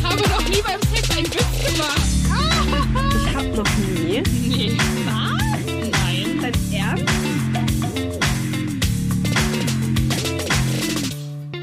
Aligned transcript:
Ich 0.00 0.06
habe 0.06 0.22
noch 0.22 0.48
nie 0.48 0.62
beim 0.62 0.80
Sex 0.94 1.10
einen 1.16 1.26
Witz 1.26 1.74
gemacht. 1.74 2.00
Ich 3.14 3.34
hab 3.34 3.44
noch 3.54 3.76
nie. 3.76 4.22
Nee. 4.48 4.78
Was? 5.04 5.42
Nein. 5.90 6.40
Dein 6.40 6.54
Ernst? 6.72 7.04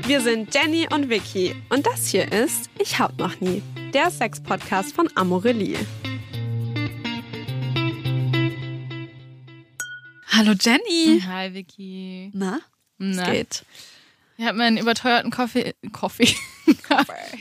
Wir 0.08 0.21
sind 0.21 0.54
Jenny 0.54 0.88
und 0.94 1.10
Vicky 1.10 1.55
und 1.70 1.86
das 1.88 2.08
hier 2.10 2.32
ist 2.32 2.70
Ich 2.78 3.00
hab 3.00 3.18
noch 3.18 3.39
nie, 3.42 3.64
der 3.94 4.12
Sex-Podcast 4.12 4.94
von 4.94 5.10
Amorelie. 5.16 5.80
Hallo 10.28 10.54
Jenny. 10.60 11.22
Hi, 11.26 11.54
Vicky. 11.56 12.30
Na, 12.34 12.60
Na, 13.00 13.24
es 13.24 13.32
geht. 13.32 13.66
Ich 14.38 14.46
habe 14.46 14.58
mir 14.60 14.66
einen 14.66 14.78
überteuerten 14.78 15.32
Kaffee, 15.32 15.74
Kaffee, 15.92 16.36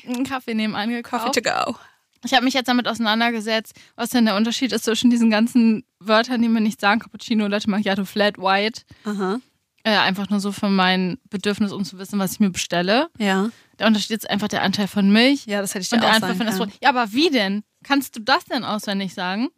einen 0.07 0.25
Kaffee 0.25 0.55
nebenan 0.55 0.91
gekauft. 0.91 1.27
Coffee 1.27 1.41
to 1.41 1.51
go. 1.51 1.77
Ich 2.25 2.35
habe 2.35 2.45
mich 2.45 2.55
jetzt 2.55 2.69
damit 2.69 2.89
auseinandergesetzt, 2.89 3.75
was 3.95 4.11
denn 4.11 4.25
der 4.25 4.37
Unterschied 4.37 4.73
ist 4.73 4.85
zwischen 4.85 5.11
diesen 5.11 5.31
ganzen 5.31 5.85
Wörtern, 6.01 6.43
die 6.43 6.49
mir 6.49 6.61
nicht 6.61 6.81
sagen, 6.81 7.01
Cappuccino, 7.01 7.47
Latte 7.47 7.71
Macchiato, 7.71 8.05
Flat 8.05 8.39
White. 8.39 8.83
Aha. 9.05 9.41
Äh, 9.85 9.97
einfach 9.99 10.29
nur 10.31 10.41
so 10.41 10.51
für 10.51 10.69
mein 10.69 11.19
Bedürfnis, 11.31 11.71
um 11.73 11.85
zu 11.85 11.99
wissen, 11.99 12.19
was 12.19 12.33
ich 12.33 12.41
mir 12.41 12.51
bestelle. 12.51 13.09
Ja. 13.19 13.51
Der 13.79 13.87
Unterschied 13.87 14.17
ist 14.17 14.29
einfach 14.29 14.49
der 14.49 14.63
Anteil 14.63 14.89
von 14.89 15.13
Milch 15.13 15.47
Ja, 15.47 15.61
das 15.61 15.75
hätte 15.75 15.83
ich 15.83 15.91
dir 15.91 15.97
und 15.97 16.03
der 16.03 16.11
auch 16.11 16.15
Anteil 16.15 16.37
sagen 16.37 16.57
von. 16.57 16.73
Ja, 16.83 16.89
aber 16.89 17.13
wie 17.13 17.31
denn? 17.31 17.63
Kannst 17.85 18.17
du 18.17 18.21
das 18.21 18.45
denn 18.47 18.65
auswendig 18.65 19.15
sagen? 19.15 19.49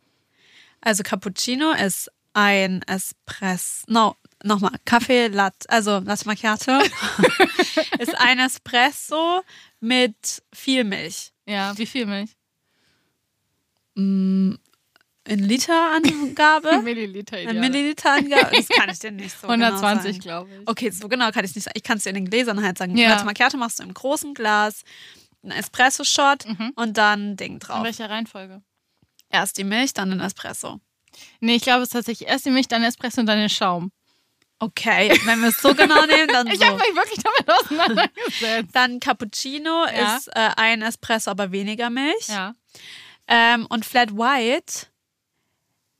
Also 0.82 1.02
Cappuccino 1.02 1.72
ist 1.72 2.10
ein 2.34 2.82
Espresso. 2.82 3.84
No, 3.88 4.16
nochmal. 4.44 4.72
Kaffee 4.84 5.28
Latte, 5.28 5.68
also 5.68 5.98
Latte 5.98 6.26
Macchiato 6.26 6.78
ist 7.98 8.14
ein 8.18 8.38
Espresso 8.38 9.42
mit 9.80 10.42
viel 10.52 10.84
Milch. 10.84 11.32
Ja, 11.46 11.76
wie 11.78 11.86
viel 11.86 12.06
Milch? 12.06 12.30
Mm, 13.94 14.54
In 15.26 15.38
Literangabe? 15.40 16.78
Milliliter 16.82 17.38
In 17.40 17.60
Milliliterangabe? 17.60 18.56
Das 18.56 18.68
kann 18.68 18.90
ich 18.90 18.98
dir 18.98 19.10
nicht 19.10 19.38
so 19.38 19.48
120, 19.48 20.20
genau 20.20 20.44
glaube 20.44 20.50
ich. 20.62 20.68
Okay, 20.68 20.90
so 20.90 21.08
genau 21.08 21.30
kann 21.30 21.44
ich 21.44 21.50
es 21.50 21.54
nicht 21.56 21.64
sagen. 21.64 21.74
Ich 21.76 21.82
kann 21.82 21.98
es 21.98 22.04
dir 22.04 22.10
in 22.10 22.14
den 22.16 22.30
Gläsern 22.30 22.62
halt 22.62 22.78
sagen. 22.78 22.96
Ja. 22.96 23.10
Latte 23.10 23.24
Macchiato 23.24 23.56
machst 23.56 23.78
du 23.78 23.82
im 23.82 23.92
großen 23.94 24.34
Glas, 24.34 24.82
einen 25.42 25.52
Espresso-Shot 25.52 26.46
Mhm. 26.46 26.72
und 26.76 26.96
dann 26.96 27.30
ein 27.32 27.36
Ding 27.36 27.52
In 27.54 27.58
drauf. 27.60 27.84
welcher 27.84 28.08
Reihenfolge? 28.10 28.62
Erst 29.30 29.58
die 29.58 29.64
Milch, 29.64 29.92
dann 29.92 30.10
den 30.10 30.20
Espresso. 30.20 30.80
Nee, 31.40 31.56
ich 31.56 31.62
glaube, 31.62 31.82
es 31.82 31.88
ist 31.88 31.92
tatsächlich 31.92 32.28
erst 32.28 32.46
die 32.46 32.50
Milch, 32.50 32.68
dann 32.68 32.82
Espresso 32.82 33.20
und 33.20 33.26
dann 33.26 33.38
den 33.38 33.48
Schaum. 33.50 33.90
Okay, 34.60 35.16
wenn 35.24 35.40
wir 35.40 35.50
es 35.50 35.62
so 35.62 35.72
genau 35.74 36.04
nehmen, 36.06 36.28
dann 36.28 36.46
Ich 36.52 36.58
so. 36.58 36.66
habe 36.66 36.78
mich 36.78 36.94
wirklich 36.94 37.20
damit 37.22 37.48
auseinandergesetzt. 37.60 38.70
Dann 38.74 38.98
Cappuccino 39.00 39.86
Ja. 39.86 40.16
ist 40.16 40.28
äh, 40.28 40.50
ein 40.56 40.82
Espresso, 40.82 41.30
aber 41.30 41.52
weniger 41.52 41.90
Milch. 41.90 42.26
Ja. 42.28 42.54
Ähm, 43.28 43.66
und 43.68 43.84
Flat 43.86 44.12
White, 44.16 44.86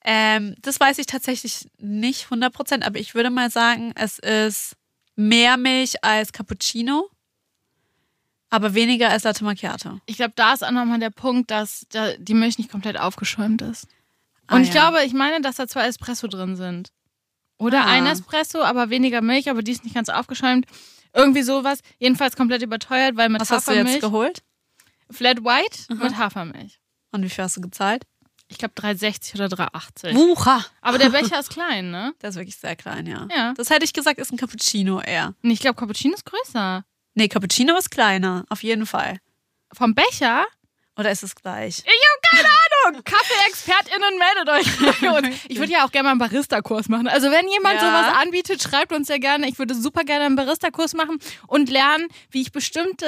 ähm, 0.05 0.55
das 0.63 0.81
weiß 0.81 0.99
ich 0.99 1.07
tatsächlich 1.07 1.69
nicht 1.79 2.27
100%, 2.31 2.83
aber 2.85 2.99
ich 2.99 3.15
würde 3.15 3.31
mal 3.31 3.51
sagen, 3.51 3.93
es 3.95 4.19
ist 4.19 4.77
mehr 5.15 5.57
Milch 5.57 6.03
als 6.03 6.33
Cappuccino, 6.33 7.11
aber 8.51 8.75
weniger 8.75 9.11
als 9.11 9.25
Latte 9.25 9.45
Macchiato. 9.45 10.01
Ich 10.07 10.17
glaube, 10.17 10.33
da 10.37 10.53
ist 10.55 10.65
auch 10.65 10.71
nochmal 10.71 10.99
der 11.01 11.11
Punkt, 11.11 11.51
dass 11.51 11.87
da 11.91 12.13
die 12.17 12.35
Milch 12.35 12.59
nicht 12.59 12.71
komplett 12.71 12.99
aufgeschäumt 12.99 13.61
ist. 13.63 13.85
Und 14.51 14.59
Ah, 14.59 14.61
ich 14.61 14.69
ja. 14.73 14.89
glaube, 14.91 15.05
ich 15.05 15.13
meine, 15.13 15.43
dass 15.43 15.57
da 15.57 15.69
zwei 15.69 15.87
Espresso 15.87 16.27
drin 16.29 16.57
sind. 16.57 16.91
Oder 17.59 17.83
Ah. 17.83 17.91
ein 17.93 18.07
Espresso, 18.07 18.63
aber 18.63 18.91
weniger 18.91 19.21
Milch, 19.21 19.51
aber 19.51 19.63
die 19.63 19.73
ist 19.73 19.85
nicht 19.85 19.95
ganz 19.95 20.09
aufgeschäumt. 20.09 20.67
Irgendwie 21.15 21.43
sowas. 21.43 21.81
Jedenfalls 21.99 22.37
komplett 22.37 22.63
überteuert, 22.63 23.17
weil 23.17 23.29
mit 23.29 23.41
Was 23.41 23.51
hast 23.51 23.67
du 23.67 23.73
Hafermilch. 23.73 23.95
jetzt 23.97 24.03
geholt? 24.03 24.43
Flat 25.11 25.43
White 25.43 25.95
mit 25.95 26.17
Hafermilch. 26.19 26.79
Und 27.13 27.23
wie 27.23 27.29
viel 27.31 27.45
hast 27.45 27.57
du 27.57 27.61
gezahlt? 27.61 28.05
Ich 28.51 28.59
glaube 28.59 28.75
3,60 28.75 29.35
oder 29.35 29.47
3,80. 29.49 30.15
Wucha! 30.15 30.65
Aber 30.81 30.99
der 30.99 31.11
Becher 31.11 31.39
ist 31.41 31.51
klein, 31.51 31.91
ne? 31.91 32.15
Der 32.23 32.31
ist 32.31 32.37
wirklich 32.37 32.57
sehr 32.57 32.77
klein, 32.77 33.07
ja. 33.07 33.27
Ja. 33.35 33.53
Das 33.55 33.69
hätte 33.71 33.85
ich 33.85 33.93
gesagt, 33.93 34.19
ist 34.19 34.33
ein 34.33 34.39
Cappuccino 34.39 35.01
eher. 35.01 35.35
Und 35.43 35.51
ich 35.51 35.61
glaube, 35.61 35.75
Cappuccino 35.79 36.15
ist 36.15 36.25
größer. 36.25 36.85
Nee, 37.15 37.29
Cappuccino 37.29 37.77
ist 37.77 37.91
kleiner, 37.91 38.45
auf 38.49 38.63
jeden 38.63 38.87
Fall. 38.87 39.19
Vom 39.73 39.95
Becher? 39.95 40.47
Oder 40.97 41.11
ist 41.11 41.23
es 41.23 41.35
gleich? 41.35 41.79
Ich 41.79 41.85
habe 41.87 42.21
keine 42.37 42.49
Ahnung. 42.49 42.58
Kaffee-ExpertInnen, 43.05 44.19
meldet 44.19 44.49
euch 44.49 45.01
bei 45.01 45.19
uns. 45.19 45.37
Ich 45.49 45.59
würde 45.59 45.73
ja 45.73 45.85
auch 45.85 45.91
gerne 45.91 46.05
mal 46.05 46.11
einen 46.13 46.19
Barista-Kurs 46.21 46.89
machen. 46.89 47.09
Also 47.09 47.31
wenn 47.31 47.49
jemand 47.49 47.81
Ja. 47.81 47.81
sowas 47.81 48.15
anbietet, 48.23 48.63
schreibt 48.63 48.93
uns 48.93 49.09
ja 49.09 49.19
gerne. 49.19 49.49
Ich 49.49 49.59
würde 49.59 49.75
super 49.75 50.05
gerne 50.05 50.25
einen 50.27 50.37
Barista-Kurs 50.37 50.95
machen 50.95 51.19
und 51.47 51.71
lernen, 51.71 52.09
wie 52.31 52.43
ich 52.43 52.53
bestimmte 52.53 53.07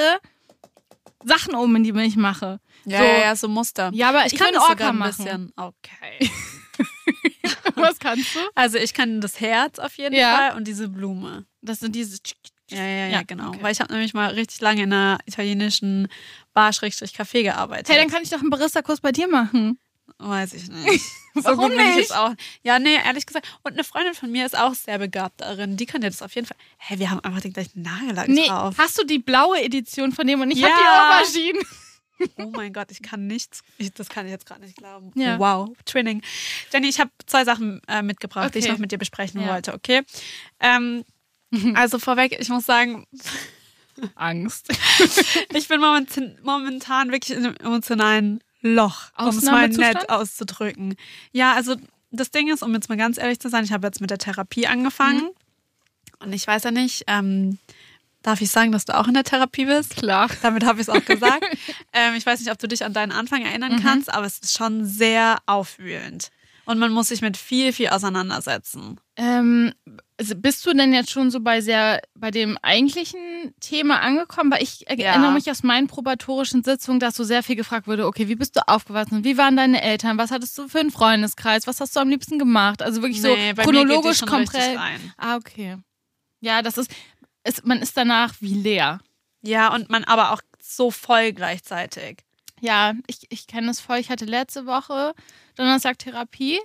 Sachen 1.25 1.55
oben 1.55 1.77
in 1.77 1.85
die 1.85 1.93
Milch 1.93 2.17
mache. 2.17 2.61
Ja, 2.87 2.99
So. 2.99 3.05
ja, 3.05 3.19
ja, 3.19 3.37
so 3.37 3.49
Muster. 3.49 3.91
Ja, 3.93 4.09
aber 4.09 4.27
ich 4.27 4.33
ich 4.33 4.39
kann 4.39 4.53
das 4.55 4.63
Orca 4.63 4.89
ein 4.89 4.97
machen. 4.99 5.25
bisschen. 5.25 5.53
Okay. 5.57 6.31
Was 7.75 7.99
kannst 7.99 8.35
du? 8.35 8.39
Also 8.55 8.79
ich 8.79 8.95
kann 8.95 9.21
das 9.21 9.41
Herz 9.41 9.79
auf 9.79 9.97
jeden 9.97 10.15
Ja. 10.15 10.37
Fall 10.37 10.57
und 10.57 10.67
diese 10.67 10.89
Blume. 10.89 11.45
Das 11.63 11.81
sind 11.81 11.95
diese... 11.95 12.19
Ja, 12.71 12.79
ja, 12.79 12.85
ja, 12.87 13.07
Ja, 13.09 13.23
genau. 13.27 13.49
okay. 13.49 13.59
Weil 13.63 13.73
ich 13.73 13.81
habe 13.81 13.93
nämlich 13.93 14.15
mal 14.15 14.29
richtig 14.31 14.61
lange 14.61 14.83
in 14.85 14.93
einer 14.93 15.19
italienischen 15.27 16.09
Bar-Café 16.55 17.43
gearbeitet. 17.43 17.89
Hey, 17.89 17.97
dann 17.99 18.09
kann 18.11 18.23
ich 18.23 18.31
doch 18.31 18.41
einen 18.41 18.51
Barista-Kurs 18.51 19.01
bei 19.01 19.13
dir 19.13 19.29
machen. 19.29 19.79
Weiß 20.19 20.53
ich 20.55 20.69
nicht. 20.69 21.05
So 21.33 21.45
Warum 21.45 21.71
nicht? 21.77 22.11
auch. 22.13 22.35
Ja, 22.65 22.81
nee, 22.81 22.97
ehrlich 22.97 23.25
gesagt. 23.25 23.47
Und 23.63 23.75
eine 23.75 23.85
Freundin 23.85 24.15
von 24.15 24.33
mir 24.33 24.45
ist 24.45 24.59
auch 24.59 24.75
sehr 24.75 24.99
begabt 24.99 25.41
darin. 25.41 25.77
Die 25.77 25.87
kann 25.87 26.01
dir 26.01 26.11
das 26.11 26.23
auf 26.23 26.35
jeden 26.35 26.45
Fall. 26.49 26.57
Hey, 26.77 26.99
wir 26.99 27.09
haben 27.09 27.21
einfach 27.21 27.41
den 27.41 27.53
gleichen 27.53 27.83
Nagellack 27.83 28.27
Nee, 28.29 28.49
drauf. 28.49 28.75
hast 28.77 28.99
du 28.99 29.05
die 29.07 29.21
blaue 29.21 29.63
Edition 29.63 30.11
von 30.11 30.27
dem 30.27 30.41
und 30.41 30.51
ich 30.51 30.59
Ja. 30.59 30.71
habe 30.71 30.75
die 30.81 31.39
Aubergine. 31.39 31.61
Oh 32.37 32.51
mein 32.51 32.73
Gott, 32.73 32.91
ich 32.91 33.01
kann 33.01 33.29
nichts. 33.29 33.63
Ich, 33.79 33.95
das 33.95 34.09
kann 34.09 34.27
ich 34.27 34.33
jetzt 34.33 34.45
gerade 34.45 34.63
nicht 34.63 34.77
glauben. 34.77 35.13
Ja. 35.15 35.39
Wow, 35.39 35.69
Twinning. 35.85 36.21
Jenny, 36.73 36.89
ich 36.89 36.99
habe 36.99 37.11
zwei 37.27 37.45
Sachen 37.45 37.81
äh, 37.87 38.03
mitgebracht, 38.03 38.53
die 38.53 38.59
ich 38.59 38.65
Okay. 38.65 38.73
noch 38.73 38.79
mit 38.81 38.91
dir 38.91 38.99
besprechen 38.99 39.41
Ja. 39.41 39.53
wollte, 39.55 39.73
okay? 39.73 40.03
Ähm, 40.59 41.05
also 41.75 42.01
vorweg, 42.01 42.37
ich 42.41 42.49
muss 42.49 42.67
sagen, 42.67 43.07
Angst. 44.15 44.69
ich 45.55 45.69
bin 45.69 45.81
momentan, 45.81 46.39
momentan 46.43 47.13
wirklich 47.13 47.37
in 47.37 47.47
einem 47.47 47.57
emotionalen 47.57 48.41
Loch, 48.63 49.11
um 49.19 49.29
es 49.29 49.43
mal 49.43 49.69
nett 49.69 50.11
auszudrücken. 50.11 50.97
Ja, 51.33 51.55
also 51.55 51.77
das 52.11 52.31
Ding 52.31 52.53
ist, 52.53 52.63
um 52.63 52.75
jetzt 52.75 52.89
mal 52.89 52.99
ganz 52.99 53.19
ehrlich 53.19 53.41
zu 53.41 53.49
sein, 53.49 53.65
ich 53.65 53.73
habe 53.73 53.87
jetzt 53.87 54.01
mit 54.01 54.11
der 54.11 54.19
Therapie 54.19 54.67
angefangen. 54.67 55.23
Mhm. 55.23 55.31
Und 56.21 56.33
ich 56.35 56.47
weiß 56.47 56.65
ja 56.65 56.71
nicht, 56.71 57.05
ähm, 57.07 57.59
darf 58.23 58.41
ich 58.43 58.51
sagen, 58.51 58.73
dass 58.73 58.85
du 58.85 58.97
auch 58.99 59.09
in 59.09 59.15
der 59.15 59.25
Therapie 59.25 59.65
bist? 59.65 59.97
Klar. 59.97 60.29
Damit 60.43 60.65
habe 60.65 60.81
ich 60.81 60.89
es 60.89 60.95
auch 60.95 61.05
gesagt. 61.05 61.45
ähm, 61.93 62.15
ich 62.15 62.27
weiß 62.27 62.41
nicht, 62.41 62.51
ob 62.51 62.59
du 62.59 62.69
dich 62.69 62.85
an 62.85 62.93
deinen 62.93 63.13
Anfang 63.13 63.43
erinnern 63.45 63.77
Mhm. 63.77 63.83
kannst, 63.83 64.13
aber 64.13 64.27
es 64.27 64.39
ist 64.39 64.57
schon 64.57 64.85
sehr 64.85 65.39
aufwühlend. 65.47 66.31
Und 66.67 66.79
man 66.79 66.93
muss 66.93 67.09
sich 67.09 67.23
mit 67.23 67.37
viel, 67.37 67.73
viel 67.73 67.89
auseinandersetzen. 67.89 69.01
Ähm, 69.17 69.73
also 70.21 70.35
bist 70.37 70.67
du 70.67 70.75
denn 70.75 70.93
jetzt 70.93 71.11
schon 71.11 71.31
so 71.31 71.41
bei 71.41 71.63
sehr 71.63 72.03
bei 72.15 72.31
dem 72.31 72.59
eigentlichen 72.61 73.55
Thema 73.61 74.01
angekommen? 74.01 74.51
Weil 74.53 74.63
ich 74.63 74.81
Ja. 74.83 74.97
erinnere 74.97 75.33
mich 75.33 75.51
aus 75.51 75.63
meinen 75.63 75.87
probatorischen 75.87 76.63
Sitzungen, 76.63 77.01
dass 77.01 77.15
so 77.17 77.25
sehr 77.25 77.43
viel 77.43 77.57
gefragt 77.57 77.87
wurde, 77.87 78.07
okay, 78.07 78.29
wie 78.29 78.35
bist 78.37 78.55
du 78.55 78.61
aufgewachsen? 78.69 79.25
Wie 79.25 79.39
waren 79.39 79.57
deine 79.57 79.81
Eltern? 79.81 80.19
Was 80.19 80.31
hattest 80.31 80.57
du 80.59 80.69
für 80.69 80.81
einen 80.81 80.91
Freundeskreis? 80.91 81.67
Was 81.67 81.81
hast 81.81 81.97
du 81.97 82.01
am 82.01 82.11
liebsten 82.11 82.39
gemacht? 82.39 82.83
Also 82.83 83.01
wirklich 83.01 83.23
so 83.23 83.29
Nee, 83.29 83.55
mir 83.55 83.55
chronologisch 83.55 84.21
komplett. 84.21 84.79
rein. 84.79 85.13
Ah, 85.17 85.37
okay. 85.37 85.79
Ja, 86.41 86.61
das 86.61 86.77
ist, 86.77 86.91
ist, 87.45 87.65
man 87.65 87.81
ist 87.81 87.97
danach 87.97 88.35
wie 88.41 88.55
leer. 88.55 89.01
Ja, 89.41 89.73
und 89.75 89.89
man 89.89 90.05
aber 90.05 90.33
auch 90.33 90.43
so 90.63 90.91
voll 90.91 91.33
gleichzeitig. 91.33 92.19
Ja, 92.61 92.93
ich, 93.07 93.21
ich 93.31 93.47
kenne 93.47 93.71
es 93.71 93.81
voll. 93.81 93.97
Ich 93.97 94.11
hatte 94.11 94.27
letzte 94.27 94.67
Woche 94.67 95.15
Donnerstag 95.57 95.99
Therapie 95.99 96.59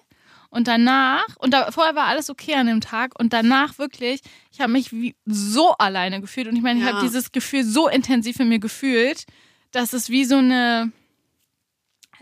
und 0.55 0.67
danach, 0.67 1.25
und 1.38 1.53
da, 1.53 1.69
vorher 1.71 1.95
war 1.95 2.05
alles 2.05 2.29
okay 2.29 2.55
an 2.55 2.67
dem 2.67 2.81
Tag 2.81 3.19
und 3.19 3.33
danach 3.33 3.77
wirklich, 3.77 4.21
ich 4.51 4.61
habe 4.61 4.71
mich 4.71 4.91
wie 4.93 5.16
so 5.25 5.71
alleine 5.77 6.21
gefühlt 6.21 6.47
und 6.47 6.55
ich 6.55 6.61
meine, 6.63 6.79
ich 6.79 6.85
Ja. 6.85 6.93
habe 6.93 7.01
dieses 7.03 7.31
Gefühl 7.31 7.63
so 7.63 7.89
intensiv 7.89 8.39
in 8.39 8.47
mir 8.49 8.59
gefühlt, 8.59 9.25
dass 9.72 9.91
es 9.93 10.09
wie 10.09 10.23
so 10.25 10.37
eine, 10.37 10.91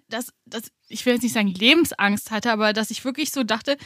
dass, 0.10 0.34
dass 0.46 0.64
ich 0.90 1.06
will 1.06 1.14
jetzt 1.14 1.24
nicht 1.24 1.34
sagen 1.34 1.48
Lebensangst 1.48 2.32
hatte, 2.32 2.52
aber 2.52 2.74
dass 2.74 2.92
ich 2.92 3.06
wirklich 3.06 3.32
so 3.32 3.44
dachte, 3.44 3.78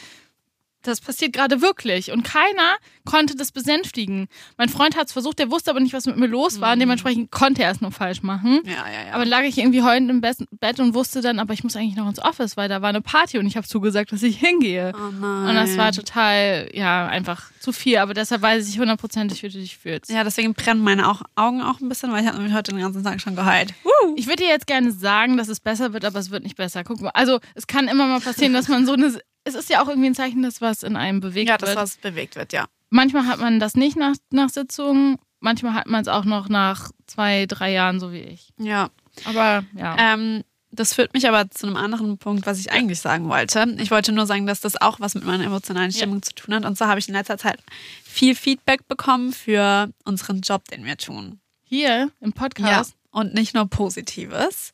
das 0.82 1.00
passiert 1.00 1.32
gerade 1.32 1.60
wirklich. 1.60 2.12
Und 2.12 2.22
keiner 2.22 2.76
konnte 3.04 3.36
das 3.36 3.52
besänftigen. 3.52 4.28
Mein 4.56 4.68
Freund 4.68 4.96
hat 4.96 5.08
es 5.08 5.12
versucht, 5.12 5.38
der 5.38 5.50
wusste 5.50 5.70
aber 5.70 5.80
nicht, 5.80 5.92
was 5.92 6.06
mit 6.06 6.16
mir 6.16 6.26
los 6.26 6.60
war. 6.60 6.72
Und 6.72 6.80
dementsprechend 6.80 7.30
konnte 7.30 7.62
er 7.62 7.72
es 7.72 7.80
nur 7.80 7.90
falsch 7.92 8.22
machen. 8.22 8.60
Ja, 8.64 8.72
ja, 8.72 9.08
ja. 9.08 9.14
Aber 9.14 9.24
lag 9.24 9.42
ich 9.42 9.58
irgendwie 9.58 9.82
heulend 9.82 10.10
im 10.10 10.20
Bett 10.20 10.80
und 10.80 10.94
wusste 10.94 11.20
dann, 11.20 11.38
aber 11.38 11.52
ich 11.52 11.64
muss 11.64 11.76
eigentlich 11.76 11.96
noch 11.96 12.08
ins 12.08 12.20
Office, 12.20 12.56
weil 12.56 12.68
da 12.68 12.82
war 12.82 12.90
eine 12.90 13.00
Party 13.00 13.38
und 13.38 13.46
ich 13.46 13.56
habe 13.56 13.66
zugesagt, 13.66 14.12
dass 14.12 14.22
ich 14.22 14.38
hingehe. 14.38 14.92
oh 14.94 15.12
nein. 15.20 15.48
Und 15.48 15.54
das 15.54 15.76
war 15.76 15.92
total, 15.92 16.68
ja, 16.72 17.06
einfach 17.06 17.50
zu 17.60 17.72
viel. 17.72 17.98
Aber 17.98 18.14
deshalb 18.14 18.42
weiß 18.42 18.68
ich 18.68 18.78
hundertprozentig, 18.78 19.42
wie 19.42 19.48
du 19.48 19.58
dich 19.58 19.78
fühlst. 19.78 20.10
Ja, 20.10 20.24
deswegen 20.24 20.54
brennen 20.54 20.82
meine 20.82 21.08
Augen 21.08 21.62
auch 21.62 21.80
ein 21.80 21.88
bisschen, 21.88 22.12
weil 22.12 22.22
ich 22.22 22.28
habe 22.28 22.38
nämlich 22.38 22.54
heute 22.54 22.72
den 22.72 22.80
ganzen 22.80 23.02
Tag 23.02 23.20
schon 23.20 23.36
geheult. 23.36 23.74
Ich 24.16 24.26
würde 24.26 24.42
dir 24.44 24.48
jetzt 24.48 24.66
gerne 24.66 24.92
sagen, 24.92 25.36
dass 25.36 25.48
es 25.48 25.60
besser 25.60 25.92
wird, 25.92 26.04
aber 26.04 26.18
es 26.18 26.30
wird 26.30 26.44
nicht 26.44 26.56
besser. 26.56 26.84
Guck 26.84 27.00
mal, 27.00 27.10
also 27.10 27.40
es 27.54 27.66
kann 27.66 27.88
immer 27.88 28.06
mal 28.06 28.20
passieren, 28.20 28.52
dass 28.52 28.68
man 28.68 28.86
so 28.86 28.92
eine. 28.92 29.18
Es 29.44 29.54
ist 29.54 29.70
ja 29.70 29.82
auch 29.82 29.88
irgendwie 29.88 30.08
ein 30.08 30.14
Zeichen, 30.14 30.42
dass 30.42 30.60
was 30.60 30.82
in 30.82 30.96
einem 30.96 31.20
bewegt 31.20 31.48
Ja, 31.48 31.58
das, 31.58 31.70
wird. 31.70 31.78
was 31.78 31.96
bewegt 31.96 32.36
wird, 32.36 32.52
ja. 32.52 32.66
Manchmal 32.90 33.26
hat 33.26 33.40
man 33.40 33.60
das 33.60 33.74
nicht 33.74 33.96
nach, 33.96 34.14
nach 34.30 34.48
Sitzungen, 34.48 35.18
manchmal 35.40 35.74
hat 35.74 35.86
man 35.86 36.02
es 36.02 36.08
auch 36.08 36.24
noch 36.24 36.48
nach 36.48 36.90
zwei, 37.06 37.46
drei 37.46 37.72
Jahren, 37.72 38.00
so 38.00 38.12
wie 38.12 38.20
ich. 38.20 38.52
Ja. 38.58 38.90
Aber 39.24 39.64
ja. 39.74 39.96
Ähm, 39.98 40.44
das 40.70 40.94
führt 40.94 41.14
mich 41.14 41.26
aber 41.26 41.50
zu 41.50 41.66
einem 41.66 41.76
anderen 41.76 42.18
Punkt, 42.18 42.46
was 42.46 42.60
ich 42.60 42.70
eigentlich 42.70 43.00
sagen 43.00 43.28
wollte. 43.28 43.74
Ich 43.78 43.90
wollte 43.90 44.12
nur 44.12 44.26
sagen, 44.26 44.46
dass 44.46 44.60
das 44.60 44.80
auch 44.80 45.00
was 45.00 45.14
mit 45.14 45.24
meiner 45.24 45.44
emotionalen 45.44 45.92
Stimmung 45.92 46.18
ja. 46.18 46.22
zu 46.22 46.34
tun 46.34 46.54
hat. 46.54 46.64
Und 46.64 46.76
zwar 46.76 46.88
habe 46.88 47.00
ich 47.00 47.08
in 47.08 47.14
letzter 47.14 47.38
Zeit 47.38 47.58
viel 48.04 48.34
Feedback 48.34 48.86
bekommen 48.86 49.32
für 49.32 49.90
unseren 50.04 50.40
Job, 50.40 50.68
den 50.68 50.84
wir 50.84 50.98
tun. 50.98 51.40
Hier 51.62 52.10
im 52.20 52.32
Podcast? 52.32 52.92
Ja. 52.92 53.20
Und 53.20 53.34
nicht 53.34 53.54
nur 53.54 53.66
Positives. 53.66 54.72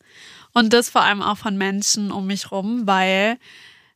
Und 0.53 0.73
das 0.73 0.89
vor 0.89 1.01
allem 1.01 1.21
auch 1.21 1.37
von 1.37 1.57
Menschen 1.57 2.11
um 2.11 2.27
mich 2.27 2.51
rum, 2.51 2.85
weil 2.85 3.37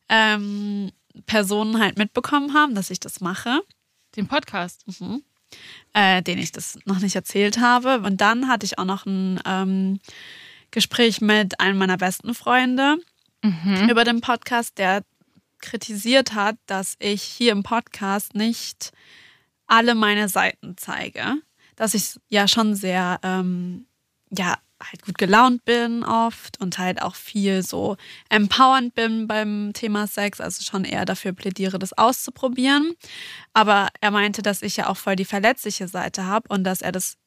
ähm, 0.09 0.91
Personen 1.25 1.79
halt 1.79 1.97
mitbekommen 1.97 2.53
haben, 2.53 2.75
dass 2.75 2.89
ich 2.89 2.99
das 2.99 3.21
mache. 3.21 3.61
Den 4.15 4.27
Podcast? 4.27 4.85
Mhm. 4.99 5.23
Äh, 5.93 6.21
den 6.21 6.37
ich 6.37 6.51
das 6.51 6.77
noch 6.85 6.99
nicht 6.99 7.15
erzählt 7.15 7.59
habe. 7.59 8.01
Und 8.01 8.21
dann 8.21 8.47
hatte 8.47 8.65
ich 8.65 8.77
auch 8.77 8.85
noch 8.85 9.05
ein 9.05 9.39
ähm, 9.45 9.99
Gespräch 10.71 11.21
mit 11.21 11.59
einem 11.59 11.77
meiner 11.77 11.97
besten 11.97 12.33
Freunde 12.33 12.97
mhm. 13.43 13.89
über 13.89 14.03
den 14.03 14.21
Podcast, 14.21 14.77
der 14.77 15.03
kritisiert 15.59 16.33
hat, 16.33 16.55
dass 16.67 16.95
ich 16.99 17.21
hier 17.21 17.51
im 17.51 17.63
Podcast 17.63 18.35
nicht 18.35 18.91
alle 19.67 19.95
meine 19.95 20.29
Seiten 20.29 20.75
zeige. 20.77 21.35
Dass 21.75 21.93
ich 21.93 22.19
ja 22.27 22.47
schon 22.47 22.75
sehr, 22.75 23.19
ähm, 23.23 23.85
ja, 24.29 24.57
halt 24.81 25.03
gut 25.03 25.17
gelaunt 25.17 25.65
bin 25.65 26.03
oft 26.03 26.59
und 26.61 26.77
halt 26.77 27.01
auch 27.01 27.15
viel 27.15 27.63
so 27.63 27.97
empowernd 28.29 28.95
bin 28.95 29.27
beim 29.27 29.71
Thema 29.73 30.07
Sex, 30.07 30.39
also 30.39 30.63
schon 30.63 30.85
eher 30.85 31.05
dafür 31.05 31.33
plädiere, 31.33 31.79
das 31.79 31.97
auszuprobieren. 31.97 32.93
Aber 33.53 33.89
er 34.01 34.11
meinte, 34.11 34.41
dass 34.41 34.61
ich 34.61 34.77
ja 34.77 34.87
auch 34.87 34.97
voll 34.97 35.15
die 35.15 35.25
verletzliche 35.25 35.87
Seite 35.87 36.25
habe 36.25 36.47
und 36.49 36.63
dass 36.63 36.81
er 36.81 36.91
das 36.91 37.17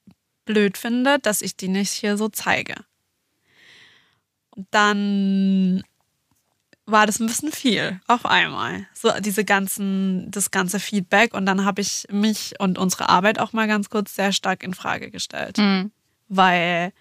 blöd 0.44 0.78
findet, 0.78 1.26
dass 1.26 1.43
ich 1.43 1.56
die 1.56 1.69
nicht 1.69 1.90
hier 1.90 2.16
so 2.16 2.28
zeige. 2.28 2.75
Und 4.50 4.66
dann 4.70 5.82
war 6.84 7.06
das 7.06 7.20
ein 7.20 7.26
bisschen 7.26 7.52
viel 7.52 8.00
auf 8.06 8.26
einmal. 8.26 8.87
So 8.93 9.10
diese 9.20 9.44
ganzen, 9.44 10.31
das 10.31 10.50
ganze 10.50 10.81
Feedback. 10.81 11.32
Und 11.34 11.46
dann 11.46 11.64
habe 11.64 11.81
ich 11.81 12.06
mich 12.10 12.54
und 12.58 12.76
unsere 12.76 13.08
Arbeit 13.08 13.38
auch 13.38 13.52
mal 13.52 13.69
ganz 13.69 13.88
kurz 13.88 14.14
sehr 14.14 14.32
stark 14.32 14.62
in 14.62 14.75
Frage 14.75 15.10
gestellt. 15.10 15.58
Mhm. 15.58 15.93
Weil 16.28 16.93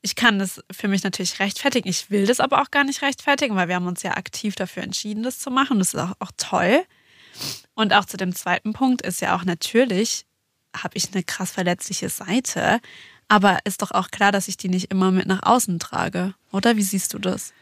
ich 0.00 0.14
kann 0.14 0.38
das 0.38 0.62
für 0.70 0.88
mich 0.88 1.02
natürlich 1.02 1.40
rechtfertigen. 1.40 1.88
Ich 1.88 2.10
will 2.10 2.26
das 2.26 2.40
aber 2.40 2.62
auch 2.62 2.70
gar 2.70 2.84
nicht 2.84 3.02
rechtfertigen, 3.02 3.56
weil 3.56 3.68
wir 3.68 3.74
haben 3.74 3.86
uns 3.86 4.02
ja 4.02 4.16
aktiv 4.16 4.54
dafür 4.54 4.82
entschieden, 4.82 5.22
das 5.22 5.38
zu 5.38 5.50
machen. 5.50 5.78
Das 5.78 5.94
ist 5.94 6.00
auch, 6.00 6.14
auch 6.20 6.30
toll. 6.36 6.84
Und 7.74 7.92
auch 7.92 8.04
zu 8.04 8.16
dem 8.16 8.34
zweiten 8.34 8.72
Punkt 8.72 9.02
ist 9.02 9.20
ja 9.20 9.36
auch 9.36 9.44
natürlich, 9.44 10.26
habe 10.76 10.96
ich 10.96 11.12
eine 11.12 11.22
krass 11.22 11.50
verletzliche 11.50 12.08
Seite. 12.08 12.80
Aber 13.28 13.58
ist 13.64 13.82
doch 13.82 13.90
auch 13.90 14.10
klar, 14.10 14.32
dass 14.32 14.48
ich 14.48 14.56
die 14.56 14.68
nicht 14.68 14.90
immer 14.90 15.10
mit 15.10 15.26
nach 15.26 15.42
außen 15.42 15.78
trage. 15.78 16.34
Oder 16.50 16.76
wie 16.76 16.82
siehst 16.82 17.12
du 17.12 17.18
das? 17.18 17.52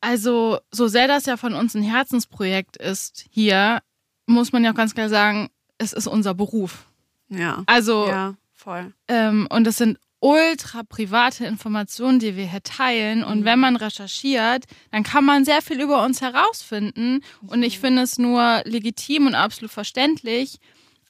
Also, 0.00 0.60
so 0.70 0.86
sehr 0.86 1.08
das 1.08 1.26
ja 1.26 1.36
von 1.36 1.54
uns 1.54 1.74
ein 1.74 1.82
Herzensprojekt 1.82 2.76
ist 2.76 3.24
hier, 3.30 3.82
muss 4.26 4.52
man 4.52 4.62
ja 4.64 4.72
auch 4.72 4.76
ganz 4.76 4.94
klar 4.94 5.08
sagen, 5.08 5.48
es 5.78 5.92
ist 5.92 6.06
unser 6.06 6.34
Beruf. 6.34 6.84
Ja. 7.28 7.62
Also, 7.66 8.06
ja, 8.06 8.34
voll. 8.52 8.92
Ähm, 9.08 9.46
und 9.50 9.66
es 9.66 9.78
sind 9.78 9.98
ultra 10.20 10.82
private 10.82 11.44
Informationen, 11.44 12.18
die 12.18 12.36
wir 12.36 12.50
hier 12.50 12.62
teilen. 12.62 13.22
Und 13.22 13.40
mhm. 13.40 13.44
wenn 13.44 13.58
man 13.58 13.76
recherchiert, 13.76 14.64
dann 14.90 15.02
kann 15.02 15.24
man 15.24 15.44
sehr 15.44 15.62
viel 15.62 15.80
über 15.80 16.04
uns 16.04 16.20
herausfinden. 16.20 17.22
Und 17.46 17.62
ich 17.62 17.78
finde 17.78 18.02
es 18.02 18.18
nur 18.18 18.62
legitim 18.64 19.26
und 19.26 19.34
absolut 19.34 19.70
verständlich, 19.70 20.58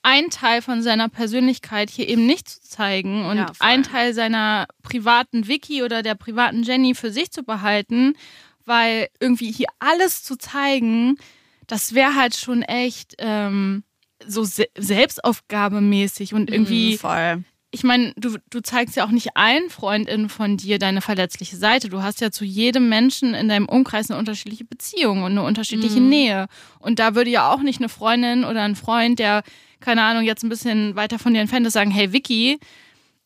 einen 0.03 0.31
Teil 0.31 0.63
von 0.63 0.83
seiner 0.83 1.09
Persönlichkeit 1.09 1.91
hier 1.91 2.09
eben 2.09 2.27
nicht 2.27 2.49
zu 2.49 2.61
zeigen 2.63 3.27
und 3.27 3.39
ja, 3.39 3.53
einen 3.59 3.83
Teil 3.83 4.15
seiner 4.15 4.69
privaten 4.85 5.49
Vicky 5.49 5.83
oder 5.83 6.03
der 6.03 6.15
privaten 6.15 6.63
Jenny 6.63 6.95
für 6.95 7.11
sich 7.11 7.33
zu 7.33 7.43
behalten, 7.43 8.15
weil 8.65 9.09
irgendwie 9.19 9.51
hier 9.51 9.67
alles 9.81 10.23
zu 10.23 10.37
zeigen, 10.39 11.17
das 11.67 11.95
wäre 11.95 12.15
halt 12.15 12.37
schon 12.37 12.63
echt 12.63 13.15
ähm, 13.19 13.83
so 14.25 14.45
se 14.45 14.67
selbstaufgabemäßig 14.79 16.35
und 16.35 16.51
irgendwie. 16.51 16.93
Mhm, 16.93 16.99
voll. 16.99 17.45
Ich 17.77 17.85
meine, 17.85 18.15
du, 18.17 18.39
du 18.49 18.61
zeigst 18.63 18.97
ja 18.97 19.05
auch 19.05 19.11
nicht 19.11 19.37
allen 19.37 19.69
Freundinnen 19.69 20.31
von 20.31 20.57
dir 20.57 20.79
deine 20.79 21.03
verletzliche 21.03 21.57
Seite. 21.57 21.91
Du 21.91 22.03
hast 22.03 22.23
ja 22.23 22.31
zu 22.31 22.47
jedem 22.47 22.89
Menschen 22.89 23.35
in 23.35 23.51
deinem 23.51 23.69
Umkreis 23.69 24.11
eine 24.11 24.19
unterschiedliche 24.19 24.65
Beziehung 24.65 25.25
und 25.25 25.33
eine 25.33 25.43
unterschiedliche 25.43 26.01
mhm. 26.01 26.09
Nähe. 26.09 26.47
Und 26.79 26.99
da 26.99 27.15
würde 27.15 27.29
ja 27.29 27.53
auch 27.53 27.61
nicht 27.61 27.81
eine 27.81 27.91
Freundin 27.91 28.45
oder 28.45 28.63
ein 28.63 28.77
Freund, 28.77 29.19
der 29.19 29.43
keine 29.81 30.03
Ahnung, 30.03 30.25
jetzt 30.25 30.43
ein 30.43 30.49
bisschen 30.49 30.97
weiter 30.97 31.19
von 31.19 31.35
dir 31.35 31.41
entfernt 31.41 31.67
ist, 31.67 31.75
sagen, 31.75 31.91
hey 31.91 32.15
Vicky, 32.15 32.59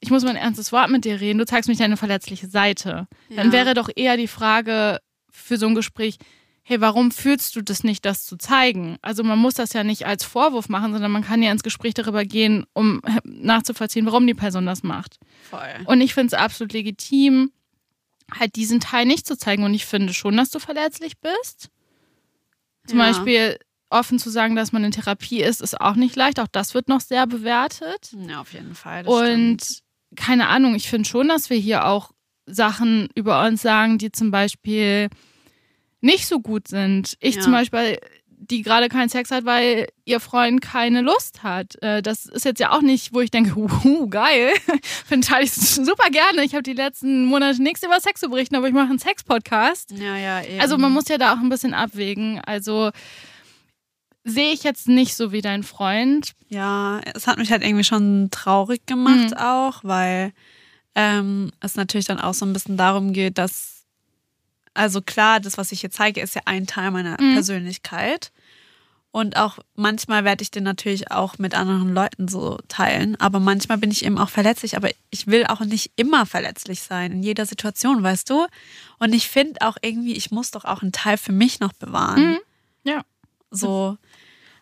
ich 0.01 0.11
muss 0.11 0.25
mal 0.25 0.31
ein 0.31 0.37
ernstes 0.37 0.73
Wort 0.73 0.91
mit 0.91 1.05
dir 1.05 1.21
reden, 1.21 1.39
du 1.39 1.47
zeigst 1.47 1.69
mich 1.69 1.79
deine 1.79 1.97
verletzliche 1.97 2.49
Seite. 2.49 3.07
Ja. 3.29 3.37
Dann 3.37 3.53
wäre 3.53 3.75
doch 3.75 3.89
eher 3.95 4.17
die 4.17 4.27
Frage 4.27 4.99
für 5.31 5.59
so 5.59 5.69
ein 5.69 5.77
Gespräch, 5.77 6.17
hey, 6.71 6.81
warum 6.81 7.11
fühlst 7.11 7.57
du 7.57 7.63
das 7.63 7.83
nicht, 7.83 8.05
das 8.05 8.25
zu 8.25 8.37
zeigen? 8.37 8.97
Also 9.03 9.25
man 9.25 9.41
muss 9.41 9.55
das 9.55 9.73
ja 9.73 9.83
nicht 9.83 10.07
als 10.07 10.23
Vorwurf 10.23 10.69
machen, 10.69 10.93
sondern 10.93 11.11
man 11.11 11.25
kann 11.25 11.43
ja 11.43 11.51
ins 11.51 11.65
Gespräch 11.65 11.95
darüber 11.95 12.25
gehen, 12.25 12.65
um 12.75 13.03
nachzuvollziehen, 13.25 14.07
warum 14.07 14.25
die 14.25 14.35
Person 14.35 14.67
das 14.67 14.85
macht. 14.85 15.19
Voll. 15.51 15.75
Und 15.87 16.01
ich 16.01 16.15
finde 16.15 16.29
es 16.29 16.35
absolut 16.35 16.73
legitim, 16.73 17.51
halt 18.33 18.55
diesen 18.55 18.79
Teil 18.79 19.05
nicht 19.05 19.27
zu 19.27 19.37
zeigen. 19.37 19.65
Und 19.65 19.75
ich 19.75 19.85
finde 19.85 20.15
schon, 20.15 20.37
dass 20.37 20.51
du 20.51 20.61
verletzlich 20.61 21.19
bist. 21.19 21.71
Zum 22.87 23.01
ja. 23.01 23.07
Beispiel, 23.07 23.59
offen 23.89 24.21
zu 24.21 24.31
sagen, 24.31 24.55
dass 24.55 24.71
man 24.71 24.85
in 24.85 24.93
Therapie 24.93 25.43
ist, 25.43 25.61
ist 25.61 25.81
auch 25.81 25.97
nicht 25.97 26.15
leicht. 26.15 26.39
Auch 26.39 26.47
das 26.47 26.75
wird 26.75 26.87
noch 26.87 27.01
sehr 27.01 27.27
bewertet. 27.27 28.15
Ja, 28.29 28.43
auf 28.43 28.53
jeden 28.53 28.77
Fall. 28.77 29.09
Und 29.09 29.61
stimmt. 29.61 29.81
keine 30.15 30.47
Ahnung, 30.47 30.77
ich 30.77 30.89
finde 30.89 31.09
schon, 31.09 31.27
dass 31.27 31.51
wir 31.51 31.57
hier 31.57 31.87
auch 31.87 32.13
Sachen 32.47 33.09
über 33.17 33.45
uns 33.45 33.61
sagen, 33.61 33.99
die 33.99 34.13
zum 34.13 34.31
Beispiel 34.31 35.09
nicht 36.01 36.27
so 36.27 36.41
gut 36.41 36.69
sind. 36.69 37.17
Ich 37.21 37.37
ja. 37.37 37.43
zum 37.43 37.53
Beispiel, 37.53 37.99
die 38.39 38.63
gerade 38.63 38.89
keinen 38.89 39.09
Sex 39.09 39.31
hat, 39.31 39.45
weil 39.45 39.89
ihr 40.05 40.19
Freund 40.19 40.61
keine 40.61 41.03
Lust 41.03 41.43
hat. 41.43 41.81
Äh, 41.83 42.03
das 42.03 42.27
ist 42.27 42.45
jetzt 42.45 42.59
ja 42.59 42.73
auch 42.73 42.83
nicht, 42.83 43.15
wo 43.15 43.21
ich 43.21 43.31
denke, 43.31 43.55
uh, 43.85 44.09
geil, 44.09 44.53
finde 45.07 45.29
ich 45.43 45.53
super 45.53 46.11
gerne. 46.11 46.45
Ich 46.45 46.55
habe 46.55 46.63
die 46.63 46.73
letzten 46.73 47.27
Monate 47.27 47.63
nichts 47.63 47.83
über 47.83 48.01
Sex 48.01 48.21
zu 48.21 48.31
berichten, 48.31 48.57
aber 48.57 48.69
ich 48.69 48.75
mache 48.75 48.89
einen 48.89 48.99
Sex-Podcast. 48.99 49.93
Ja, 49.93 50.17
ja, 50.17 50.43
eben. 50.43 50.61
Also 50.61 50.79
man 50.79 50.93
muss 50.93 51.09
ja 51.09 51.19
da 51.19 51.35
auch 51.35 51.39
ein 51.39 51.49
bisschen 51.49 51.75
abwägen. 51.75 52.41
Also 52.45 52.91
sehe 54.25 54.53
ich 54.53 54.63
jetzt 54.63 54.89
nicht 54.89 55.15
so 55.17 55.33
wie 55.33 55.43
dein 55.43 55.63
Freund. 55.63 56.33
Ja, 56.49 57.01
es 57.15 57.27
hat 57.27 57.39
mich 57.39 57.51
halt 57.51 57.63
irgendwie 57.63 57.85
schon 57.85 58.29
traurig 58.31 58.87
gemacht 58.87 59.31
mhm. 59.31 59.37
auch, 59.37 59.85
weil 59.85 60.33
ähm, 60.95 61.51
es 61.61 61.77
natürlich 61.77 62.07
dann 62.07 62.21
auch 62.21 62.35
so 62.35 62.45
ein 62.45 62.53
bisschen 62.53 62.77
darum 62.77 63.13
geht, 63.13 63.39
dass, 63.39 63.80
also 64.75 65.01
klar, 65.01 65.41
das, 65.41 65.59
was 65.59 65.73
ich 65.73 65.81
hier 65.81 65.91
zeige, 65.91 66.21
ist 66.21 66.35
ja 66.35 66.43
ein 66.45 66.67
Teil 66.67 66.91
meiner 66.91 67.21
mhm. 67.21 67.35
Persönlichkeit. 67.35 68.33
Und 69.13 69.37
auch 69.37 69.59
manchmal 69.75 70.25
werde 70.25 70.43
ich 70.43 70.53
den 70.53 70.63
natürlich 70.63 71.11
auch 71.11 71.39
mit 71.39 71.55
anderen 71.57 71.93
Leuten 71.93 72.29
so 72.29 72.59
teilen. 72.69 73.17
Aber 73.21 73.41
manchmal 73.41 73.79
bin 73.79 73.91
ich 73.91 74.05
eben 74.05 74.19
auch 74.19 74.29
verletzlich. 74.29 74.77
Aber 74.77 74.89
ich 75.11 75.27
will 75.27 75.47
auch 75.47 75.61
nicht 75.61 75.91
immer 75.97 76.27
verletzlich 76.27 76.81
sein, 76.83 77.11
in 77.11 77.23
jeder 77.23 77.45
Situation, 77.45 78.05
weißt 78.05 78.31
du? 78.31 78.47
Und 79.01 79.13
ich 79.13 79.29
finde 79.29 79.63
auch 79.63 79.77
irgendwie, 79.83 80.15
ich 80.15 80.31
muss 80.31 80.53
doch 80.53 80.65
auch 80.65 80.83
einen 80.83 80.93
Teil 80.93 81.17
für 81.17 81.33
mich 81.33 81.59
noch 81.59 81.73
bewahren. 81.73 82.31
Mhm. 82.31 82.39
Ja. 82.85 83.03
So. 83.51 83.99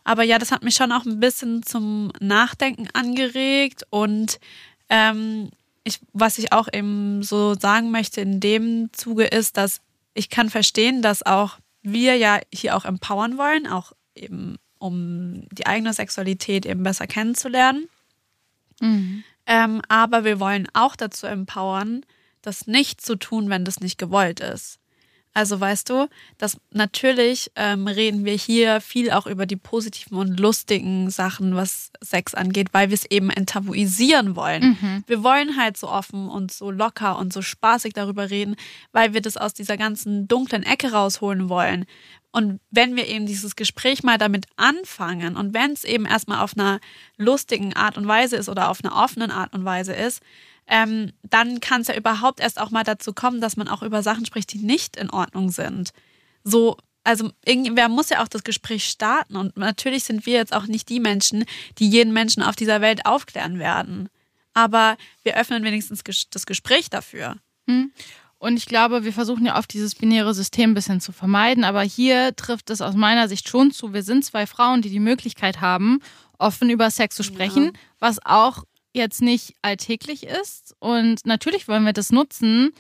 Aber 0.03 0.23
ja, 0.23 0.39
das 0.39 0.51
hat 0.51 0.63
mich 0.63 0.77
schon 0.77 0.93
auch 0.93 1.05
ein 1.05 1.21
bisschen 1.21 1.63
zum 1.63 2.11
Nachdenken 2.19 2.89
angeregt. 2.95 3.83
Und 3.91 4.41
ähm, 4.89 5.51
ich, 5.85 6.01
was 6.15 6.39
ich 6.39 6.53
auch 6.53 6.69
eben 6.73 7.23
so 7.23 7.53
sagen 7.53 7.91
möchte 7.91 8.23
in 8.23 8.41
dem 8.41 8.91
Zuge 8.95 9.25
ist, 9.25 9.59
dass 9.59 9.83
ich 10.19 10.31
kann 10.31 10.51
verstehen, 10.51 11.01
dass 11.01 11.25
auch 11.25 11.59
wir 11.83 12.17
ja 12.17 12.41
hier 12.53 12.77
auch 12.77 12.85
empowern 12.85 13.39
wollen, 13.39 13.67
auch 13.69 13.93
eben 14.17 14.57
um 14.79 15.47
die 15.53 15.67
eigene 15.67 15.93
Sexualität 15.93 16.67
eben 16.67 16.83
besser 16.83 17.07
kennenzulernen. 17.07 17.89
Mhm. 18.81 19.23
Ähm, 19.47 19.81
aber 19.89 20.25
wir 20.25 20.41
wollen 20.41 20.69
auch 20.75 20.97
dazu 20.97 21.27
empowern, 21.27 22.05
das 22.43 22.67
nicht 22.67 23.01
zu 23.01 23.17
tun, 23.17 23.49
wenn 23.49 23.65
das 23.65 23.81
nicht 23.81 23.97
gewollt 23.97 24.41
ist. 24.41 24.78
Also 25.39 25.61
weißt 25.61 25.89
du, 25.91 26.09
dass 26.37 26.57
natürlich 26.73 27.53
ähm, 27.55 27.87
reden 27.87 28.25
wir 28.25 28.33
hier 28.33 28.81
viel 28.81 29.13
auch 29.13 29.29
über 29.29 29.47
die 29.47 29.55
positiven 29.55 30.19
und 30.19 30.41
lustigen 30.41 31.11
Sachen, 31.11 31.55
was 31.55 31.93
Sex 32.01 32.35
angeht, 32.35 32.71
weil 32.73 32.89
wir 32.89 32.95
es 32.95 33.05
eben 33.05 33.31
enttabuisieren 33.31 34.35
wollen. 34.35 34.77
Mhm. 34.81 35.05
Wir 35.07 35.23
wollen 35.23 35.57
halt 35.57 35.77
so 35.77 35.89
offen 35.89 36.29
und 36.29 36.51
so 36.51 36.73
locker 36.73 37.17
und 37.21 37.33
so 37.33 37.41
spaßig 37.41 37.93
darüber 37.93 38.31
reden, 38.31 38.57
weil 38.91 39.15
wir 39.15 39.21
das 39.21 39.37
aus 39.37 39.55
dieser 39.55 39.77
ganzen 39.77 40.27
dunklen 40.27 40.65
Ecke 40.65 40.91
rausholen 40.91 41.49
wollen. 41.49 41.85
Und 42.33 42.59
wenn 42.73 42.97
wir 42.97 43.07
eben 43.07 43.27
dieses 43.27 43.55
Gespräch 43.55 44.03
mal 44.03 44.19
damit 44.19 44.47
anfangen 44.57 45.37
und 45.37 45.55
wenn 45.55 45.71
es 45.71 45.85
eben 45.85 46.05
erstmal 46.05 46.43
auf 46.43 46.57
einer 46.57 46.81
lustigen 47.17 47.75
Art 47.75 47.97
und 47.97 48.09
Weise 48.09 48.35
ist 48.35 48.49
oder 48.49 48.71
auf 48.71 48.85
einer 48.85 48.97
offenen 48.97 49.31
Art 49.31 49.55
und 49.55 49.65
Weise 49.65 49.93
ist, 49.93 50.21
ähm, 50.69 51.13
dann 51.23 51.61
kann 51.61 51.81
es 51.81 51.89
ja 51.89 51.97
überhaupt 51.97 52.41
erst 52.41 52.61
auch 52.61 52.71
mal 52.71 52.85
dazu 52.85 53.13
kommen, 53.13 53.41
dass 53.41 53.57
man 53.57 53.69
auch 53.69 53.83
über 53.83 54.03
Sachen 54.03 54.27
spricht, 54.27 54.53
die 54.53 54.59
nicht 54.59 54.97
in 54.97 55.11
Ordnung 55.11 55.51
sind. 55.51 55.91
So, 56.45 56.77
also 57.05 57.31
irgendwer 57.45 57.89
muss 57.89 58.11
ja 58.11 58.23
auch 58.23 58.29
das 58.29 58.45
Gespräch 58.45 58.85
starten. 58.85 59.37
Und 59.37 59.57
natürlich 59.57 60.05
sind 60.05 60.27
wir 60.27 60.35
jetzt 60.35 60.55
auch 60.55 60.67
nicht 60.67 60.89
die 60.91 61.01
Menschen, 61.01 61.45
die 61.79 61.89
jeden 61.89 62.13
Menschen 62.13 62.43
auf 62.43 62.55
dieser 62.55 62.81
Welt 62.81 63.07
aufklären 63.07 63.59
werden. 63.59 64.11
Aber 64.53 64.97
wir 65.23 65.37
öffnen 65.37 65.65
wenigstens 65.65 66.03
das 66.31 66.47
Gespräch 66.47 66.91
dafür. 66.91 67.37
Hm. 67.67 67.93
Und 68.39 68.57
ich 68.57 68.67
glaube, 68.67 69.05
wir 69.05 69.13
versuchen 69.13 69.47
ja 69.47 69.59
oft 69.59 69.73
dieses 69.73 69.95
binäre 69.95 70.33
System 70.33 70.71
ein 70.71 70.75
bisschen 70.75 71.01
zu 71.01 71.11
vermeiden, 71.11 71.65
aber 71.65 71.83
hier 71.83 72.37
trifft 72.37 72.71
es 72.71 72.81
aus 72.81 72.95
meiner 72.95 73.27
Sicht 73.29 73.49
schon 73.49 73.73
zu. 73.73 73.93
Wir 73.93 74.05
sind 74.05 74.25
zwei 74.25 74.47
Frauen, 74.47 74.81
die 74.81 74.91
die 74.91 75.01
Möglichkeit 75.01 75.61
haben, 75.61 76.01
offen 76.39 76.71
über 76.71 76.91
Sex 76.91 77.17
zu 77.17 77.25
sprechen, 77.25 77.65
ja. 77.65 77.73
was 77.99 78.25
auch 78.25 78.65
jetzt 78.99 79.23
nicht 79.23 79.55
alltäglich 79.63 80.25
ist. 80.27 80.75
Und 80.79 81.27
natürlich 81.27 81.69
wollen 81.69 81.85
wir 81.85 81.93
das 81.93 82.13
nutzen, 82.13 82.73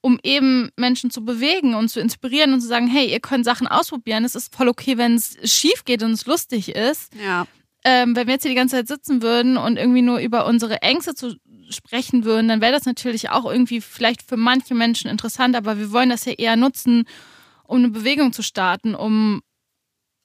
um 0.00 0.18
eben 0.22 0.70
Menschen 0.76 1.10
zu 1.10 1.24
bewegen 1.24 1.74
und 1.74 1.88
zu 1.88 2.00
inspirieren 2.00 2.52
und 2.52 2.60
zu 2.60 2.66
sagen, 2.66 2.86
hey, 2.86 3.10
ihr 3.10 3.20
könnt 3.20 3.44
Sachen 3.44 3.66
ausprobieren. 3.66 4.24
Es 4.24 4.34
ist 4.34 4.54
voll 4.54 4.68
okay, 4.68 4.98
wenn 4.98 5.14
es 5.14 5.36
schief 5.44 5.84
geht 5.84 6.02
und 6.02 6.12
es 6.12 6.26
lustig 6.26 6.74
ist. 6.74 7.12
Ja. 7.22 7.46
Ähm, 7.84 8.16
wenn 8.16 8.26
wir 8.26 8.34
jetzt 8.34 8.42
hier 8.42 8.50
die 8.50 8.56
ganze 8.56 8.76
Zeit 8.76 8.88
sitzen 8.88 9.22
würden 9.22 9.56
und 9.56 9.76
irgendwie 9.76 10.02
nur 10.02 10.18
über 10.18 10.46
unsere 10.46 10.80
Ängste 10.82 11.14
zu 11.14 11.36
sprechen 11.70 12.24
würden, 12.24 12.48
dann 12.48 12.60
wäre 12.60 12.72
das 12.72 12.84
natürlich 12.84 13.30
auch 13.30 13.50
irgendwie 13.50 13.80
vielleicht 13.80 14.22
für 14.22 14.36
manche 14.36 14.74
Menschen 14.74 15.10
interessant, 15.10 15.56
aber 15.56 15.78
wir 15.78 15.92
wollen 15.92 16.10
das 16.10 16.24
ja 16.24 16.32
eher 16.32 16.56
nutzen, 16.56 17.04
um 17.64 17.78
eine 17.78 17.88
Bewegung 17.88 18.32
zu 18.32 18.42
starten, 18.42 18.94
um 18.94 19.42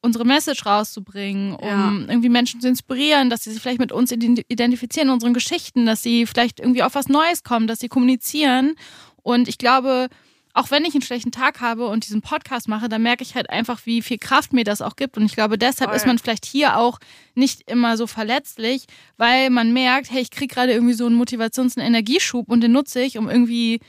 unsere 0.02 0.24
Message 0.24 0.64
rauszubringen, 0.64 1.54
um 1.54 1.68
ja. 1.68 1.92
irgendwie 2.08 2.28
Menschen 2.28 2.60
zu 2.60 2.68
inspirieren, 2.68 3.30
dass 3.30 3.44
sie 3.44 3.50
sich 3.50 3.60
vielleicht 3.60 3.80
mit 3.80 3.92
uns 3.92 4.10
identifizieren, 4.12 5.10
unseren 5.10 5.34
Geschichten, 5.34 5.86
dass 5.86 6.02
sie 6.02 6.26
vielleicht 6.26 6.60
irgendwie 6.60 6.82
auf 6.82 6.94
was 6.94 7.08
Neues 7.08 7.42
kommen, 7.42 7.66
dass 7.66 7.80
sie 7.80 7.88
kommunizieren. 7.88 8.76
Und 9.22 9.48
ich 9.48 9.58
glaube, 9.58 10.08
auch 10.52 10.70
wenn 10.70 10.84
ich 10.84 10.94
einen 10.94 11.02
schlechten 11.02 11.30
Tag 11.30 11.60
habe 11.60 11.86
und 11.86 12.06
diesen 12.06 12.22
Podcast 12.22 12.66
mache, 12.66 12.88
dann 12.88 13.02
merke 13.02 13.22
ich 13.22 13.34
halt 13.34 13.50
einfach, 13.50 13.82
wie 13.84 14.02
viel 14.02 14.18
Kraft 14.18 14.52
mir 14.52 14.64
das 14.64 14.82
auch 14.82 14.96
gibt. 14.96 15.16
Und 15.16 15.24
ich 15.24 15.34
glaube, 15.34 15.58
deshalb 15.58 15.90
Voll. 15.90 15.96
ist 15.96 16.06
man 16.06 16.18
vielleicht 16.18 16.44
hier 16.44 16.76
auch 16.76 16.98
nicht 17.34 17.70
immer 17.70 17.96
so 17.96 18.06
verletzlich, 18.06 18.86
weil 19.16 19.50
man 19.50 19.72
merkt, 19.72 20.10
hey, 20.10 20.20
ich 20.20 20.30
kriege 20.30 20.52
gerade 20.52 20.72
irgendwie 20.72 20.94
so 20.94 21.06
einen 21.06 21.20
Motivations- 21.20 21.76
und 21.76 21.84
Energieschub 21.84 22.48
und 22.48 22.62
den 22.62 22.72
nutze 22.72 23.00
ich, 23.00 23.16
um 23.16 23.28
irgendwie 23.28 23.80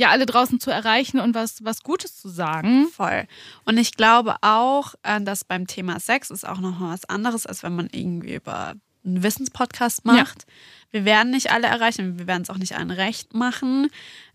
ja 0.00 0.08
alle 0.08 0.26
draußen 0.26 0.58
zu 0.60 0.70
erreichen 0.70 1.20
und 1.20 1.34
was, 1.34 1.62
was 1.62 1.82
Gutes 1.82 2.16
zu 2.16 2.28
sagen. 2.28 2.88
Voll. 2.88 3.26
Und 3.66 3.76
ich 3.76 3.92
glaube 3.92 4.36
auch, 4.40 4.94
äh, 5.02 5.20
dass 5.20 5.44
beim 5.44 5.66
Thema 5.66 6.00
Sex 6.00 6.30
ist 6.30 6.48
auch 6.48 6.58
noch 6.58 6.78
mal 6.78 6.94
was 6.94 7.04
anderes, 7.04 7.46
als 7.46 7.62
wenn 7.62 7.76
man 7.76 7.88
irgendwie 7.92 8.34
über 8.34 8.74
einen 9.04 9.22
Wissenspodcast 9.22 10.04
macht. 10.06 10.46
Ja. 10.46 10.54
Wir 10.92 11.04
werden 11.04 11.30
nicht 11.30 11.52
alle 11.52 11.66
erreichen, 11.66 12.18
wir 12.18 12.26
werden 12.26 12.42
es 12.42 12.50
auch 12.50 12.56
nicht 12.56 12.76
allen 12.76 12.90
recht 12.90 13.34
machen. 13.34 13.90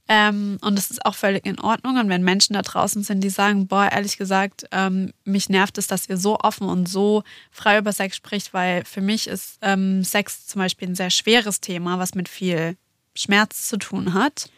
Ähm, 0.07 0.59
und 0.61 0.77
das 0.77 0.91
ist 0.91 1.03
auch 1.03 1.15
völlig 1.15 1.47
in 1.47 1.59
Ordnung. 1.59 1.97
Und 1.97 2.09
wenn 2.09 2.23
Menschen 2.23 2.53
da 2.53 2.61
draußen 2.61 3.01
sind, 3.01 3.21
die 3.21 3.31
sagen, 3.31 3.67
boah, 3.67 3.89
ehrlich 3.91 4.17
gesagt, 4.17 4.67
ähm, 4.71 5.13
mich 5.23 5.49
nervt 5.49 5.79
es, 5.79 5.87
dass 5.87 6.07
ihr 6.07 6.17
so 6.17 6.37
offen 6.39 6.69
und 6.69 6.87
so 6.87 7.23
frei 7.49 7.79
über 7.79 7.91
Sex 7.91 8.15
spricht, 8.15 8.53
weil 8.53 8.85
für 8.85 9.01
mich 9.01 9.25
ist 9.25 9.57
ähm, 9.63 10.03
Sex 10.03 10.45
zum 10.45 10.59
Beispiel 10.59 10.89
ein 10.89 10.95
sehr 10.95 11.09
schweres 11.09 11.59
Thema, 11.59 11.97
was 11.97 12.13
mit 12.13 12.29
viel 12.29 12.77
Schmerz 13.15 13.67
zu 13.67 13.77
tun 13.77 14.13
hat, 14.13 14.49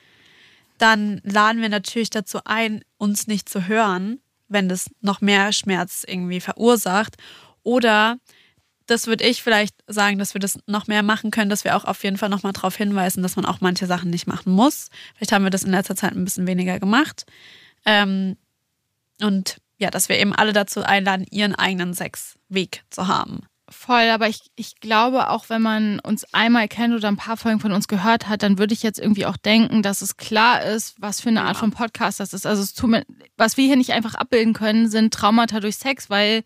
dann 0.78 1.22
laden 1.24 1.62
wir 1.62 1.70
natürlich 1.70 2.10
dazu 2.10 2.40
ein, 2.46 2.82
uns 2.98 3.28
nicht 3.28 3.50
zu 3.50 3.68
hören, 3.68 4.20
wenn 4.48 4.70
das 4.70 4.90
noch 5.02 5.22
mehr 5.22 5.52
Schmerz 5.52 6.04
irgendwie 6.08 6.40
verursacht. 6.40 7.16
Oder 7.64 8.18
das 8.86 9.08
würde 9.08 9.26
ich 9.26 9.44
vielleicht 9.44 9.76
sagen, 9.88 10.18
dass 10.18 10.34
wir 10.34 10.40
das 10.40 10.60
noch 10.66 10.88
mehr 10.88 11.04
machen 11.04 11.32
können, 11.32 11.50
dass 11.50 11.64
wir 11.64 11.76
auch 11.76 11.86
auf 11.86 12.04
jeden 12.04 12.18
Fall 12.18 12.30
nochmal 12.30 12.54
darauf 12.54 12.76
hinweisen, 12.76 13.22
dass 13.22 13.36
man 13.36 13.46
auch 13.46 13.60
manche 13.62 13.86
Sachen 13.86 14.10
nicht 14.10 14.28
machen 14.28 14.54
muss. 14.54 14.90
Vielleicht 15.16 15.34
haben 15.34 15.44
wir 15.44 15.50
das 15.50 15.64
in 15.64 15.72
letzter 15.72 15.96
Zeit 15.96 16.14
ein 16.14 16.24
bisschen 16.24 16.48
weniger 16.48 16.80
gemacht. 16.80 17.26
Ähm, 17.86 18.38
und 19.22 19.58
ja, 19.78 19.90
dass 19.90 20.10
wir 20.10 20.18
eben 20.18 20.34
alle 20.34 20.54
dazu 20.54 20.84
einladen, 20.84 21.26
ihren 21.30 21.54
eigenen 21.54 21.94
Sexweg 21.94 22.84
zu 22.90 23.08
haben. 23.08 23.42
Voll, 23.70 24.10
aber 24.12 24.30
ich, 24.30 24.40
ich 24.56 24.80
glaube, 24.80 25.30
auch 25.30 25.50
wenn 25.50 25.62
man 25.62 26.00
uns 26.00 26.26
einmal 26.34 26.70
kennt 26.70 26.94
oder 26.94 27.10
ein 27.10 27.18
paar 27.18 27.36
Folgen 27.36 27.60
von 27.60 27.74
uns 27.74 27.90
gehört 27.90 28.30
hat, 28.30 28.42
dann 28.42 28.58
würde 28.58 28.74
ich 28.74 28.82
jetzt 28.82 28.98
irgendwie 28.98 29.26
auch 29.26 29.36
denken, 29.36 29.84
dass 29.84 30.02
es 30.02 30.16
klar 30.16 30.64
ist, 30.64 30.96
was 31.02 31.20
für 31.20 31.28
eine 31.28 31.44
Art 31.44 31.58
von 31.58 31.72
Podcast 31.72 32.22
das 32.22 32.34
ist. 32.34 32.46
Also 32.46 32.62
es 32.64 32.74
tut 32.74 32.90
mir, 32.90 33.06
was 33.36 33.58
wir 33.58 33.66
hier 33.66 33.76
nicht 33.76 33.92
einfach 33.92 34.16
abbilden 34.16 34.54
können, 34.54 34.90
sind 34.90 35.14
Traumata 35.14 35.60
durch 35.60 35.76
Sex, 35.76 36.10
weil 36.10 36.44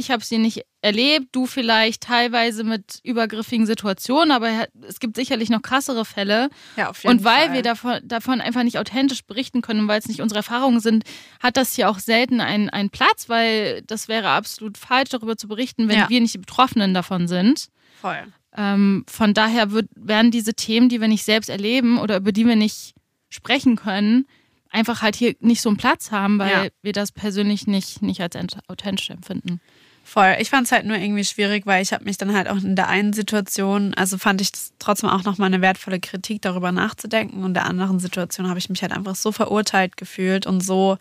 ich 0.00 0.10
habe 0.10 0.24
sie 0.24 0.38
nicht 0.38 0.62
erlebt, 0.82 1.28
du 1.32 1.46
vielleicht 1.46 2.02
teilweise 2.02 2.64
mit 2.64 3.00
übergriffigen 3.04 3.66
Situationen, 3.66 4.32
aber 4.32 4.66
es 4.88 4.98
gibt 4.98 5.14
sicherlich 5.14 5.50
noch 5.50 5.62
krassere 5.62 6.04
Fälle. 6.04 6.48
Ja, 6.76 6.90
auf 6.90 7.02
jeden 7.02 7.18
und 7.18 7.24
weil 7.24 7.46
Fall. 7.46 7.52
wir 7.52 7.62
davon, 7.62 8.00
davon 8.02 8.40
einfach 8.40 8.62
nicht 8.62 8.78
authentisch 8.78 9.24
berichten 9.24 9.60
können, 9.62 9.86
weil 9.86 10.00
es 10.00 10.08
nicht 10.08 10.20
unsere 10.20 10.38
Erfahrungen 10.38 10.80
sind, 10.80 11.04
hat 11.40 11.56
das 11.56 11.74
hier 11.74 11.88
auch 11.88 11.98
selten 11.98 12.40
einen, 12.40 12.70
einen 12.70 12.90
Platz, 12.90 13.28
weil 13.28 13.82
das 13.82 14.08
wäre 14.08 14.30
absolut 14.30 14.78
falsch, 14.78 15.10
darüber 15.10 15.36
zu 15.36 15.46
berichten, 15.46 15.88
wenn 15.88 15.98
ja. 15.98 16.08
wir 16.08 16.20
nicht 16.20 16.34
die 16.34 16.38
Betroffenen 16.38 16.94
davon 16.94 17.28
sind. 17.28 17.68
Voll. 18.00 18.26
Ähm, 18.56 19.04
von 19.08 19.34
daher 19.34 19.70
wird, 19.70 19.88
werden 19.94 20.30
diese 20.30 20.54
Themen, 20.54 20.88
die 20.88 21.00
wir 21.00 21.08
nicht 21.08 21.24
selbst 21.24 21.50
erleben 21.50 21.98
oder 21.98 22.16
über 22.16 22.32
die 22.32 22.46
wir 22.46 22.56
nicht 22.56 22.94
sprechen 23.28 23.76
können, 23.76 24.26
einfach 24.70 25.02
halt 25.02 25.16
hier 25.16 25.34
nicht 25.40 25.60
so 25.60 25.68
einen 25.68 25.76
Platz 25.76 26.10
haben, 26.10 26.38
weil 26.38 26.50
ja. 26.50 26.68
wir 26.82 26.92
das 26.92 27.12
persönlich 27.12 27.66
nicht, 27.66 28.02
nicht 28.02 28.20
als 28.20 28.34
authentisch 28.68 29.10
empfinden. 29.10 29.60
Voll. 30.10 30.38
Ich 30.40 30.50
fand 30.50 30.66
es 30.66 30.72
halt 30.72 30.86
nur 30.86 30.96
irgendwie 30.96 31.22
schwierig, 31.22 31.66
weil 31.66 31.84
ich 31.84 31.92
habe 31.92 32.02
mich 32.02 32.18
dann 32.18 32.34
halt 32.34 32.48
auch 32.48 32.56
in 32.56 32.74
der 32.74 32.88
einen 32.88 33.12
Situation, 33.12 33.94
also 33.94 34.18
fand 34.18 34.40
ich 34.40 34.50
das 34.50 34.72
trotzdem 34.80 35.08
auch 35.08 35.22
nochmal 35.22 35.46
eine 35.46 35.60
wertvolle 35.60 36.00
Kritik, 36.00 36.42
darüber 36.42 36.72
nachzudenken. 36.72 37.44
Und 37.44 37.50
in 37.50 37.54
der 37.54 37.66
anderen 37.66 38.00
Situation 38.00 38.48
habe 38.48 38.58
ich 38.58 38.68
mich 38.68 38.82
halt 38.82 38.90
einfach 38.90 39.14
so 39.14 39.30
verurteilt 39.30 39.96
gefühlt 39.96 40.48
und 40.48 40.62
so 40.62 40.98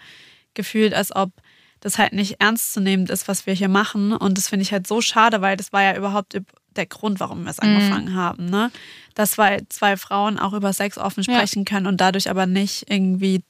gefühlt, 0.54 0.94
als 0.94 1.16
ob 1.16 1.32
das 1.80 1.98
halt 1.98 2.14
nicht 2.14 2.40
ernstzunehmend 2.40 3.10
ist, 3.10 3.28
was 3.28 3.48
wir 3.48 3.56
hier 3.56 3.68
machen. 3.68 4.14
Und 4.14 4.38
das 4.38 4.48
finde 4.48 4.62
ich 4.62 4.72
halt 4.72 4.86
so 4.86 5.02
schade, 5.02 5.42
weil 5.42 5.58
das 5.58 5.74
war 5.74 5.82
ja 5.82 5.98
überhaupt 5.98 6.40
der 6.76 6.86
Grund, 6.86 7.20
warum 7.20 7.46
wir 7.46 7.50
es 7.50 7.60
mhm. 7.60 7.68
angefangen 7.68 8.12
mhm. 8.12 8.16
haben. 8.16 8.46
Ne? 8.46 8.70
Dass 9.16 9.32
zwei, 9.32 9.64
zwei 9.70 9.98
Frauen 9.98 10.38
auch 10.38 10.54
über 10.54 10.72
Sex 10.72 11.00
offen 11.00 11.24
sprechen 11.24 11.66
ja. 11.68 11.74
können 11.74 11.88
und 11.88 12.00
dadurch 12.00 12.30
aber 12.30 12.46
nicht 12.46 12.92
irgendwie 12.92 13.42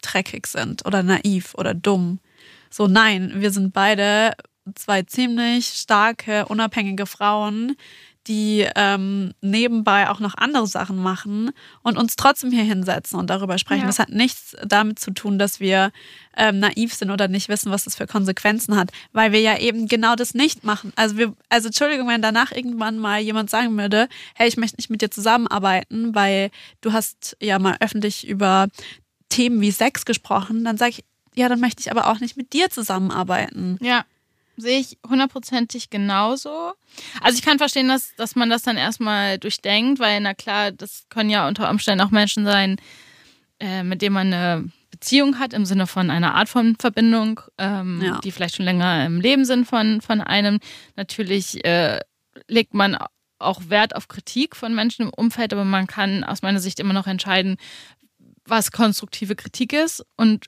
dreckig 0.00 0.46
sind 0.46 0.86
oder 0.86 1.02
naiv 1.02 1.56
oder 1.56 1.74
dumm. 1.74 2.20
So, 2.70 2.86
nein, 2.86 3.32
wir 3.34 3.50
sind 3.50 3.72
beide 3.72 4.34
zwei 4.74 5.02
ziemlich 5.02 5.66
starke, 5.66 6.46
unabhängige 6.46 7.06
Frauen, 7.06 7.76
die 8.28 8.66
ähm, 8.76 9.32
nebenbei 9.40 10.10
auch 10.10 10.20
noch 10.20 10.34
andere 10.36 10.66
Sachen 10.66 10.98
machen 10.98 11.50
und 11.82 11.96
uns 11.96 12.14
trotzdem 12.14 12.50
hier 12.50 12.62
hinsetzen 12.62 13.18
und 13.18 13.30
darüber 13.30 13.56
sprechen. 13.56 13.82
Ja. 13.82 13.86
Das 13.86 13.98
hat 13.98 14.10
nichts 14.10 14.54
damit 14.64 14.98
zu 14.98 15.12
tun, 15.12 15.38
dass 15.38 15.60
wir 15.60 15.90
ähm, 16.36 16.60
naiv 16.60 16.94
sind 16.94 17.10
oder 17.10 17.26
nicht 17.26 17.48
wissen, 17.48 17.72
was 17.72 17.84
das 17.84 17.96
für 17.96 18.06
Konsequenzen 18.06 18.76
hat, 18.76 18.90
weil 19.12 19.32
wir 19.32 19.40
ja 19.40 19.58
eben 19.58 19.88
genau 19.88 20.14
das 20.14 20.34
nicht 20.34 20.62
machen. 20.62 20.92
Also 20.94 21.16
wir, 21.16 21.32
also 21.48 21.68
Entschuldigung, 21.68 22.06
wenn 22.08 22.20
danach 22.20 22.52
irgendwann 22.52 22.98
mal 22.98 23.18
jemand 23.18 23.48
sagen 23.48 23.76
würde, 23.78 24.08
hey, 24.34 24.46
ich 24.46 24.58
möchte 24.58 24.76
nicht 24.76 24.90
mit 24.90 25.00
dir 25.00 25.10
zusammenarbeiten, 25.10 26.14
weil 26.14 26.50
du 26.82 26.92
hast 26.92 27.36
ja 27.40 27.58
mal 27.58 27.76
öffentlich 27.80 28.28
über 28.28 28.68
Themen 29.30 29.62
wie 29.62 29.70
Sex 29.70 30.04
gesprochen, 30.04 30.64
dann 30.64 30.76
sage 30.76 30.90
ich, 30.90 31.04
ja, 31.34 31.48
dann 31.48 31.60
möchte 31.60 31.80
ich 31.80 31.90
aber 31.90 32.08
auch 32.08 32.20
nicht 32.20 32.36
mit 32.36 32.52
dir 32.52 32.68
zusammenarbeiten. 32.68 33.78
Ja 33.80 34.04
sehe 34.58 34.80
ich 34.80 34.98
hundertprozentig 35.08 35.88
genauso. 35.88 36.72
Also 37.22 37.38
ich 37.38 37.44
kann 37.44 37.58
verstehen, 37.58 37.88
dass, 37.88 38.14
dass 38.16 38.36
man 38.36 38.50
das 38.50 38.62
dann 38.62 38.76
erstmal 38.76 39.38
durchdenkt, 39.38 40.00
weil 40.00 40.20
na 40.20 40.34
klar, 40.34 40.72
das 40.72 41.06
können 41.08 41.30
ja 41.30 41.48
unter 41.48 41.70
Umständen 41.70 42.04
auch 42.04 42.10
Menschen 42.10 42.44
sein, 42.44 42.76
äh, 43.60 43.82
mit 43.82 44.02
denen 44.02 44.14
man 44.14 44.32
eine 44.32 44.70
Beziehung 44.90 45.38
hat, 45.38 45.52
im 45.52 45.64
Sinne 45.64 45.86
von 45.86 46.10
einer 46.10 46.34
Art 46.34 46.48
von 46.48 46.76
Verbindung, 46.76 47.40
ähm, 47.56 48.02
ja. 48.02 48.18
die 48.22 48.32
vielleicht 48.32 48.56
schon 48.56 48.64
länger 48.64 49.06
im 49.06 49.20
Leben 49.20 49.44
sind 49.44 49.66
von, 49.66 50.00
von 50.00 50.20
einem. 50.20 50.58
Natürlich 50.96 51.64
äh, 51.64 52.00
legt 52.48 52.74
man 52.74 52.98
auch 53.38 53.62
Wert 53.68 53.94
auf 53.94 54.08
Kritik 54.08 54.56
von 54.56 54.74
Menschen 54.74 55.02
im 55.02 55.14
Umfeld, 55.14 55.52
aber 55.52 55.64
man 55.64 55.86
kann 55.86 56.24
aus 56.24 56.42
meiner 56.42 56.58
Sicht 56.58 56.80
immer 56.80 56.94
noch 56.94 57.06
entscheiden, 57.06 57.56
was 58.48 58.72
konstruktive 58.72 59.36
Kritik 59.36 59.72
ist 59.72 60.04
und 60.16 60.46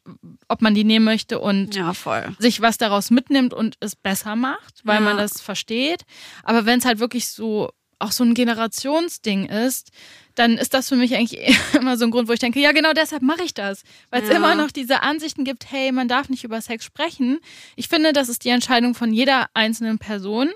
ob 0.48 0.62
man 0.62 0.74
die 0.74 0.84
nehmen 0.84 1.04
möchte 1.04 1.38
und 1.38 1.74
ja, 1.74 1.92
sich 2.38 2.60
was 2.60 2.78
daraus 2.78 3.10
mitnimmt 3.10 3.54
und 3.54 3.76
es 3.80 3.96
besser 3.96 4.36
macht, 4.36 4.80
weil 4.84 4.96
ja. 4.96 5.00
man 5.00 5.16
das 5.16 5.40
versteht. 5.40 6.02
Aber 6.42 6.66
wenn 6.66 6.78
es 6.78 6.84
halt 6.84 6.98
wirklich 6.98 7.28
so 7.28 7.70
auch 8.00 8.12
so 8.12 8.24
ein 8.24 8.34
Generationsding 8.34 9.46
ist, 9.46 9.90
dann 10.34 10.56
ist 10.56 10.74
das 10.74 10.88
für 10.88 10.96
mich 10.96 11.14
eigentlich 11.14 11.38
immer 11.74 11.96
so 11.96 12.06
ein 12.06 12.10
Grund, 12.10 12.28
wo 12.28 12.32
ich 12.32 12.38
denke, 12.38 12.60
ja, 12.60 12.72
genau 12.72 12.92
deshalb 12.92 13.22
mache 13.22 13.44
ich 13.44 13.54
das. 13.54 13.82
Weil 14.10 14.22
es 14.22 14.30
ja. 14.30 14.36
immer 14.36 14.54
noch 14.54 14.70
diese 14.70 15.02
Ansichten 15.02 15.44
gibt, 15.44 15.70
hey, 15.70 15.92
man 15.92 16.08
darf 16.08 16.28
nicht 16.28 16.44
über 16.44 16.60
Sex 16.60 16.84
sprechen. 16.84 17.38
Ich 17.76 17.88
finde, 17.88 18.12
das 18.12 18.28
ist 18.28 18.44
die 18.44 18.48
Entscheidung 18.48 18.94
von 18.94 19.12
jeder 19.12 19.48
einzelnen 19.54 19.98
Person. 19.98 20.48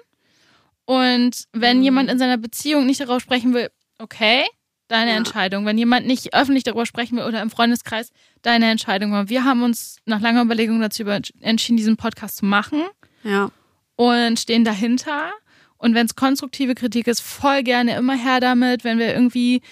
Und 0.87 1.45
wenn 1.53 1.79
mhm. 1.79 1.85
jemand 1.85 2.11
in 2.11 2.19
seiner 2.19 2.39
Beziehung 2.39 2.87
nicht 2.87 3.01
darauf 3.01 3.23
sprechen 3.23 3.55
will, 3.55 3.71
okay, 3.99 4.45
deine 4.89 5.13
ja. 5.13 5.17
Entscheidung. 5.17 5.67
Wenn 5.67 5.79
jemand 5.79 6.07
nicht 6.07 6.35
öffentlich 6.35 6.65
darüber 6.65 6.87
sprechen 6.87 7.17
will 7.17 7.25
oder 7.25 7.41
im 7.43 7.51
Freundeskreis, 7.51 8.11
deine 8.43 8.71
Entscheidung. 8.71 9.29
Wir 9.29 9.45
haben 9.45 9.63
uns 9.63 9.97
nach 10.05 10.21
langer 10.21 10.43
Überlegung 10.43 10.81
dazu 10.81 11.05
entschieden, 11.41 11.77
diesen 11.77 11.97
Podcast 11.97 12.39
zu 12.39 12.47
machen. 12.47 12.83
Ja. 13.23 13.51
Und 13.97 14.39
stehen 14.39 14.65
dahinter. 14.65 15.31
Und 15.79 15.95
wenn 15.95 16.07
es 16.07 16.17
konstruktive 16.17 16.75
Kritik 16.75 17.07
ist, 17.07 17.21
voll 17.21 17.63
gerne 17.63 17.97
immer 17.97 18.17
her 18.17 18.41
damit. 18.41 18.85
Wenn 18.85 18.99
wir 18.99 19.15
irgendwie 19.15 19.63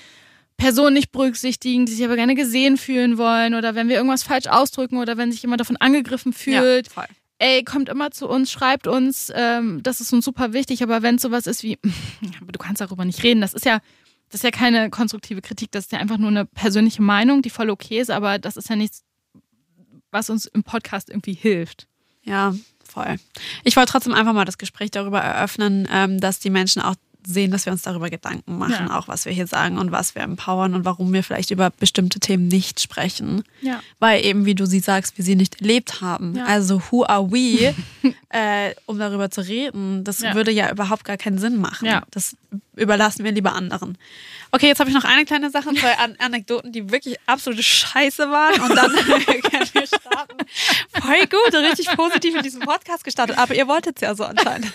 Personen 0.56 0.94
nicht 0.94 1.10
berücksichtigen, 1.10 1.86
die 1.86 1.92
sich 1.92 2.04
aber 2.04 2.16
gerne 2.16 2.34
gesehen 2.34 2.76
fühlen 2.76 3.18
wollen 3.18 3.54
oder 3.54 3.74
wenn 3.74 3.88
wir 3.88 3.96
irgendwas 3.96 4.22
falsch 4.22 4.46
ausdrücken 4.46 4.98
oder 4.98 5.16
wenn 5.16 5.32
sich 5.32 5.42
jemand 5.42 5.60
davon 5.60 5.76
angegriffen 5.78 6.32
fühlt. 6.32 6.86
Ja, 6.86 6.92
voll. 6.92 7.06
Ey, 7.38 7.64
kommt 7.64 7.88
immer 7.88 8.12
zu 8.12 8.28
uns, 8.28 8.52
schreibt 8.52 8.86
uns, 8.86 9.32
ähm, 9.34 9.82
das 9.82 10.00
ist 10.00 10.12
uns 10.12 10.24
super 10.24 10.52
wichtig, 10.52 10.84
aber 10.84 11.02
wenn 11.02 11.16
es 11.16 11.22
sowas 11.22 11.48
ist 11.48 11.64
wie, 11.64 11.76
aber 12.40 12.52
du 12.52 12.58
kannst 12.60 12.80
darüber 12.80 13.04
nicht 13.04 13.24
reden, 13.24 13.40
das 13.40 13.54
ist 13.54 13.64
ja 13.64 13.80
das 14.32 14.38
ist 14.38 14.44
ja 14.44 14.50
keine 14.50 14.88
konstruktive 14.88 15.42
Kritik, 15.42 15.70
das 15.72 15.84
ist 15.84 15.92
ja 15.92 15.98
einfach 15.98 16.16
nur 16.16 16.30
eine 16.30 16.46
persönliche 16.46 17.02
Meinung, 17.02 17.42
die 17.42 17.50
voll 17.50 17.68
okay 17.68 18.00
ist, 18.00 18.10
aber 18.10 18.38
das 18.38 18.56
ist 18.56 18.70
ja 18.70 18.76
nichts, 18.76 19.04
was 20.10 20.30
uns 20.30 20.46
im 20.46 20.64
Podcast 20.64 21.10
irgendwie 21.10 21.34
hilft. 21.34 21.86
Ja, 22.22 22.54
voll. 22.82 23.16
Ich 23.62 23.76
wollte 23.76 23.92
trotzdem 23.92 24.14
einfach 24.14 24.32
mal 24.32 24.46
das 24.46 24.56
Gespräch 24.56 24.90
darüber 24.90 25.20
eröffnen, 25.20 25.86
ähm, 25.92 26.18
dass 26.18 26.38
die 26.38 26.48
Menschen 26.48 26.80
auch 26.80 26.94
sehen, 27.26 27.50
dass 27.50 27.66
wir 27.66 27.72
uns 27.72 27.82
darüber 27.82 28.10
Gedanken 28.10 28.58
machen, 28.58 28.86
Ja. 28.88 28.98
auch 28.98 29.08
was 29.08 29.24
wir 29.24 29.32
hier 29.32 29.46
sagen 29.46 29.78
und 29.78 29.92
was 29.92 30.14
wir 30.14 30.22
empowern 30.22 30.74
und 30.74 30.84
warum 30.84 31.12
wir 31.12 31.22
vielleicht 31.22 31.50
über 31.50 31.70
bestimmte 31.70 32.20
Themen 32.20 32.48
nicht 32.48 32.80
sprechen. 32.80 33.42
Ja. 33.60 33.80
Weil 33.98 34.24
eben, 34.24 34.44
wie 34.44 34.54
du 34.54 34.66
sie 34.66 34.80
sagst, 34.80 35.18
wir 35.18 35.24
sie 35.24 35.36
nicht 35.36 35.60
erlebt 35.60 36.00
haben. 36.00 36.36
Ja. 36.36 36.44
Also, 36.46 36.82
who 36.90 37.04
are 37.04 37.30
we, 37.30 37.74
äh, 38.30 38.74
um 38.86 38.98
darüber 38.98 39.30
zu 39.30 39.40
reden? 39.42 40.04
Das 40.04 40.22
würde 40.22 40.50
ja 40.50 40.70
überhaupt 40.70 41.04
gar 41.04 41.16
keinen 41.16 41.38
Sinn 41.38 41.60
machen. 41.60 41.88
Das 42.10 42.36
überlassen 42.76 43.24
wir 43.24 43.32
lieber 43.32 43.52
anderen. 43.54 43.98
Okay, 44.50 44.66
jetzt 44.66 44.80
habe 44.80 44.90
ich 44.90 44.96
noch 44.96 45.04
eine 45.04 45.24
kleine 45.24 45.50
Sache, 45.50 45.72
zwei 45.74 45.96
An 45.98 46.16
Anekdoten, 46.18 46.72
die 46.72 46.90
wirklich 46.90 47.16
absolute 47.26 47.62
Scheiße 47.62 48.30
waren. 48.30 48.60
Und 48.60 48.76
dann 48.76 48.90
können 49.26 49.68
wir 49.72 49.86
starten. 49.86 50.36
Voll 51.00 51.26
gut, 51.30 51.54
richtig 51.54 51.86
positiv 51.96 52.34
in 52.36 52.42
diesem 52.42 52.60
Podcast 52.60 53.04
gestartet. 53.04 53.38
Aber 53.38 53.54
ihr 53.54 53.66
wolltet 53.68 53.96
es 53.96 54.02
ja 54.02 54.14
so 54.14 54.24
anscheinend. 54.24 54.72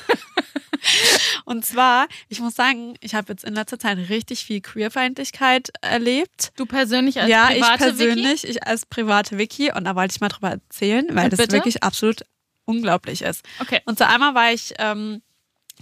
Und 1.46 1.66
zwar, 1.66 2.08
ich 2.28 2.40
muss 2.40 2.56
sagen, 2.56 2.96
ich 3.00 3.16
habe 3.16 3.32
jetzt 3.34 3.44
in 3.44 3.54
letzter 3.54 3.80
Zeit 3.80 3.98
richtig 4.10 4.44
viel 4.46 4.62
Queerfeindlichkeit 4.62 5.70
erlebt. 5.82 6.52
Du 6.56 6.66
persönlich 6.66 7.20
als 7.22 7.30
ja, 7.30 7.50
ich 7.52 7.62
private 7.62 7.78
persönlich, 7.78 8.44
ich 8.48 8.66
als 8.68 8.86
private 8.86 9.38
Wiki 9.38 9.72
und 9.72 9.86
da 9.86 9.96
wollte 9.96 10.14
ich 10.16 10.22
mal 10.22 10.30
drüber 10.30 10.50
erzählen, 10.52 11.08
weil 11.12 11.26
Und 11.26 11.34
das 11.34 11.38
bitte? 11.40 11.54
wirklich 11.54 11.84
absolut 11.84 12.24
unglaublich 12.66 13.22
ist. 13.22 13.44
Wiki? 13.60 13.62
Okay. 13.62 13.82
Und 13.86 13.98
so 13.98 14.06
einmal 14.06 14.36
war 14.36 14.52
ich 14.52 14.74
ähm, 14.80 15.22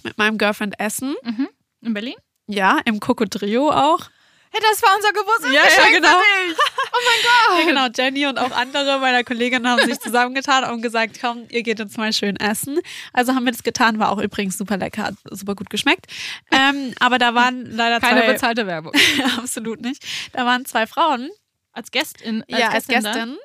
mit 0.03 0.17
meinem 0.17 0.37
Girlfriend 0.37 0.79
essen, 0.79 1.15
Mhm. 1.23 1.49
In 1.81 1.93
Berlin? 1.93 2.15
ja, 2.47 2.79
im 2.85 2.99
Cocodrio 2.99 3.71
auch. 3.71 4.09
Hey, 4.55 4.61
das 4.71 4.81
war 4.81 4.95
unser 4.95 5.11
Geburtstag. 5.11 5.51
Ja, 5.51 5.63
ja, 5.63 5.91
genau. 5.91 6.17
Oh 6.17 6.97
mein 7.03 7.21
Gott. 7.23 7.59
Ja, 7.59 7.65
genau, 7.65 7.87
Jenny 7.93 8.25
und 8.25 8.39
auch 8.39 8.51
andere 8.51 8.99
meiner 8.99 9.25
Kolleginnen 9.25 9.67
haben 9.67 9.83
sich 9.83 9.99
zusammengetan 9.99 10.63
und 10.71 10.81
gesagt, 10.81 11.17
komm, 11.19 11.45
ihr 11.49 11.61
geht 11.61 11.77
jetzt 11.77 11.97
mal 11.97 12.13
schön 12.13 12.37
essen. 12.37 12.79
Also 13.11 13.35
haben 13.35 13.43
wir 13.43 13.51
das 13.51 13.63
getan, 13.63 13.99
war 13.99 14.11
auch 14.13 14.17
übrigens 14.17 14.57
super 14.57 14.77
lecker, 14.77 15.03
hat 15.03 15.15
super 15.29 15.55
gut 15.55 15.69
geschmeckt. 15.69 16.05
Ähm, 16.51 16.93
aber 17.01 17.17
da 17.17 17.35
waren 17.35 17.65
leider 17.69 17.99
Keine 17.99 18.21
zwei, 18.21 18.31
bezahlte 18.31 18.65
Werbung. 18.65 18.93
absolut 19.37 19.81
nicht. 19.81 20.05
Da 20.31 20.45
waren 20.45 20.63
zwei 20.63 20.87
Frauen, 20.87 21.29
Als 21.73 21.91
Gästin. 21.91 22.45
Als 22.49 22.59
ja, 22.61 22.69
als? 22.69 22.87
Gästin, 22.87 23.37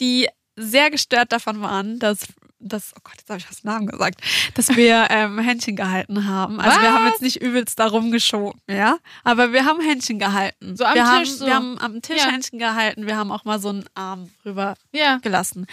die 0.00 0.28
sehr 0.56 0.90
gestört 0.90 1.30
davon 1.30 1.62
waren, 1.62 2.00
dass, 2.00 2.26
dass 2.58 2.92
oh 2.96 3.00
Gott, 3.04 3.14
jetzt 3.18 3.28
habe 3.28 3.38
ich 3.38 3.46
das 3.46 3.64
Namen 3.64 3.86
gesagt, 3.86 4.20
dass 4.54 4.74
wir 4.76 5.06
ähm, 5.10 5.38
Händchen 5.38 5.76
gehalten 5.76 6.26
haben. 6.26 6.60
Also 6.60 6.80
wir 6.80 6.88
Was? 6.88 6.94
haben 6.94 7.06
jetzt 7.06 7.22
nicht 7.22 7.40
übelst 7.42 7.78
da 7.78 7.86
rumgeschoben, 7.86 8.60
ja, 8.70 8.98
aber 9.24 9.52
wir 9.52 9.64
haben 9.64 9.80
Händchen 9.80 10.18
gehalten. 10.18 10.76
So 10.76 10.84
am 10.84 10.94
wir 10.94 11.02
Tisch 11.02 11.10
haben, 11.12 11.24
so. 11.26 11.46
Wir 11.46 11.54
haben 11.54 11.78
am 11.78 12.02
Tisch 12.02 12.18
Ja. 12.24 12.30
Händchen 12.30 12.58
gehalten, 12.58 13.06
wir 13.06 13.16
haben 13.16 13.30
auch 13.30 13.44
mal 13.44 13.58
so 13.60 13.68
einen 13.68 13.84
Arm 13.94 14.30
rüber 14.44 14.74
Ja. 14.92 15.18
gelassen. 15.18 15.66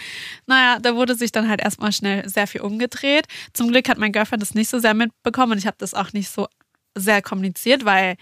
Naja, 0.46 0.78
da 0.78 0.94
wurde 0.94 1.14
sich 1.14 1.32
dann 1.32 1.48
halt 1.48 1.60
erstmal 1.62 1.92
schnell 1.92 2.28
sehr 2.28 2.46
viel 2.46 2.60
umgedreht. 2.60 3.26
Zum 3.52 3.68
Glück 3.68 3.88
hat 3.88 3.98
mein 3.98 4.12
Girlfriend 4.12 4.42
das 4.42 4.54
nicht 4.54 4.68
so 4.70 4.78
sehr 4.78 4.94
mitbekommen 4.94 5.52
und 5.52 5.58
ich 5.58 5.66
habe 5.66 5.76
das 5.78 5.94
auch 5.94 6.12
nicht 6.12 6.28
so 6.30 6.48
sehr 6.94 7.22
kommuniziert, 7.22 7.84
weil 7.84 8.16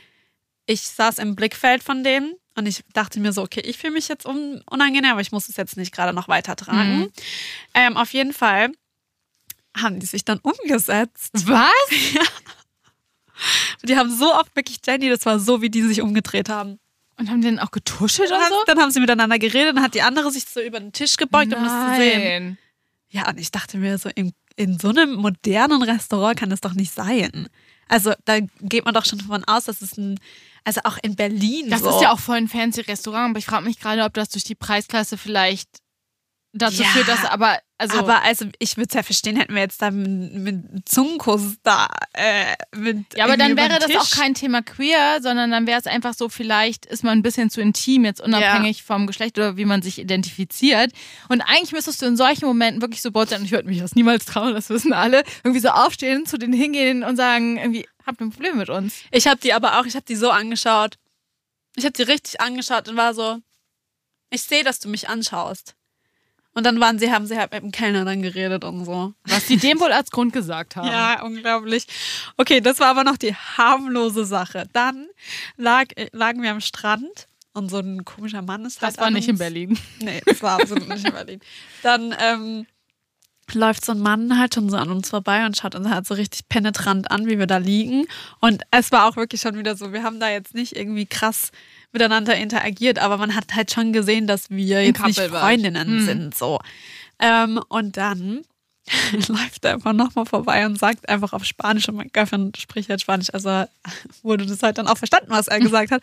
ich 0.67 0.83
saß 0.83 1.19
im 1.19 1.35
Blickfeld 1.35 1.83
von 1.83 2.05
denen 2.05 2.35
und 2.55 2.67
ich 2.67 2.85
dachte 2.93 3.21
mir 3.21 3.33
so, 3.33 3.43
okay, 3.43 3.61
ich 3.61 3.79
fühle 3.79 3.95
mich 3.95 4.09
jetzt 4.09 4.27
un 4.27 4.63
unangenehm, 4.69 5.13
aber 5.13 5.21
ich 5.21 5.33
muss 5.33 5.49
es 5.49 5.57
jetzt 5.57 5.77
nicht 5.77 5.93
gerade 5.93 6.13
noch 6.13 6.29
weitertragen. 6.29 6.99
Mhm. 6.99 7.13
Ähm, 7.75 7.97
auf 7.97 8.13
jeden 8.13 8.33
Fall 8.33 8.71
haben 9.77 10.01
die 10.01 10.07
sich 10.07 10.25
dann 10.25 10.39
umgesetzt. 10.39 11.31
Was? 11.47 11.71
Die 13.83 13.97
haben 13.97 14.15
so 14.15 14.33
oft 14.35 14.55
wirklich 14.55 14.79
Jenny, 14.87 15.09
das 15.09 15.27
war 15.27 15.41
so, 15.41 15.63
wie 15.63 15.71
die 15.71 15.83
sich 15.83 16.01
umgedreht 16.01 16.49
haben. 16.49 16.79
Und 17.19 17.29
haben 17.29 17.41
die 17.41 17.49
denn 17.49 17.59
auch 17.59 17.71
getuschelt 17.71 18.31
Dann, 18.31 18.39
oder 18.39 18.49
so? 18.49 18.65
dann 18.67 18.79
haben 18.79 18.91
sie 18.91 19.01
miteinander 19.01 19.39
geredet, 19.39 19.77
dann 19.77 19.83
hat 19.83 19.95
die 19.95 20.03
andere 20.03 20.31
sich 20.31 20.45
so 20.45 20.61
über 20.61 20.79
den 20.81 20.93
Tisch 20.93 21.17
gebeugt, 21.17 21.53
um 21.55 21.63
das 21.63 21.73
zu 21.73 22.03
sehen. 22.03 22.23
Nein. 22.23 22.59
Ja, 23.09 23.29
und 23.29 23.39
ich 23.39 23.51
dachte 23.51 23.79
mir 23.79 23.99
so, 23.99 24.09
in, 24.15 24.33
in 24.57 24.79
so 24.79 24.89
einem 24.89 25.15
modernen 25.15 25.83
Restaurant 25.83 26.39
kann 26.39 26.51
das 26.51 26.61
doch 26.61 26.75
nicht 26.75 26.93
sein. 26.93 27.49
Also 27.89 28.13
da 28.25 28.39
geht 28.61 28.85
man 28.85 28.95
doch 28.95 29.05
schon 29.05 29.19
davon 29.19 29.45
aus, 29.45 29.65
dass 29.65 29.83
es 29.83 29.99
ein, 29.99 30.19
also 30.65 30.81
auch 30.85 30.99
in 31.03 31.17
Berlin 31.17 31.71
Das 31.71 31.81
so. 31.81 31.91
ist 31.91 32.03
ja 32.03 32.13
auch 32.13 32.19
voll 32.19 32.37
ein 32.37 32.49
fancy 32.49 32.83
Restaurant, 32.83 33.31
aber 33.31 33.39
ich 33.39 33.47
frage 33.47 33.65
mich 33.65 33.79
gerade, 33.81 34.03
ob 34.05 34.15
das 34.15 34.29
durch 34.31 34.45
die 34.45 34.55
Preisklasse 34.55 35.17
vielleicht 35.19 35.69
dazu 36.53 36.83
Ja, 36.83 36.89
führt, 36.89 37.09
dass 37.09 37.25
aber 37.25 37.59
also 37.79 37.99
aber 37.99 38.23
also 38.23 38.47
ich 38.59 38.77
würde 38.77 38.89
es 38.89 38.95
ja 38.95 39.03
verstehen, 39.03 39.37
hätten 39.37 39.55
wir 39.55 39.63
jetzt 39.63 39.83
da 39.83 39.91
mit, 39.91 40.35
mit 40.35 40.89
Zungenkuss 40.89 41.57
da 41.63 41.89
äh, 42.13 42.55
mit 42.77 43.17
ja, 43.17 43.25
aber 43.25 43.37
dann 43.37 43.57
wäre 43.57 43.79
das 43.79 43.97
auch 43.97 44.11
kein 44.11 44.35
Thema 44.35 44.63
queer, 44.63 45.21
sondern 45.21 45.51
dann 45.51 45.67
wäre 45.67 45.81
es 45.81 45.87
einfach 45.87 46.15
so, 46.15 46.29
vielleicht 46.29 46.87
ist 46.87 47.03
man 47.03 47.19
ein 47.19 47.23
bisschen 47.23 47.51
zu 47.51 47.61
intim, 47.61 48.05
jetzt 48.05 48.21
unabhängig 48.21 48.83
vom 48.83 49.07
Geschlecht 49.07 49.37
oder 49.39 49.57
wie 49.57 49.65
man 49.65 49.83
sich 49.83 49.99
identifiziert. 49.99 50.93
Und 51.29 51.41
eigentlich 51.41 51.73
müsstest 51.73 52.03
du 52.03 52.07
in 52.07 52.17
solchen 52.17 52.47
Momenten 52.47 52.83
wirklich 52.83 53.03
so 53.03 53.11
bold 53.11 53.31
sein, 53.31 53.41
und 53.41 53.47
ich 53.47 53.53
würde 53.53 53.69
mich 53.69 53.81
das 53.81 53.95
niemals 53.95 54.27
trauen, 54.27 54.55
das 54.55 54.69
wissen 54.69 54.93
alle, 54.93 55.25
irgendwie 55.43 55.61
so 55.61 55.71
aufstehen, 55.71 56.27
zu 56.27 56.39
denen 56.39 56.53
hingehen 56.53 57.03
und 57.03 57.17
sagen, 57.17 57.57
irgendwie, 57.57 57.89
habt 58.07 58.21
ein 58.21 58.31
Problem 58.31 58.59
mit 58.59 58.69
uns? 58.69 58.95
Ich 59.11 59.27
habe 59.27 59.41
die 59.41 59.55
aber 59.55 59.81
auch, 59.81 59.87
ich 59.87 59.95
habe 59.97 60.05
die 60.07 60.17
so 60.17 60.31
angeschaut. 60.31 60.99
Ich 61.75 61.85
habe 61.85 61.93
die 61.93 62.03
richtig 62.03 62.41
angeschaut 62.41 62.89
und 62.89 62.97
war 62.97 63.15
so, 63.15 63.39
ich 64.31 64.43
sehe, 64.43 64.63
dass 64.63 64.79
du 64.79 64.89
mich 64.89 65.09
anschaust. 65.09 65.75
Und 66.55 66.65
dann 66.67 66.79
waren 66.81 66.99
sie, 66.99 67.11
haben 67.11 67.27
sie 67.27 67.39
halt 67.39 67.51
mit 67.53 67.63
dem 67.63 67.73
Kellner 67.73 68.05
dann 68.05 68.21
geredet 68.23 68.63
und 68.65 68.85
so. 68.85 69.15
Was 69.25 69.47
die 69.47 69.57
dem 69.57 69.81
wohl 69.81 69.91
als 69.93 70.11
Grund 70.11 70.33
gesagt 70.35 70.77
haben. 70.77 70.87
Ja, 70.87 71.23
unglaublich. 71.23 71.87
Okay, 72.37 72.61
das 72.61 72.79
war 72.79 72.89
aber 72.89 73.05
noch 73.05 73.17
die 73.17 73.35
harmlose 73.35 74.25
Sache. 74.27 74.67
Dann 74.75 75.07
lag, 75.57 75.87
äh, 75.97 76.09
lagen 76.13 76.43
wir 76.43 76.51
am 76.51 76.61
Strand 76.61 77.27
und 77.55 77.71
so 77.71 77.79
ein 77.79 78.05
komischer 78.05 78.43
Mann 78.43 78.65
ist 78.67 78.83
halt 78.83 78.93
Das 78.95 79.01
war 79.03 79.11
nicht 79.11 79.29
in 79.29 79.33
uns- 79.33 79.39
Berlin. 79.39 79.79
Nee, 80.01 80.21
das 80.27 80.43
war 80.43 80.61
absolut 80.61 80.89
nicht 80.89 81.07
in 81.07 81.13
Berlin. 81.15 81.41
Dann 81.83 82.15
ähm, 82.19 82.67
läuft 83.55 83.85
so 83.85 83.93
ein 83.93 84.01
Mann 84.01 84.39
halt 84.39 84.55
schon 84.55 84.69
so 84.71 84.77
an 84.77 84.91
uns 84.91 85.11
vorbei 85.11 85.45
und 85.47 85.57
schaut 85.57 85.75
uns 85.75 85.89
halt 85.89 86.07
so 86.07 86.15
richtig 86.15 86.49
penetrant 86.49 87.11
an, 87.11 87.27
wie 87.27 87.39
wir 87.39 87.47
da 87.47 87.59
liegen. 87.59 88.07
Und 88.41 88.63
es 88.71 88.93
war 88.93 89.07
auch 89.07 89.17
wirklich 89.17 89.41
schon 89.41 89.57
wieder 89.57 89.77
so, 89.77 89.93
wir 89.93 90.03
haben 90.03 90.21
da 90.21 90.29
jetzt 90.31 90.55
nicht 90.55 90.77
irgendwie 90.77 91.07
krass 91.07 91.51
miteinander 91.93 92.37
interagiert, 92.37 92.99
aber 92.99 93.19
man 93.19 93.35
hat 93.35 93.55
halt 93.55 93.71
schon 93.71 93.93
gesehen, 93.93 94.27
dass 94.27 94.51
wir 94.51 94.85
jetzt 94.85 95.05
nicht 95.05 95.17
Couple 95.19 95.33
wart. 95.33 95.43
Freundinnen 95.43 95.89
Hm. 95.89 96.05
sind. 96.07 96.35
so. 96.37 96.59
Ähm, 97.19 97.61
und 97.69 97.97
dann 97.97 98.43
läuft 99.29 99.65
er 99.65 99.75
einfach 99.75 99.93
nochmal 99.93 100.27
vorbei 100.27 100.67
und 100.67 100.79
sagt 100.79 101.09
einfach 101.09 101.33
auf 101.33 101.45
Spanisch, 101.45 101.89
und 101.89 101.97
mein 101.97 102.09
Girlfriend 102.13 102.57
spricht 102.57 102.89
halt 102.91 103.01
Spanisch, 103.01 103.33
also 103.33 103.65
wurde 104.23 104.47
das 104.47 104.63
halt 104.63 104.79
dann 104.79 104.89
auch 104.89 104.99
verstanden, 104.99 105.31
was 105.31 105.49
er 105.49 105.61
gesagt 105.61 105.91
hat, 105.93 106.03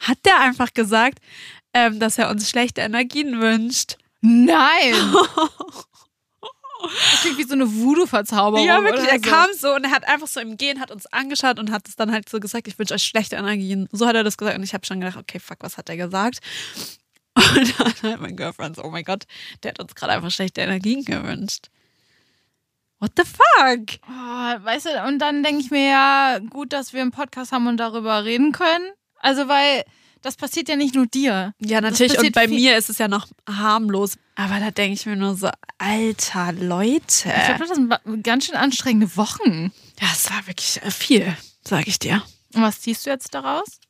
hat 0.00 0.18
der 0.24 0.40
einfach 0.40 0.72
gesagt, 0.74 1.18
ähm, 1.74 1.98
dass 2.00 2.18
er 2.18 2.30
uns 2.30 2.48
schlechte 2.50 2.80
Energien 2.82 3.40
wünscht. 3.40 3.96
Nein! 4.20 4.94
Das 6.82 7.20
klingt 7.22 7.38
wie 7.38 7.44
so 7.44 7.54
eine 7.54 7.72
Voodoo-Verzauberung. 7.72 8.66
Ja, 8.66 8.82
wirklich. 8.82 9.02
oder 9.02 9.12
Er 9.12 9.18
so. 9.22 9.30
kam 9.30 9.46
so 9.56 9.74
und 9.74 9.84
er 9.84 9.90
hat 9.90 10.06
einfach 10.08 10.26
so 10.26 10.40
im 10.40 10.56
Gehen, 10.56 10.80
hat 10.80 10.90
uns 10.90 11.06
angeschaut 11.06 11.58
und 11.58 11.70
hat 11.70 11.88
es 11.88 11.96
dann 11.96 12.10
halt 12.12 12.28
so 12.28 12.40
gesagt, 12.40 12.68
ich 12.68 12.78
wünsche 12.78 12.94
euch 12.94 13.02
schlechte 13.02 13.36
Energien. 13.36 13.88
So 13.92 14.06
hat 14.06 14.14
er 14.16 14.24
das 14.24 14.36
gesagt 14.36 14.56
und 14.56 14.62
ich 14.64 14.74
habe 14.74 14.86
schon 14.86 15.00
gedacht, 15.00 15.16
okay, 15.18 15.38
fuck, 15.38 15.58
was 15.60 15.76
hat 15.78 15.88
er 15.88 15.96
gesagt? 15.96 16.38
Und 17.36 17.78
dann 18.02 18.12
hat 18.12 18.20
mein 18.20 18.36
Girlfriend 18.36 18.76
so, 18.76 18.82
oh 18.84 18.90
mein 18.90 19.04
Gott, 19.04 19.24
der 19.62 19.70
hat 19.70 19.80
uns 19.80 19.94
gerade 19.94 20.12
einfach 20.12 20.32
schlechte 20.32 20.60
Energien 20.62 21.04
gewünscht. 21.04 21.68
What 22.98 23.12
the 23.16 23.22
fuck? 23.22 24.00
Oh, 24.08 24.64
weißt 24.64 24.86
du, 24.86 25.04
und 25.06 25.20
dann 25.20 25.42
denke 25.42 25.60
ich 25.60 25.70
mir 25.70 25.88
ja, 25.88 26.38
gut, 26.50 26.72
dass 26.72 26.92
wir 26.92 27.00
einen 27.00 27.12
Podcast 27.12 27.52
haben 27.52 27.66
und 27.66 27.78
darüber 27.78 28.24
reden 28.24 28.52
können. 28.52 28.90
Also, 29.20 29.48
weil 29.48 29.84
das 30.22 30.36
passiert 30.36 30.68
ja 30.68 30.76
nicht 30.76 30.94
nur 30.94 31.06
dir. 31.06 31.54
Ja, 31.58 31.80
natürlich. 31.80 32.18
Und 32.18 32.32
bei 32.32 32.46
viel- 32.48 32.56
mir 32.58 32.76
ist 32.76 32.90
es 32.90 32.98
ja 32.98 33.08
noch 33.08 33.26
harmlos. 33.48 34.16
Aber 34.36 34.58
da 34.60 34.70
denke 34.70 34.94
ich 34.94 35.06
mir 35.06 35.16
nur 35.16 35.34
so, 35.36 35.50
alter 35.78 36.52
Leute. 36.52 37.28
Ich 37.36 37.44
glaube, 37.46 37.64
das 37.66 37.76
sind 37.76 38.22
ganz 38.24 38.46
schön 38.46 38.56
anstrengende 38.56 39.16
Wochen. 39.16 39.72
Ja, 40.00 40.08
es 40.12 40.30
war 40.30 40.46
wirklich 40.46 40.80
äh, 40.82 40.90
viel, 40.90 41.36
sag 41.66 41.86
ich 41.86 41.98
dir. 41.98 42.22
Und 42.54 42.62
was 42.62 42.80
ziehst 42.80 43.06
du 43.06 43.10
jetzt 43.10 43.34
daraus? 43.34 43.80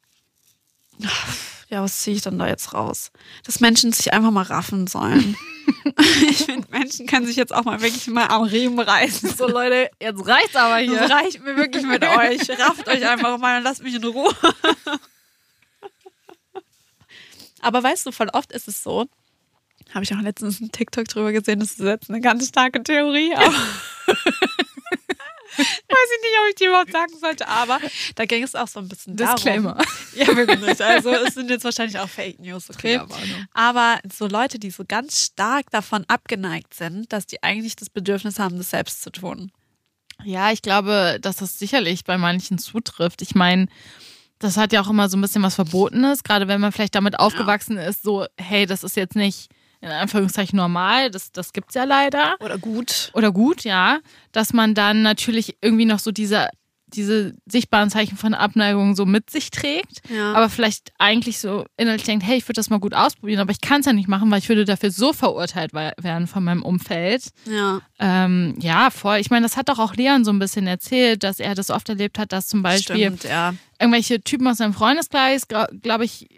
Ja, 1.68 1.82
was 1.82 2.00
ziehe 2.00 2.16
ich 2.16 2.22
dann 2.22 2.38
da 2.38 2.46
jetzt 2.48 2.74
raus? 2.74 3.10
Dass 3.44 3.60
Menschen 3.60 3.92
sich 3.92 4.12
einfach 4.12 4.30
mal 4.32 4.42
raffen 4.42 4.86
sollen. 4.86 5.36
ich 6.28 6.38
finde, 6.44 6.66
Menschen 6.70 7.06
können 7.06 7.26
sich 7.26 7.36
jetzt 7.36 7.54
auch 7.54 7.64
mal 7.64 7.80
wirklich 7.80 8.06
mal 8.08 8.26
am 8.26 8.42
Riemen 8.42 8.80
reißen. 8.80 9.34
So, 9.36 9.46
Leute, 9.46 9.88
jetzt 10.00 10.26
reicht's 10.26 10.56
aber 10.56 10.78
hier. 10.78 10.98
Das 10.98 11.10
reicht 11.10 11.42
mir 11.44 11.56
wirklich 11.56 11.84
mit 11.84 12.02
euch. 12.18 12.50
Rafft 12.58 12.88
euch 12.88 13.06
einfach 13.08 13.38
mal 13.38 13.58
und 13.58 13.62
lasst 13.64 13.82
mich 13.82 13.94
in 13.94 14.04
Ruhe. 14.04 14.34
Aber 17.60 17.82
weißt 17.82 18.06
du, 18.06 18.12
voll 18.12 18.28
oft 18.32 18.52
ist 18.52 18.68
es 18.68 18.82
so, 18.82 19.06
habe 19.94 20.04
ich 20.04 20.14
auch 20.14 20.20
letztens 20.20 20.60
einen 20.60 20.72
TikTok 20.72 21.08
drüber 21.08 21.32
gesehen, 21.32 21.60
das 21.60 21.72
ist 21.72 21.80
jetzt 21.80 22.10
eine 22.10 22.20
ganz 22.20 22.48
starke 22.48 22.82
Theorie, 22.82 23.34
aber 23.34 23.52
weiß 25.56 26.08
ich 26.16 26.22
nicht, 26.22 26.36
ob 26.42 26.48
ich 26.48 26.54
die 26.56 26.64
überhaupt 26.66 26.92
sagen 26.92 27.12
sollte, 27.20 27.48
aber 27.48 27.80
da 28.14 28.24
ging 28.24 28.42
es 28.42 28.54
auch 28.54 28.68
so 28.68 28.80
ein 28.80 28.88
bisschen 28.88 29.16
darum. 29.16 29.34
Disclaimer. 29.36 29.78
Ja, 30.14 30.26
wirklich. 30.36 30.84
Also 30.84 31.10
es 31.10 31.34
sind 31.34 31.50
jetzt 31.50 31.64
wahrscheinlich 31.64 31.98
auch 31.98 32.08
Fake 32.08 32.40
News, 32.40 32.68
okay? 32.68 32.98
Triggerwarnung. 32.98 33.46
Aber 33.54 34.00
so 34.12 34.26
Leute, 34.26 34.58
die 34.58 34.70
so 34.70 34.84
ganz 34.86 35.24
stark 35.26 35.70
davon 35.70 36.04
abgeneigt 36.08 36.74
sind, 36.74 37.12
dass 37.12 37.26
die 37.26 37.42
eigentlich 37.42 37.76
das 37.76 37.90
Bedürfnis 37.90 38.38
haben, 38.40 38.58
das 38.58 38.70
selbst 38.70 39.02
zu 39.02 39.10
tun. 39.10 39.52
Ja, 40.24 40.50
ich 40.50 40.62
glaube, 40.62 41.18
dass 41.20 41.36
das 41.36 41.58
sicherlich 41.58 42.04
bei 42.04 42.18
manchen 42.18 42.58
zutrifft. 42.58 43.22
Ich 43.22 43.34
meine, 43.34 43.68
das 44.40 44.56
hat 44.56 44.72
ja 44.72 44.80
auch 44.80 44.90
immer 44.90 45.08
so 45.08 45.16
ein 45.16 45.20
bisschen 45.20 45.42
was 45.42 45.54
Verbotenes, 45.54 46.24
gerade 46.24 46.48
wenn 46.48 46.60
man 46.60 46.72
vielleicht 46.72 46.94
damit 46.94 47.18
aufgewachsen 47.18 47.76
ist, 47.76 48.02
so, 48.02 48.26
hey, 48.36 48.66
das 48.66 48.82
ist 48.82 48.96
jetzt 48.96 49.14
nicht 49.14 49.50
in 49.82 49.88
Anführungszeichen 49.88 50.56
normal, 50.56 51.10
das, 51.10 51.32
das 51.32 51.52
gibt's 51.52 51.74
ja 51.74 51.84
leider. 51.84 52.36
Oder 52.40 52.58
gut. 52.58 53.10
Oder 53.14 53.32
gut, 53.32 53.64
ja. 53.64 54.00
Dass 54.32 54.52
man 54.52 54.74
dann 54.74 55.02
natürlich 55.02 55.56
irgendwie 55.62 55.86
noch 55.86 55.98
so 55.98 56.10
diese, 56.10 56.48
diese 56.94 57.34
sichtbaren 57.46 57.90
Zeichen 57.90 58.16
von 58.16 58.34
Abneigung 58.34 58.94
so 58.94 59.06
mit 59.06 59.30
sich 59.30 59.50
trägt, 59.50 60.02
Ja. 60.14 60.32
aber 60.34 60.48
vielleicht 60.48 60.92
eigentlich 60.98 61.38
so 61.38 61.64
innerlich 61.76 62.02
denkt, 62.04 62.24
hey, 62.26 62.36
ich 62.38 62.44
würde 62.44 62.54
das 62.58 62.70
mal 62.70 62.80
gut 62.80 62.94
ausprobieren, 62.94 63.40
aber 63.40 63.52
ich 63.52 63.60
kann 63.60 63.80
es 63.80 63.86
ja 63.86 63.92
nicht 63.92 64.08
machen, 64.08 64.30
weil 64.30 64.38
ich 64.40 64.48
würde 64.48 64.64
dafür 64.64 64.90
so 64.90 65.12
verurteilt 65.12 65.72
we- 65.72 65.92
werden 66.00 66.26
von 66.26 66.44
meinem 66.44 66.62
Umfeld. 66.62 67.30
ja. 67.46 67.80
Ähm, 67.98 68.54
ja, 68.60 68.90
voll. 68.90 69.18
Ich 69.18 69.30
meine, 69.30 69.44
das 69.44 69.56
hat 69.56 69.68
doch 69.68 69.78
auch 69.78 69.94
Leon 69.94 70.24
so 70.24 70.30
ein 70.32 70.38
bisschen 70.38 70.66
erzählt, 70.66 71.22
dass 71.22 71.38
er 71.38 71.54
das 71.54 71.70
oft 71.70 71.88
erlebt 71.88 72.18
hat, 72.18 72.32
dass 72.32 72.46
zum 72.48 72.62
Beispiel 72.62 72.96
Stimmt, 72.96 73.24
ja. 73.24 73.54
irgendwelche 73.78 74.20
Typen 74.22 74.46
aus 74.48 74.56
seinem 74.58 74.72
Freundeskreis, 74.74 75.46
glaube 75.48 76.04
ich, 76.04 76.28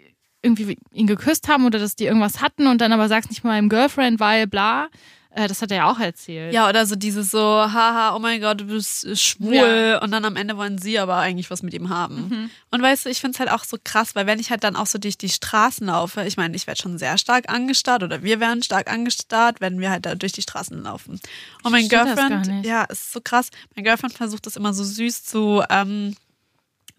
irgendwie 0.41 0.77
ihn 0.91 1.07
geküsst 1.07 1.47
haben 1.47 1.65
oder 1.65 1.79
dass 1.79 1.95
die 1.95 2.03
irgendwas 2.05 2.41
hatten 2.41 2.67
und 2.67 2.81
dann 2.81 2.91
aber 2.91 3.07
sagst 3.07 3.29
nicht 3.29 3.43
mal 3.45 3.51
meinem 3.51 3.69
Girlfriend, 3.69 4.19
weil 4.19 4.45
bla. 4.45 4.87
Äh, 5.35 5.47
das 5.47 5.61
hat 5.61 5.71
er 5.71 5.77
ja 5.77 5.91
auch 5.91 5.99
erzählt. 5.99 6.53
Ja, 6.53 6.69
oder 6.69 6.85
so 6.85 6.95
dieses 6.95 7.31
so, 7.31 7.39
haha, 7.39 8.15
oh 8.15 8.19
mein 8.19 8.39
Gott, 8.39 8.61
du 8.61 8.65
bist 8.65 9.17
schwul. 9.19 9.55
Ja. 9.55 10.01
Und 10.01 10.11
dann 10.11 10.25
am 10.25 10.35
Ende 10.35 10.57
wollen 10.57 10.77
sie 10.77 10.99
aber 10.99 11.17
eigentlich 11.17 11.49
was 11.49 11.63
mit 11.63 11.73
ihm 11.73 11.89
haben. 11.89 12.29
Mhm. 12.29 12.49
Und 12.69 12.81
weißt 12.81 13.05
du, 13.05 13.09
ich 13.09 13.19
finde 13.19 13.35
es 13.35 13.39
halt 13.39 13.49
auch 13.49 13.63
so 13.63 13.77
krass, 13.83 14.15
weil 14.15 14.27
wenn 14.27 14.39
ich 14.39 14.51
halt 14.51 14.63
dann 14.63 14.75
auch 14.75 14.85
so 14.85 14.99
durch 14.99 15.17
die 15.17 15.29
Straßen 15.29 15.87
laufe, 15.87 16.23
ich 16.23 16.37
meine, 16.37 16.55
ich 16.55 16.67
werde 16.67 16.81
schon 16.81 16.99
sehr 16.99 17.17
stark 17.17 17.49
angestarrt 17.49 18.03
oder 18.03 18.21
wir 18.21 18.39
werden 18.39 18.61
stark 18.61 18.91
angestarrt, 18.91 19.59
wenn 19.59 19.79
wir 19.79 19.89
halt 19.89 20.05
da 20.05 20.13
durch 20.13 20.33
die 20.33 20.43
Straßen 20.43 20.83
laufen. 20.83 21.19
Und 21.63 21.71
mein 21.71 21.87
Girlfriend, 21.87 22.65
ja, 22.65 22.85
es 22.89 22.99
ist 22.99 23.13
so 23.13 23.21
krass, 23.21 23.49
mein 23.75 23.83
Girlfriend 23.83 24.13
versucht 24.13 24.45
das 24.45 24.55
immer 24.55 24.73
so 24.73 24.83
süß 24.83 25.23
zu, 25.23 25.63
ähm, 25.69 26.15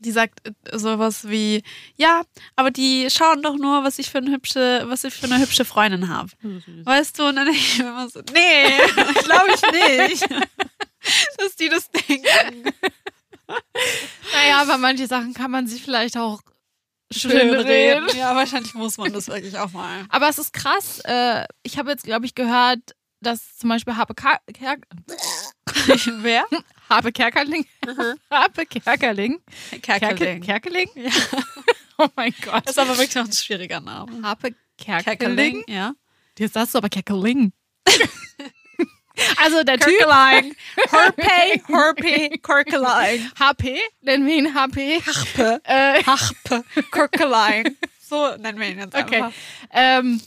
die 0.04 0.12
sagt 0.12 0.46
äh, 0.46 0.78
sowas 0.78 1.28
wie, 1.28 1.62
ja, 1.96 2.22
aber 2.56 2.70
die 2.70 3.08
schauen 3.10 3.42
doch 3.42 3.56
nur, 3.56 3.84
was 3.84 3.98
ich 3.98 4.10
für 4.10 4.18
eine 4.18 4.30
hübsche, 4.30 4.84
was 4.86 5.04
ich 5.04 5.14
für 5.14 5.26
eine 5.26 5.38
hübsche 5.40 5.64
Freundin 5.64 6.08
habe. 6.08 6.30
Weißt 6.84 7.18
du, 7.18 7.26
und 7.28 7.36
dann 7.36 7.46
denke 7.46 7.60
ich 7.60 7.78
mir 7.78 7.88
immer 7.88 8.08
so, 8.08 8.20
nee, 8.32 8.78
glaube 9.24 9.48
ich 9.54 10.10
nicht. 10.10 10.28
Dass 11.38 11.54
die 11.56 11.68
das 11.68 11.90
denken. 11.90 12.72
Naja, 14.32 14.62
aber 14.62 14.78
manche 14.78 15.06
Sachen 15.06 15.34
kann 15.34 15.50
man 15.50 15.66
sich 15.66 15.82
vielleicht 15.82 16.16
auch 16.16 16.40
schön 17.12 17.54
reden. 17.54 18.06
Ja, 18.16 18.34
wahrscheinlich 18.34 18.72
muss 18.72 18.96
man 18.96 19.12
das 19.12 19.28
wirklich 19.28 19.58
auch 19.58 19.70
mal. 19.72 20.06
Aber 20.08 20.30
es 20.30 20.38
ist 20.38 20.54
krass. 20.54 21.00
Äh, 21.04 21.44
ich 21.62 21.78
habe 21.78 21.90
jetzt, 21.90 22.04
glaube 22.04 22.24
ich, 22.24 22.34
gehört, 22.34 22.80
dass 23.20 23.58
zum 23.58 23.68
Beispiel 23.68 23.94
Ker 24.16 24.40
Wer? 26.22 26.44
Harpe 26.88 27.12
Kerkerling. 27.12 27.66
Harpe 28.30 28.66
Kerkerling. 28.66 29.40
Kerkeling. 29.82 30.42
Kerkeling? 30.42 30.88
Ja. 30.94 31.10
oh 31.98 32.08
mein 32.16 32.34
Gott. 32.42 32.66
Das 32.66 32.72
ist 32.76 32.78
aber 32.78 32.96
wirklich 32.96 33.14
noch 33.14 33.24
ein 33.24 33.32
schwieriger 33.32 33.80
Name. 33.80 34.22
Harpe 34.22 34.54
Kerkeling. 34.76 35.64
ja. 35.68 35.94
Jetzt 36.38 36.54
sagst 36.54 36.74
du 36.74 36.78
aber 36.78 36.88
Kerkeling. 36.88 37.52
also 39.36 39.62
der 39.62 39.78
Typ. 39.78 39.96
Kirkeling. 39.98 40.54
Herpey, 40.90 41.62
Herpey, 41.66 42.38
Kirkeling. 42.42 43.30
HP, 43.38 43.78
nennen 44.00 44.26
wir 44.26 44.34
ihn 44.36 44.54
HP. 44.54 45.00
Harpe. 45.00 45.60
Äh, 45.64 46.02
Harpe. 46.02 46.64
Kirkeling. 46.90 47.76
So 48.00 48.36
nennen 48.36 48.58
wir 48.58 48.68
ihn 48.68 48.78
jetzt 48.80 48.94
Okay. 48.94 49.22
einfach. 49.22 49.32
Ähm, 49.70 50.20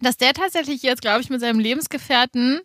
dass 0.00 0.16
der 0.16 0.32
tatsächlich 0.34 0.82
jetzt, 0.82 1.00
glaube 1.02 1.20
ich, 1.22 1.30
mit 1.30 1.40
seinem 1.40 1.58
Lebensgefährten, 1.60 2.60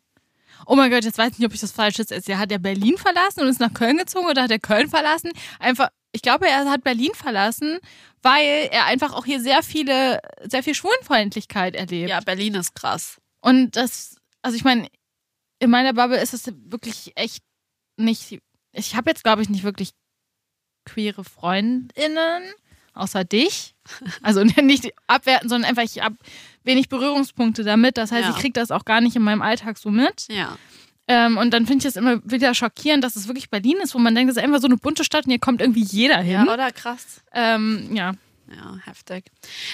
oh 0.65 0.75
mein 0.75 0.91
Gott, 0.91 1.03
jetzt 1.03 1.17
weiß 1.17 1.33
ich 1.33 1.39
nicht, 1.39 1.47
ob 1.47 1.53
ich 1.53 1.61
das 1.61 1.71
falsch 1.71 1.97
jetzt 1.97 2.11
erzähle. 2.11 2.37
Hat 2.37 2.51
er 2.51 2.59
Berlin 2.59 2.97
verlassen 2.97 3.41
und 3.41 3.47
ist 3.47 3.59
nach 3.59 3.73
Köln 3.73 3.97
gezogen 3.97 4.27
oder 4.27 4.43
hat 4.43 4.51
er 4.51 4.59
Köln 4.59 4.89
verlassen? 4.89 5.31
Einfach, 5.59 5.89
ich 6.11 6.21
glaube, 6.21 6.47
er 6.47 6.69
hat 6.69 6.83
Berlin 6.83 7.11
verlassen, 7.13 7.79
weil 8.21 8.69
er 8.71 8.85
einfach 8.85 9.13
auch 9.13 9.25
hier 9.25 9.41
sehr 9.41 9.63
viele, 9.63 10.19
sehr 10.43 10.63
viel 10.63 10.75
Schwulenfeindlichkeit 10.75 11.75
erlebt. 11.75 12.09
Ja, 12.09 12.19
Berlin 12.19 12.55
ist 12.55 12.75
krass. 12.75 13.17
Und 13.41 13.75
das, 13.75 14.17
also 14.41 14.55
ich 14.55 14.63
meine, 14.63 14.87
in 15.59 15.69
meiner 15.69 15.93
Bubble 15.93 16.21
ist 16.21 16.33
es 16.33 16.51
wirklich 16.65 17.11
echt 17.15 17.43
nicht. 17.97 18.39
Ich 18.73 18.95
habe 18.95 19.09
jetzt, 19.09 19.23
glaube 19.23 19.41
ich, 19.41 19.49
nicht 19.49 19.63
wirklich 19.63 19.91
queere 20.85 21.23
Freundinnen, 21.23 22.43
außer 22.93 23.23
dich. 23.23 23.75
Also 24.21 24.43
nicht 24.61 24.91
abwerten, 25.07 25.49
sondern 25.49 25.69
einfach, 25.69 25.83
ich 25.83 26.01
habe 26.01 26.17
wenig 26.63 26.89
Berührungspunkte 26.89 27.63
damit. 27.63 27.97
Das 27.97 28.11
heißt, 28.11 28.23
Ja. 28.25 28.29
ich 28.31 28.37
kriege 28.37 28.53
das 28.53 28.71
auch 28.71 28.85
gar 28.85 29.01
nicht 29.01 29.15
in 29.15 29.21
meinem 29.21 29.41
Alltag 29.41 29.77
so 29.77 29.89
mit. 29.89 30.25
Ja. 30.29 30.57
Ähm, 31.07 31.37
und 31.37 31.51
dann 31.51 31.65
finde 31.65 31.79
ich 31.79 31.85
es 31.89 31.95
immer 31.95 32.19
wieder 32.23 32.53
schockierend, 32.53 33.03
dass 33.03 33.15
es 33.15 33.27
wirklich 33.27 33.49
Berlin 33.49 33.77
ist, 33.83 33.93
wo 33.95 33.99
man 33.99 34.13
denkt, 34.15 34.31
es 34.31 34.37
ist 34.37 34.43
einfach 34.43 34.59
so 34.61 34.67
eine 34.67 34.77
bunte 34.77 35.03
Stadt 35.03 35.25
und 35.25 35.31
hier 35.31 35.39
kommt 35.39 35.59
irgendwie 35.59 35.83
jeder 35.83 36.17
hin. 36.19 36.43
Ja, 36.45 36.53
oder? 36.53 36.71
Krass. 36.71 37.21
Ähm, 37.33 37.89
ja. 37.93 38.13
Ja, 38.53 38.75
heftig. 38.83 39.25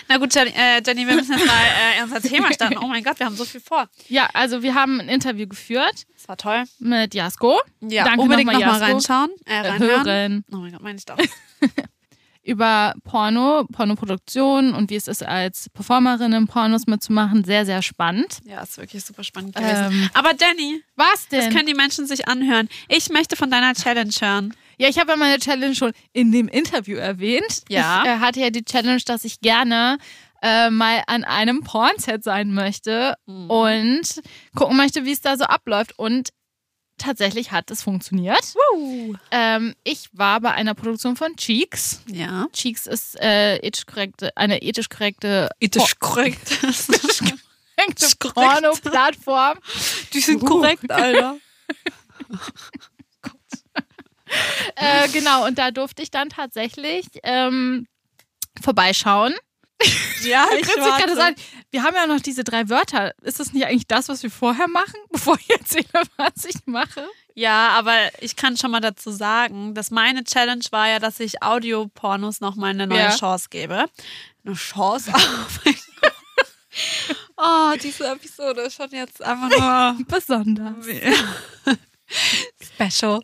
Na 0.08 0.18
gut, 0.18 0.36
Jenny, 0.36 0.52
äh, 0.52 0.82
Jenny 0.86 1.08
wir 1.08 1.16
müssen 1.16 1.32
jetzt 1.36 1.48
mal 1.48 1.54
äh, 1.56 1.98
in 1.98 2.04
unser 2.04 2.22
Thema 2.22 2.54
starten. 2.54 2.78
Oh 2.78 2.86
mein 2.88 3.04
Gott, 3.04 3.18
wir 3.20 3.26
haben 3.26 3.36
so 3.36 3.44
viel 3.44 3.60
vor. 3.60 3.90
ja, 4.08 4.30
also 4.34 4.62
wir 4.62 4.76
haben 4.76 5.00
ein 5.02 5.10
Interview 5.10 5.48
geführt 5.48 6.06
Das 6.14 6.28
war 6.28 6.38
toll. 6.38 6.64
mit 6.78 7.16
Jasko. 7.16 7.60
Ja, 7.82 8.04
Danke 8.04 8.22
unbedingt 8.22 8.52
nochmal, 8.52 8.62
Jasko. 8.80 8.86
reinschauen. 8.86 9.30
Äh, 9.46 9.54
Äh, 9.54 9.68
reinhören. 9.70 10.06
hören. 10.06 10.46
Oh 10.52 10.58
mein 10.58 10.72
Gott, 10.74 10.82
meine 10.84 10.98
ich 11.00 11.06
doch. 11.08 11.18
Über 12.48 12.94
Porno, 13.04 13.66
Pornoproduktion 13.72 14.74
und 14.74 14.90
wie 14.90 14.96
es 14.96 15.08
ist, 15.08 15.22
als 15.24 15.70
Performerin 15.70 16.32
in 16.34 16.48
Pornos 16.48 16.88
mitzumachen. 16.88 17.44
Sehr, 17.44 17.66
sehr 17.66 17.82
spannend. 17.82 18.40
Ja, 18.46 18.62
ist 18.64 18.78
wirklich 18.78 19.04
super 19.04 19.24
spannend 19.24 19.56
gewesen. 19.56 19.92
Ähm, 19.92 20.10
Aber 20.14 20.32
Jenny, 20.40 20.82
Was 20.96 21.28
das 21.30 21.46
denn? 21.46 21.54
können 21.54 21.68
die 21.68 21.74
Menschen 21.74 22.08
sich 22.08 22.28
anhören. 22.28 22.70
Ich 22.88 23.10
möchte 23.10 23.36
von 23.36 23.52
deiner 23.52 23.74
Challenge 23.74 24.12
hören. 24.20 24.54
ja, 24.78 24.88
ich 24.90 24.98
habe 24.98 25.12
ja 25.12 25.18
meine 25.18 25.40
Challenge 25.40 25.76
schon 25.76 25.92
in 26.14 26.32
dem 26.32 26.48
Interview 26.48 26.98
erwähnt. 26.98 27.64
Ja. 27.70 28.04
Ich 28.04 28.10
äh, 28.10 28.18
hatte 28.20 28.40
ja 28.40 28.50
die 28.50 28.64
Challenge, 28.64 29.02
dass 29.06 29.24
ich 29.26 29.42
gerne 29.42 29.98
äh, 30.42 30.70
mal 30.70 31.04
an 31.08 31.24
einem 31.24 31.64
Pornset 31.64 32.24
sein 32.24 32.54
möchte 32.54 33.16
Mhm. 33.26 33.50
und 33.50 34.22
gucken 34.56 34.78
möchte, 34.78 35.04
wie 35.04 35.12
es 35.12 35.20
da 35.22 35.36
so 35.36 35.44
abläuft. 35.46 35.98
Und 35.98 36.30
tatsächlich 36.98 37.52
hat 37.52 37.70
es 37.72 37.84
funktioniert. 37.84 38.54
Ähm, 39.32 39.76
ich 39.84 40.10
war 40.14 40.40
bei 40.42 40.52
einer 40.54 40.74
Produktion 40.74 41.16
von 41.16 41.36
Cheeks. 41.36 42.02
Ja. 42.08 42.48
Cheeks 42.54 42.88
ist 42.88 43.20
äh, 43.22 43.58
ethisch 43.58 43.86
korrekte, 43.86 44.36
eine 44.36 44.62
ethisch 44.62 44.90
korrekte 44.90 45.50
Ethisch 45.60 46.00
korrekt. 46.00 46.60
korrekte 46.62 48.08
korrekt. 48.20 48.36
Porno-Plattform. 48.36 49.60
Die 50.14 50.20
sind 50.20 50.42
Uh. 50.44 50.46
korrekt, 50.46 50.92
Alter. 50.92 51.38
Äh, 54.76 55.08
genau, 55.10 55.46
und 55.46 55.58
da 55.58 55.72
durfte 55.72 56.02
ich 56.04 56.12
dann 56.12 56.28
tatsächlich 56.28 57.06
ähm, 57.24 57.88
vorbeischauen. 58.62 59.34
Ja, 60.24 60.48
ich 60.60 60.68
gerade 60.68 61.16
sagen, 61.16 61.36
wir 61.70 61.84
haben 61.84 61.96
ja 61.96 62.08
noch 62.08 62.20
diese 62.20 62.44
drei 62.44 62.68
Wörter. 62.70 63.14
Ist 63.22 63.40
das 63.40 63.54
nicht 63.54 63.66
eigentlich 63.66 63.88
das, 63.88 64.10
was 64.10 64.24
wir 64.24 64.32
vorher 64.32 64.68
machen, 64.68 65.00
bevor 65.12 65.38
ich 65.40 65.50
erzähle, 65.50 65.86
was 66.18 66.46
ich 66.46 66.66
mache? 66.66 67.08
Ja, 67.36 67.70
aber 67.70 67.94
ich 68.20 68.36
kann 68.36 68.58
schon 68.58 68.72
mal 68.72 68.80
dazu 68.80 69.12
sagen, 69.12 69.76
dass 69.76 69.92
meine 69.92 70.24
Challenge 70.24 70.64
war 70.72 70.88
ja, 70.90 70.98
dass 71.00 71.20
ich 71.20 71.44
Audiopornos 71.44 72.42
noch 72.42 72.56
mal 72.56 72.72
eine 72.72 72.88
neue 72.88 73.00
Ja. 73.00 73.16
Chance 73.16 73.48
gebe. 73.50 73.86
Eine 74.46 74.56
Chance? 74.56 75.14
Oh. 77.40 77.72
Oh, 77.72 77.74
diese 77.82 78.08
Episode 78.08 78.62
ist 78.62 78.76
schon 78.76 78.92
jetzt 78.92 79.20
einfach 79.24 79.50
nur 79.98 80.06
Besonders. 80.08 80.86
special. 82.62 83.20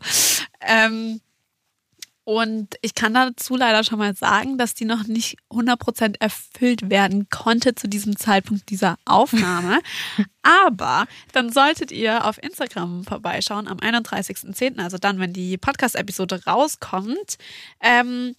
Ähm, 0.61 1.21
und 2.25 2.75
ich 2.81 2.95
kann 2.95 3.13
dazu 3.13 3.57
leider 3.57 3.83
schon 3.83 3.99
mal 3.99 4.15
sagen, 4.15 4.57
dass 4.57 4.73
die 4.73 4.85
noch 4.85 5.07
nicht 5.07 5.37
100% 5.49 6.21
erfüllt 6.21 6.89
werden 6.89 7.27
konnte 7.29 7.75
zu 7.75 7.89
diesem 7.89 8.15
Zeitpunkt 8.15 8.69
dieser 8.69 8.97
Aufnahme. 9.05 9.81
Aber 10.41 11.05
dann 11.33 11.51
solltet 11.51 11.91
ihr 11.91 12.25
auf 12.25 12.41
Instagram 12.41 13.03
vorbeischauen 13.03 13.67
am 13.67 13.77
31.10., 13.77 14.79
also 14.79 14.97
dann, 14.97 15.19
wenn 15.19 15.33
die 15.33 15.57
Podcast-Episode 15.57 16.45
rauskommt. 16.45 17.37
Ähm, 17.81 18.35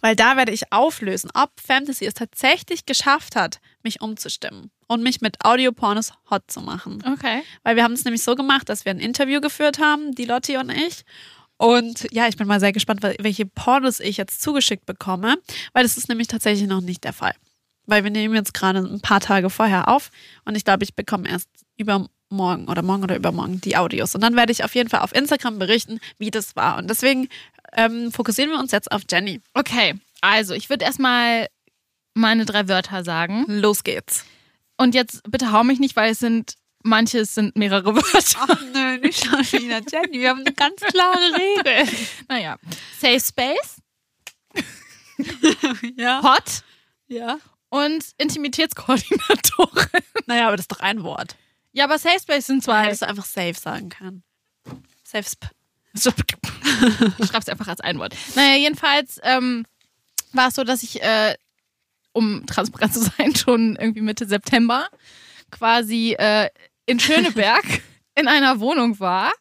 weil 0.00 0.14
da 0.14 0.36
werde 0.36 0.52
ich 0.52 0.72
auflösen, 0.72 1.30
ob 1.34 1.50
Fantasy 1.60 2.06
es 2.06 2.14
tatsächlich 2.14 2.86
geschafft 2.86 3.34
hat, 3.34 3.60
mich 3.82 4.00
umzustimmen 4.00 4.70
und 4.86 5.02
mich 5.02 5.20
mit 5.20 5.44
Audiopornos 5.44 6.12
hot 6.30 6.44
zu 6.48 6.60
machen. 6.60 7.02
Okay. 7.04 7.42
Weil 7.64 7.74
wir 7.74 7.82
haben 7.82 7.94
es 7.94 8.04
nämlich 8.04 8.22
so 8.22 8.36
gemacht, 8.36 8.68
dass 8.68 8.84
wir 8.84 8.90
ein 8.90 9.00
Interview 9.00 9.40
geführt 9.40 9.80
haben, 9.80 10.14
die 10.14 10.24
Lotti 10.24 10.56
und 10.56 10.70
ich. 10.70 11.04
Und 11.58 12.06
ja, 12.12 12.28
ich 12.28 12.36
bin 12.36 12.46
mal 12.46 12.60
sehr 12.60 12.72
gespannt, 12.72 13.02
wel- 13.02 13.16
welche 13.20 13.44
Pornos 13.44 14.00
ich 14.00 14.16
jetzt 14.16 14.40
zugeschickt 14.40 14.86
bekomme, 14.86 15.36
weil 15.72 15.82
das 15.82 15.96
ist 15.96 16.08
nämlich 16.08 16.28
tatsächlich 16.28 16.68
noch 16.68 16.80
nicht 16.80 17.04
der 17.04 17.12
Fall. 17.12 17.34
Weil 17.86 18.04
wir 18.04 18.10
nehmen 18.10 18.34
jetzt 18.34 18.54
gerade 18.54 18.78
ein 18.78 19.00
paar 19.00 19.20
Tage 19.20 19.50
vorher 19.50 19.88
auf 19.88 20.10
und 20.44 20.56
ich 20.56 20.64
glaube, 20.64 20.84
ich 20.84 20.94
bekomme 20.94 21.28
erst 21.28 21.48
übermorgen 21.76 22.68
oder 22.68 22.82
morgen 22.82 23.02
oder 23.02 23.16
übermorgen 23.16 23.60
die 23.60 23.76
Audios. 23.76 24.14
Und 24.14 24.20
dann 24.20 24.36
werde 24.36 24.52
ich 24.52 24.62
auf 24.62 24.74
jeden 24.74 24.88
Fall 24.88 25.00
auf 25.00 25.14
Instagram 25.14 25.58
berichten, 25.58 25.98
wie 26.18 26.30
das 26.30 26.54
war. 26.54 26.78
Und 26.78 26.88
deswegen 26.88 27.28
ähm, 27.72 28.12
fokussieren 28.12 28.50
wir 28.50 28.58
uns 28.58 28.72
jetzt 28.72 28.92
auf 28.92 29.02
Jenny. 29.10 29.40
Okay, 29.54 29.94
also 30.20 30.54
ich 30.54 30.70
würde 30.70 30.84
erstmal 30.84 31.48
meine 32.14 32.44
drei 32.44 32.68
Wörter 32.68 33.04
sagen. 33.04 33.44
Los 33.48 33.84
geht's. 33.84 34.24
Und 34.76 34.94
jetzt 34.94 35.22
bitte 35.28 35.50
hau 35.50 35.64
mich 35.64 35.80
nicht, 35.80 35.96
weil 35.96 36.12
es 36.12 36.18
sind, 36.18 36.54
manche 36.82 37.20
es 37.20 37.34
sind 37.34 37.56
mehrere 37.56 37.94
Wörter. 37.96 38.38
Ach 38.48 38.60
nö, 38.72 38.98
nicht 38.98 39.24
schon 39.24 39.38
wieder 39.40 39.80
Jenny. 39.90 40.20
Wir 40.20 40.30
haben 40.30 40.40
eine 40.40 40.52
ganz 40.52 40.80
klare 40.80 41.18
Regel. 41.36 41.88
Naja. 42.28 42.56
Safe 43.00 43.20
Space. 43.20 43.76
Ja. 45.96 46.22
Hot 46.22 46.62
Ja. 47.08 47.38
und 47.70 48.04
Intimitätskoordinatorin. 48.18 49.88
Naja, 50.26 50.46
aber 50.48 50.56
das 50.56 50.64
ist 50.64 50.72
doch 50.72 50.80
ein 50.80 51.02
Wort. 51.02 51.36
Ja, 51.72 51.84
aber 51.84 51.98
Safe 51.98 52.20
Space 52.20 52.46
sind 52.46 52.66
Weil 52.66 52.74
zwei. 52.74 52.84
hättest 52.86 53.02
du 53.02 53.08
einfach 53.08 53.24
safe 53.24 53.54
sagen 53.54 53.88
können. 53.88 54.22
Safe 55.04 55.24
Sp. 55.26 55.48
Ich 55.94 57.26
schreib's 57.28 57.48
einfach 57.48 57.66
als 57.66 57.80
ein 57.80 57.98
Wort. 57.98 58.14
Naja, 58.36 58.56
jedenfalls 58.56 59.18
ähm, 59.24 59.64
war 60.32 60.48
es 60.48 60.54
so, 60.54 60.62
dass 60.64 60.82
ich, 60.82 61.02
äh, 61.02 61.34
um 62.12 62.46
transparent 62.46 62.92
zu 62.94 63.00
sein, 63.00 63.34
schon 63.34 63.74
irgendwie 63.76 64.02
Mitte 64.02 64.26
September 64.26 64.88
quasi 65.50 66.12
äh, 66.12 66.50
in 66.88 66.98
Schöneberg 66.98 67.64
in 68.14 68.26
einer 68.28 68.60
Wohnung 68.60 68.98
war, 68.98 69.32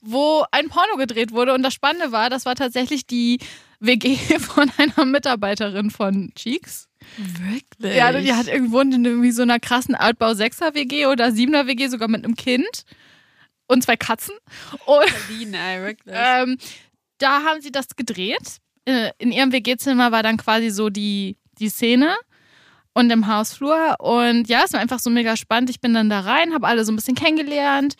wo 0.00 0.44
ein 0.50 0.68
Porno 0.68 0.96
gedreht 0.96 1.32
wurde. 1.32 1.54
Und 1.54 1.62
das 1.62 1.74
Spannende 1.74 2.12
war, 2.12 2.30
das 2.30 2.46
war 2.46 2.54
tatsächlich 2.54 3.06
die 3.06 3.38
WG 3.80 4.16
von 4.40 4.70
einer 4.76 5.04
Mitarbeiterin 5.04 5.90
von 5.90 6.32
Cheeks. 6.34 6.88
Wirklich? 7.16 7.94
Ja, 7.96 8.12
die 8.12 8.32
hat 8.32 8.48
irgendwo 8.48 8.80
in 8.80 9.04
irgendwie 9.04 9.30
so 9.30 9.42
einer 9.42 9.60
krassen 9.60 9.94
Altbau 9.94 10.30
6er 10.30 10.74
WG 10.74 11.06
oder 11.06 11.26
7er 11.28 11.66
WG, 11.66 11.88
sogar 11.88 12.08
mit 12.08 12.24
einem 12.24 12.34
Kind 12.34 12.84
und 13.68 13.82
zwei 13.84 13.96
Katzen. 13.96 14.34
Und 14.86 15.04
Berlin, 15.28 15.54
ey, 15.54 15.82
wirklich. 15.82 16.14
ähm, 16.18 16.58
da 17.18 17.42
haben 17.44 17.60
sie 17.60 17.70
das 17.70 17.94
gedreht. 17.96 18.58
Äh, 18.84 19.10
In 19.18 19.30
ihrem 19.30 19.52
WG-Zimmer 19.52 20.10
war 20.10 20.22
dann 20.22 20.38
quasi 20.38 20.70
so 20.70 20.88
die, 20.90 21.36
die 21.58 21.68
Szene 21.68 22.16
und 22.98 23.10
im 23.10 23.28
Hausflur. 23.28 23.94
Und 24.00 24.48
ja, 24.48 24.62
es 24.64 24.72
war 24.72 24.80
einfach 24.80 24.98
so 24.98 25.08
mega 25.08 25.36
spannend. 25.36 25.70
Ich 25.70 25.80
bin 25.80 25.94
dann 25.94 26.10
da 26.10 26.20
rein, 26.20 26.52
habe 26.52 26.66
alle 26.66 26.84
so 26.84 26.90
ein 26.90 26.96
bisschen 26.96 27.14
kennengelernt. 27.14 27.94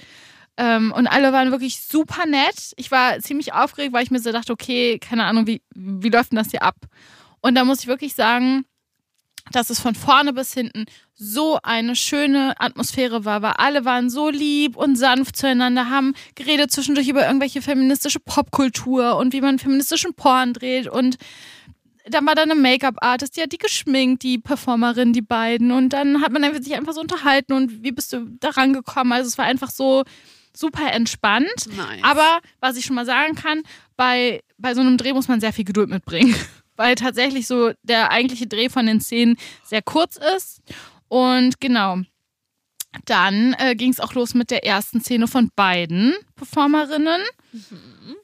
Ähm, 0.57 0.93
und 0.93 1.07
alle 1.07 1.33
waren 1.33 1.53
wirklich 1.53 1.81
super 1.81 2.27
nett. 2.27 2.73
Ich 2.77 2.91
war 2.91 3.21
ziemlich 3.21 3.53
aufgeregt, 3.53 3.93
weil 3.93 4.03
ich 4.03 4.11
mir 4.11 4.19
so 4.19 4.33
dachte, 4.33 4.53
okay, 4.53 4.99
keine 4.99 5.25
Ahnung, 5.25 5.47
wie, 5.47 5.63
wie 5.73 6.09
läuft 6.09 6.33
denn 6.33 6.37
das 6.37 6.51
hier 6.51 6.65
ab? 6.65 6.75
Und 7.41 7.55
da 7.55 7.65
muss 7.65 7.81
ich 7.81 7.87
wirklich 7.87 8.15
sagen, 8.15 8.65
dass 9.53 9.71
es 9.71 9.79
von 9.79 9.95
vorne 9.95 10.33
bis 10.33 10.53
hinten 10.53 10.87
so 11.15 11.61
eine 11.63 11.95
schöne 11.95 12.55
Atmosphäre 12.59 13.25
war, 13.25 13.41
weil 13.41 13.55
alle 13.57 13.85
waren 13.85 14.11
so 14.11 14.29
lieb 14.29 14.77
und 14.77 14.97
sanft 14.97 15.37
zueinander, 15.37 15.91
haben 15.91 16.15
geredet 16.35 16.73
zwischendurch 16.73 17.09
über 17.09 17.25
irgendwelche 17.25 17.63
feministische 17.63 18.19
Popkultur 18.19 19.17
und 19.17 19.33
wie 19.33 19.41
man 19.41 19.61
feministischen 19.61 20.15
Porn 20.15 20.55
dreht 20.55 20.89
und 20.89 21.19
dann 22.11 22.27
war 22.27 22.35
da 22.35 22.43
eine 22.43 22.55
Make-up-Artist, 22.55 23.37
die 23.37 23.43
hat 23.43 23.53
die 23.53 23.59
geschminkt, 23.59 24.23
die 24.23 24.39
Performerin, 24.39 25.13
die 25.13 25.23
beiden 25.23 25.71
und 25.73 25.91
dann 25.91 26.21
hat 26.23 26.33
man 26.33 26.45
einfach 26.45 26.63
sich 26.63 26.75
einfach 26.75 26.93
so 26.93 27.01
unterhalten 27.01 27.53
und 27.53 27.83
wie 27.83 27.93
bist 27.93 28.13
du 28.13 28.27
da 28.41 28.51
rangekommen? 28.51 29.13
Also 29.13 29.29
es 29.29 29.39
war 29.39 29.45
einfach 29.45 29.71
so 29.71 30.05
super 30.57 30.93
entspannt. 30.93 31.67
Nice. 31.77 32.03
Aber 32.03 32.41
was 32.61 32.77
ich 32.77 32.85
schon 32.85 32.97
mal 32.97 33.07
sagen 33.07 33.35
kann, 33.37 33.63
bei, 33.97 34.43
bei 34.57 34.75
so 34.75 34.81
einem 34.81 34.97
Dreh 34.97 35.13
muss 35.13 35.29
man 35.29 35.41
sehr 35.41 35.53
viel 35.53 35.65
Geduld 35.65 35.89
mitbringen. 35.89 36.35
Weil 36.77 36.95
tatsächlich 36.95 37.47
so 37.47 37.73
der 37.83 38.11
eigentliche 38.13 38.47
Dreh 38.47 38.69
von 38.69 38.87
den 38.87 39.01
Szenen 39.01 39.37
sehr 39.65 39.83
kurz 39.83 40.17
ist. 40.37 40.61
Und 41.09 41.61
genau. 41.61 41.99
Dann 43.05 43.55
äh, 43.59 43.75
ging 43.75 43.91
es 43.91 44.01
auch 44.01 44.15
los 44.15 44.35
mit 44.35 44.51
der 44.51 44.65
ersten 44.65 45.01
Szene 45.01 45.27
von 45.29 45.51
beiden 45.55 46.15
Performerinnen. 46.37 47.21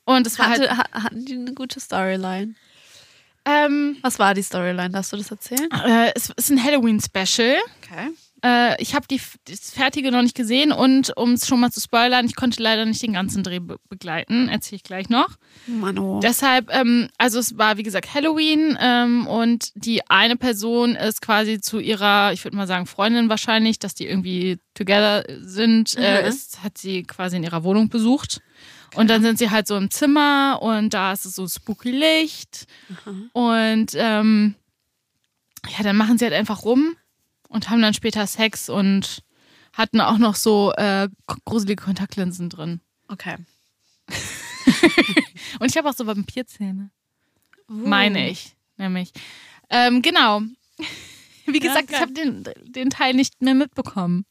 Und 0.04 0.26
es 0.26 0.38
war 0.38 0.48
halt. 0.48 0.62
Hatte, 0.70 0.76
ha- 0.76 1.02
hatten 1.04 1.24
die 1.24 1.34
eine 1.34 1.52
gute 1.52 1.80
Storyline? 1.80 2.54
Ähm, 3.46 3.96
Was 4.02 4.18
war 4.18 4.34
die 4.34 4.42
Storyline? 4.42 4.90
Darfst 4.90 5.12
du 5.12 5.16
das 5.16 5.30
erzählen? 5.30 5.68
äh, 5.86 6.12
es 6.14 6.30
ist 6.30 6.50
ein 6.50 6.62
Halloween-Special. 6.62 7.56
Okay. 7.82 8.10
Äh, 8.44 8.80
ich 8.82 8.94
habe 8.94 9.06
die 9.08 9.20
das 9.48 9.70
Fertige 9.70 10.10
noch 10.12 10.20
nicht 10.20 10.36
gesehen 10.36 10.70
und 10.70 11.16
um 11.16 11.32
es 11.32 11.46
schon 11.46 11.60
mal 11.60 11.72
zu 11.72 11.80
spoilern, 11.80 12.26
ich 12.26 12.36
konnte 12.36 12.62
leider 12.62 12.84
nicht 12.84 13.02
den 13.02 13.14
ganzen 13.14 13.42
Dreh 13.42 13.58
be 13.60 13.78
begleiten. 13.88 14.48
Erzähle 14.50 14.76
ich 14.76 14.82
gleich 14.82 15.08
noch. 15.08 15.30
Mano. 15.66 16.20
Deshalb, 16.22 16.68
ähm, 16.70 17.08
also 17.16 17.38
es 17.38 17.56
war 17.56 17.78
wie 17.78 17.82
gesagt 17.82 18.12
Halloween 18.12 18.76
ähm, 18.80 19.26
und 19.26 19.70
die 19.74 20.08
eine 20.10 20.36
Person 20.36 20.94
ist 20.94 21.22
quasi 21.22 21.60
zu 21.60 21.78
ihrer, 21.78 22.32
ich 22.34 22.44
würde 22.44 22.56
mal 22.56 22.66
sagen 22.66 22.84
Freundin 22.86 23.28
wahrscheinlich, 23.30 23.78
dass 23.78 23.94
die 23.94 24.06
irgendwie 24.06 24.58
together 24.74 25.24
sind, 25.40 25.96
äh, 25.96 26.20
Mhm. 26.22 26.28
ist, 26.28 26.62
hat 26.62 26.76
sie 26.76 27.02
quasi 27.04 27.36
in 27.36 27.44
ihrer 27.44 27.64
Wohnung 27.64 27.88
besucht. 27.88 28.42
Und 28.94 29.08
dann 29.10 29.22
sind 29.22 29.38
sie 29.38 29.50
halt 29.50 29.66
so 29.66 29.76
im 29.76 29.90
Zimmer 29.90 30.60
und 30.62 30.94
da 30.94 31.12
ist 31.12 31.24
es 31.24 31.34
so 31.34 31.48
spooky 31.48 31.90
Licht. 31.90 32.66
Und 33.32 33.86
ähm, 33.94 34.54
ja, 35.76 35.82
dann 35.82 35.96
machen 35.96 36.16
sie 36.18 36.26
halt 36.26 36.34
einfach 36.34 36.64
rum 36.64 36.94
und 37.54 37.70
haben 37.70 37.80
dann 37.80 37.94
später 37.94 38.26
Sex 38.26 38.68
und 38.68 39.22
hatten 39.72 40.00
auch 40.00 40.18
noch 40.18 40.34
so 40.34 40.72
äh, 40.72 41.08
gruselige 41.44 41.82
Kontaktlinsen 41.84 42.50
drin. 42.50 42.80
Okay. 43.08 43.36
Und 45.60 45.70
ich 45.70 45.76
habe 45.76 45.88
auch 45.88 45.94
so 45.94 46.06
Vampirzähne. 46.06 46.90
Uh. 47.68 47.72
Meine 47.72 48.28
ich, 48.28 48.54
nämlich. 48.76 49.12
Ähm, 49.70 50.02
genau. 50.02 50.40
Wie 51.46 51.62
Ja, 51.62 51.68
gesagt, 51.68 51.84
ich 51.84 51.90
geil. 51.90 52.00
habe 52.00 52.12
den, 52.12 52.44
den 52.64 52.90
Teil 52.90 53.14
nicht 53.14 53.40
mehr 53.40 53.54
mitbekommen. 53.54 54.24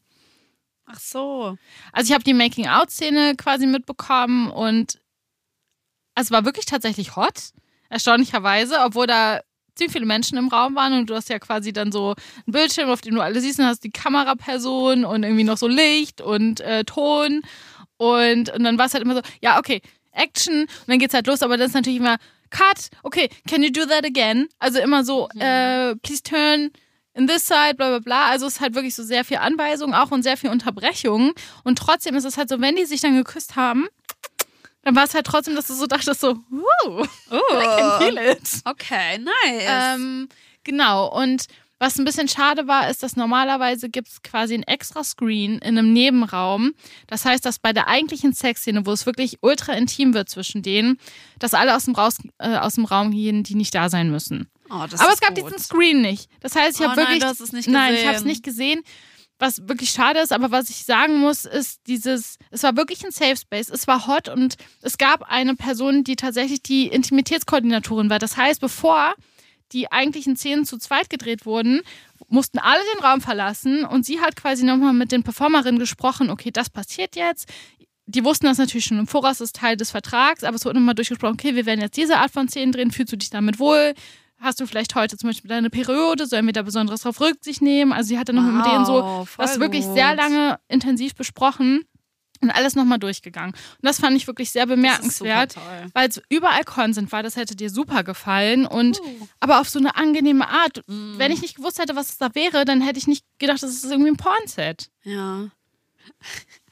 Ach 0.84 1.00
so. 1.00 1.56
Also 1.92 2.08
ich 2.10 2.14
habe 2.14 2.24
die 2.24 2.34
Making-out-Szene 2.34 3.36
quasi 3.36 3.66
mitbekommen 3.66 4.50
und 4.50 5.00
es 6.14 6.30
war 6.30 6.44
wirklich 6.44 6.66
tatsächlich 6.66 7.16
hot, 7.16 7.52
erstaunlicherweise, 7.88 8.80
obwohl 8.80 9.06
da 9.06 9.40
ziemlich 9.74 9.92
viele 9.92 10.06
Menschen 10.06 10.38
im 10.38 10.48
Raum 10.48 10.74
waren 10.74 10.92
und 10.92 11.10
du 11.10 11.14
hast 11.14 11.28
ja 11.28 11.38
quasi 11.38 11.72
dann 11.72 11.92
so 11.92 12.14
einen 12.46 12.52
Bildschirm, 12.52 12.90
auf 12.90 13.00
dem 13.00 13.14
du 13.14 13.20
alle 13.20 13.40
siehst 13.40 13.58
und 13.58 13.66
hast 13.66 13.84
die 13.84 13.90
Kameraperson 13.90 15.04
und 15.04 15.22
irgendwie 15.22 15.44
noch 15.44 15.56
so 15.56 15.68
Licht 15.68 16.20
und 16.20 16.60
äh, 16.60 16.84
Ton 16.84 17.42
und, 17.96 18.50
und 18.50 18.64
dann 18.64 18.78
war 18.78 18.86
es 18.86 18.94
halt 18.94 19.04
immer 19.04 19.14
so, 19.14 19.22
ja, 19.40 19.58
okay, 19.58 19.80
Action 20.12 20.62
und 20.62 20.88
dann 20.88 20.98
geht's 20.98 21.14
halt 21.14 21.26
los, 21.26 21.42
aber 21.42 21.56
dann 21.56 21.66
ist 21.66 21.74
natürlich 21.74 21.98
immer 21.98 22.18
Cut, 22.50 22.88
okay, 23.02 23.28
can 23.48 23.62
you 23.62 23.70
do 23.70 23.84
that 23.84 24.04
again? 24.04 24.48
Also 24.60 24.78
immer 24.78 25.04
so, 25.04 25.28
äh, 25.40 25.96
please 25.96 26.22
turn 26.22 26.70
in 27.14 27.26
this 27.26 27.46
side, 27.46 27.74
bla 27.76 27.88
bla 27.88 27.98
bla. 27.98 28.26
Also 28.26 28.46
es 28.46 28.54
ist 28.54 28.60
halt 28.60 28.74
wirklich 28.74 28.94
so 28.94 29.02
sehr 29.02 29.24
viel 29.24 29.38
Anweisung 29.38 29.92
auch 29.94 30.10
und 30.12 30.22
sehr 30.22 30.36
viel 30.36 30.50
Unterbrechung. 30.50 31.32
Und 31.64 31.78
trotzdem 31.78 32.14
ist 32.14 32.24
es 32.24 32.36
halt 32.36 32.48
so, 32.48 32.60
wenn 32.60 32.76
die 32.76 32.84
sich 32.84 33.00
dann 33.00 33.16
geküsst 33.16 33.56
haben, 33.56 33.86
dann 34.84 34.94
war 34.96 35.04
es 35.04 35.14
halt 35.14 35.26
trotzdem, 35.26 35.54
dass 35.54 35.66
du 35.66 35.74
so 35.74 35.86
dachtest, 35.86 36.20
so, 36.20 36.36
wow, 36.50 37.06
I 37.30 37.64
can 37.78 38.00
feel 38.00 38.18
it. 38.18 38.60
Okay, 38.64 39.18
nice. 39.18 39.64
Ähm, 39.96 40.28
genau. 40.62 41.08
Und 41.14 41.46
was 41.80 41.98
ein 41.98 42.04
bisschen 42.04 42.28
schade 42.28 42.66
war, 42.66 42.88
ist, 42.88 43.02
dass 43.02 43.16
normalerweise 43.16 43.88
gibt 43.90 44.08
es 44.08 44.22
quasi 44.22 44.54
ein 44.54 44.62
extra 44.62 45.02
Screen 45.04 45.58
in 45.58 45.76
einem 45.76 45.92
Nebenraum. 45.92 46.72
Das 47.08 47.24
heißt, 47.24 47.44
dass 47.44 47.58
bei 47.58 47.72
der 47.72 47.88
eigentlichen 47.88 48.32
Sexszene, 48.32 48.86
wo 48.86 48.92
es 48.92 49.06
wirklich 49.06 49.38
ultra 49.42 49.72
intim 49.74 50.14
wird 50.14 50.28
zwischen 50.30 50.62
denen, 50.62 50.98
dass 51.40 51.52
alle 51.52 51.74
aus 51.74 51.84
dem, 51.86 51.94
Raus, 51.94 52.18
äh, 52.38 52.56
aus 52.56 52.74
dem 52.76 52.84
Raum 52.84 53.10
gehen, 53.10 53.42
die 53.42 53.54
nicht 53.56 53.74
da 53.74 53.90
sein 53.90 54.10
müssen. 54.10 54.48
oh, 54.70 54.84
das 54.88 55.00
Aber 55.00 55.12
es 55.12 55.20
gab 55.20 55.34
gut. 55.34 55.44
diesen 55.44 55.58
Screen 55.58 56.00
nicht. 56.00 56.30
Das 56.40 56.54
heißt, 56.54 56.78
ich 56.80 56.86
Oh 56.86 56.90
habe 56.90 57.02
wirklich. 57.02 57.22
Nein, 57.66 57.94
ich 57.94 58.06
habe 58.06 58.16
es 58.16 58.24
nicht 58.24 58.42
gesehen. 58.44 58.80
Was 59.44 59.68
wirklich 59.68 59.90
schade 59.90 60.20
ist, 60.20 60.32
aber 60.32 60.52
was 60.52 60.70
ich 60.70 60.86
sagen 60.86 61.18
muss, 61.18 61.44
ist 61.44 61.86
dieses, 61.86 62.38
es 62.50 62.62
war 62.62 62.78
wirklich 62.78 63.04
ein 63.04 63.10
Safe 63.10 63.36
Space, 63.36 63.68
es 63.68 63.86
war 63.86 64.06
hot 64.06 64.30
und 64.30 64.56
es 64.80 64.96
gab 64.96 65.20
eine 65.30 65.54
Person, 65.54 66.02
die 66.02 66.16
tatsächlich 66.16 66.62
die 66.62 66.86
Intimitätskoordinatorin 66.86 68.08
war. 68.08 68.18
Das 68.18 68.38
heißt, 68.38 68.58
bevor 68.62 69.12
die 69.72 69.92
eigentlichen 69.92 70.34
Szenen 70.34 70.64
zu 70.64 70.78
zweit 70.78 71.10
gedreht 71.10 71.44
wurden, 71.44 71.82
mussten 72.28 72.58
alle 72.58 72.80
den 72.94 73.04
Raum 73.04 73.20
verlassen 73.20 73.84
und 73.84 74.06
sie 74.06 74.18
hat 74.18 74.34
quasi 74.34 74.64
nochmal 74.64 74.94
mit 74.94 75.12
den 75.12 75.24
Performerinnen 75.24 75.78
gesprochen, 75.78 76.30
okay, 76.30 76.50
das 76.50 76.70
passiert 76.70 77.14
jetzt. 77.14 77.46
Die 78.06 78.24
wussten 78.24 78.46
das 78.46 78.56
natürlich 78.56 78.86
schon 78.86 78.98
im 78.98 79.06
Voraus, 79.06 79.38
das 79.38 79.48
ist 79.48 79.56
Teil 79.56 79.76
des 79.76 79.90
Vertrags, 79.90 80.42
aber 80.42 80.56
es 80.56 80.64
wurde 80.64 80.78
nochmal 80.78 80.94
durchgesprochen, 80.94 81.34
okay, 81.34 81.54
wir 81.54 81.66
werden 81.66 81.82
jetzt 81.82 81.98
diese 81.98 82.16
Art 82.16 82.30
von 82.30 82.48
Szenen 82.48 82.72
drehen, 82.72 82.90
fühlst 82.90 83.12
du 83.12 83.18
dich 83.18 83.28
damit 83.28 83.58
wohl? 83.58 83.92
Hast 84.38 84.60
du 84.60 84.66
vielleicht 84.66 84.94
heute 84.94 85.16
zum 85.16 85.30
Beispiel 85.30 85.48
deine 85.48 85.70
Periode? 85.70 86.26
Sollen 86.26 86.46
wir 86.46 86.52
da 86.52 86.62
besonderes 86.62 87.02
drauf 87.02 87.20
Rücksicht 87.20 87.62
nehmen? 87.62 87.92
Also 87.92 88.08
sie 88.08 88.18
hat 88.18 88.28
dann 88.28 88.36
nochmal 88.36 88.52
mit 88.52 88.66
denen 88.66 88.84
so 88.84 88.94
Wow, 89.02 89.34
das 89.38 89.58
wirklich 89.60 89.84
gut. 89.84 89.94
sehr 89.94 90.14
lange 90.14 90.58
intensiv 90.68 91.14
besprochen 91.14 91.84
und 92.42 92.50
alles 92.50 92.74
nochmal 92.74 92.98
durchgegangen. 92.98 93.54
Und 93.54 93.82
das 93.82 94.00
fand 94.00 94.16
ich 94.16 94.26
wirklich 94.26 94.50
sehr 94.50 94.66
bemerkenswert, 94.66 95.56
weil 95.94 96.08
es 96.08 96.20
überall 96.28 96.64
Consent 96.64 97.10
war. 97.12 97.22
Das 97.22 97.36
hätte 97.36 97.56
dir 97.56 97.70
super 97.70 98.02
gefallen 98.04 98.66
und 98.66 99.00
Uh. 99.00 99.28
aber 99.40 99.60
auf 99.60 99.68
so 99.70 99.78
eine 99.78 99.96
angenehme 99.96 100.46
Art. 100.46 100.82
Mm. 100.86 101.16
Wenn 101.16 101.32
ich 101.32 101.40
nicht 101.40 101.56
gewusst 101.56 101.78
hätte, 101.78 101.96
was 101.96 102.10
es 102.10 102.18
da 102.18 102.34
wäre, 102.34 102.66
dann 102.66 102.82
hätte 102.82 102.98
ich 102.98 103.06
nicht 103.06 103.24
gedacht, 103.38 103.62
das 103.62 103.70
ist 103.72 103.84
irgendwie 103.84 104.10
ein 104.10 104.16
Pornset. 104.18 104.90
Ja. 105.04 105.48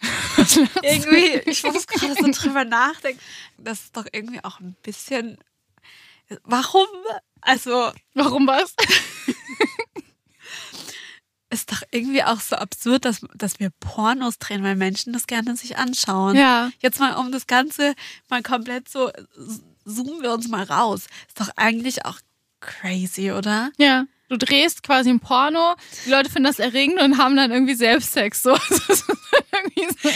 irgendwie, 0.82 1.40
ich 1.50 1.62
muss 1.64 1.86
gerade 1.86 2.14
so 2.14 2.26
drüber 2.30 2.64
nachdenken. 2.64 3.20
Das 3.56 3.84
ist 3.84 3.96
doch 3.96 4.06
irgendwie 4.12 4.42
auch 4.44 4.60
ein 4.60 4.76
bisschen. 4.82 5.38
Warum? 6.44 6.86
Also, 7.42 7.92
Warum 8.14 8.46
was? 8.46 8.74
ist 11.50 11.70
doch 11.70 11.82
irgendwie 11.90 12.24
auch 12.24 12.40
so 12.40 12.56
absurd, 12.56 13.04
dass, 13.04 13.20
dass 13.34 13.60
wir 13.60 13.70
Pornos 13.78 14.38
drehen, 14.38 14.62
weil 14.62 14.74
Menschen 14.74 15.12
das 15.12 15.26
gerne 15.26 15.54
sich 15.56 15.76
anschauen. 15.76 16.34
Ja. 16.36 16.70
Jetzt 16.80 16.98
mal 16.98 17.14
um 17.16 17.30
das 17.30 17.46
Ganze 17.46 17.94
mal 18.28 18.42
komplett 18.42 18.88
so, 18.88 19.10
zoomen 19.84 20.22
wir 20.22 20.32
uns 20.32 20.48
mal 20.48 20.64
raus. 20.64 21.06
Ist 21.28 21.40
doch 21.40 21.50
eigentlich 21.56 22.06
auch 22.06 22.18
crazy, 22.60 23.32
oder? 23.32 23.70
Ja. 23.76 24.06
Du 24.28 24.38
drehst 24.38 24.82
quasi 24.82 25.10
ein 25.10 25.20
Porno, 25.20 25.74
die 26.06 26.10
Leute 26.10 26.30
finden 26.30 26.46
das 26.46 26.58
erregend 26.58 27.02
und 27.02 27.18
haben 27.18 27.36
dann 27.36 27.50
irgendwie 27.50 27.74
selbst 27.74 28.12
Sex. 28.12 28.42
So. 28.42 28.56
Das 28.68 28.88
ist 28.88 29.04
irgendwie 29.52 29.88
so. 30.02 30.08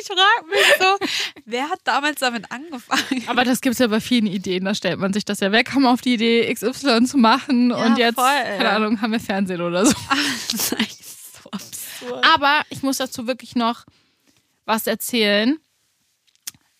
Ich 0.00 0.06
frage 0.06 0.46
mich 0.48 0.66
so, 0.78 1.40
wer 1.44 1.68
hat 1.68 1.80
damals 1.84 2.20
damit 2.20 2.50
angefangen? 2.50 3.24
Aber 3.26 3.44
das 3.44 3.60
gibt 3.60 3.74
es 3.74 3.78
ja 3.78 3.86
bei 3.86 4.00
vielen 4.00 4.26
Ideen. 4.26 4.64
Da 4.64 4.74
stellt 4.74 4.98
man 4.98 5.12
sich 5.12 5.24
das 5.24 5.40
ja. 5.40 5.52
Wer 5.52 5.64
kam 5.64 5.86
auf 5.86 6.00
die 6.00 6.14
Idee, 6.14 6.52
XY 6.52 7.04
zu 7.04 7.18
machen? 7.18 7.70
Ja, 7.70 7.76
und 7.76 7.98
jetzt, 7.98 8.14
voll, 8.14 8.24
keine. 8.24 8.70
Ahnung, 8.70 9.00
haben 9.00 9.12
wir 9.12 9.20
Fernsehen 9.20 9.60
oder 9.60 9.86
so. 9.86 9.94
Das 10.52 10.72
ist 10.72 11.42
so 11.42 11.50
absurd. 11.50 12.24
Aber 12.34 12.62
ich 12.70 12.82
muss 12.82 12.98
dazu 12.98 13.26
wirklich 13.26 13.54
noch 13.56 13.84
was 14.64 14.86
erzählen. 14.86 15.58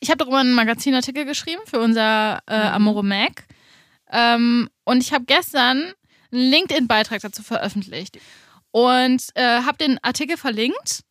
Ich 0.01 0.11
habe 0.11 0.19
darüber 0.19 0.39
einen 0.39 0.55
Magazinartikel 0.55 1.25
geschrieben 1.25 1.63
für 1.67 1.79
unser 1.79 2.43
äh, 2.47 2.55
Amore 2.55 3.05
Mac. 3.05 3.47
Ähm, 4.11 4.69
und 4.85 5.01
ich 5.01 5.13
habe 5.13 5.25
gestern 5.25 5.93
einen 6.33 6.51
LinkedIn-Beitrag 6.51 7.21
dazu 7.23 7.43
veröffentlicht. 7.43 8.19
Und 8.73 9.23
äh, 9.35 9.63
habe 9.63 9.79
den 9.79 9.99
Artikel 10.03 10.37
verlinkt. 10.37 11.03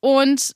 Und 0.00 0.54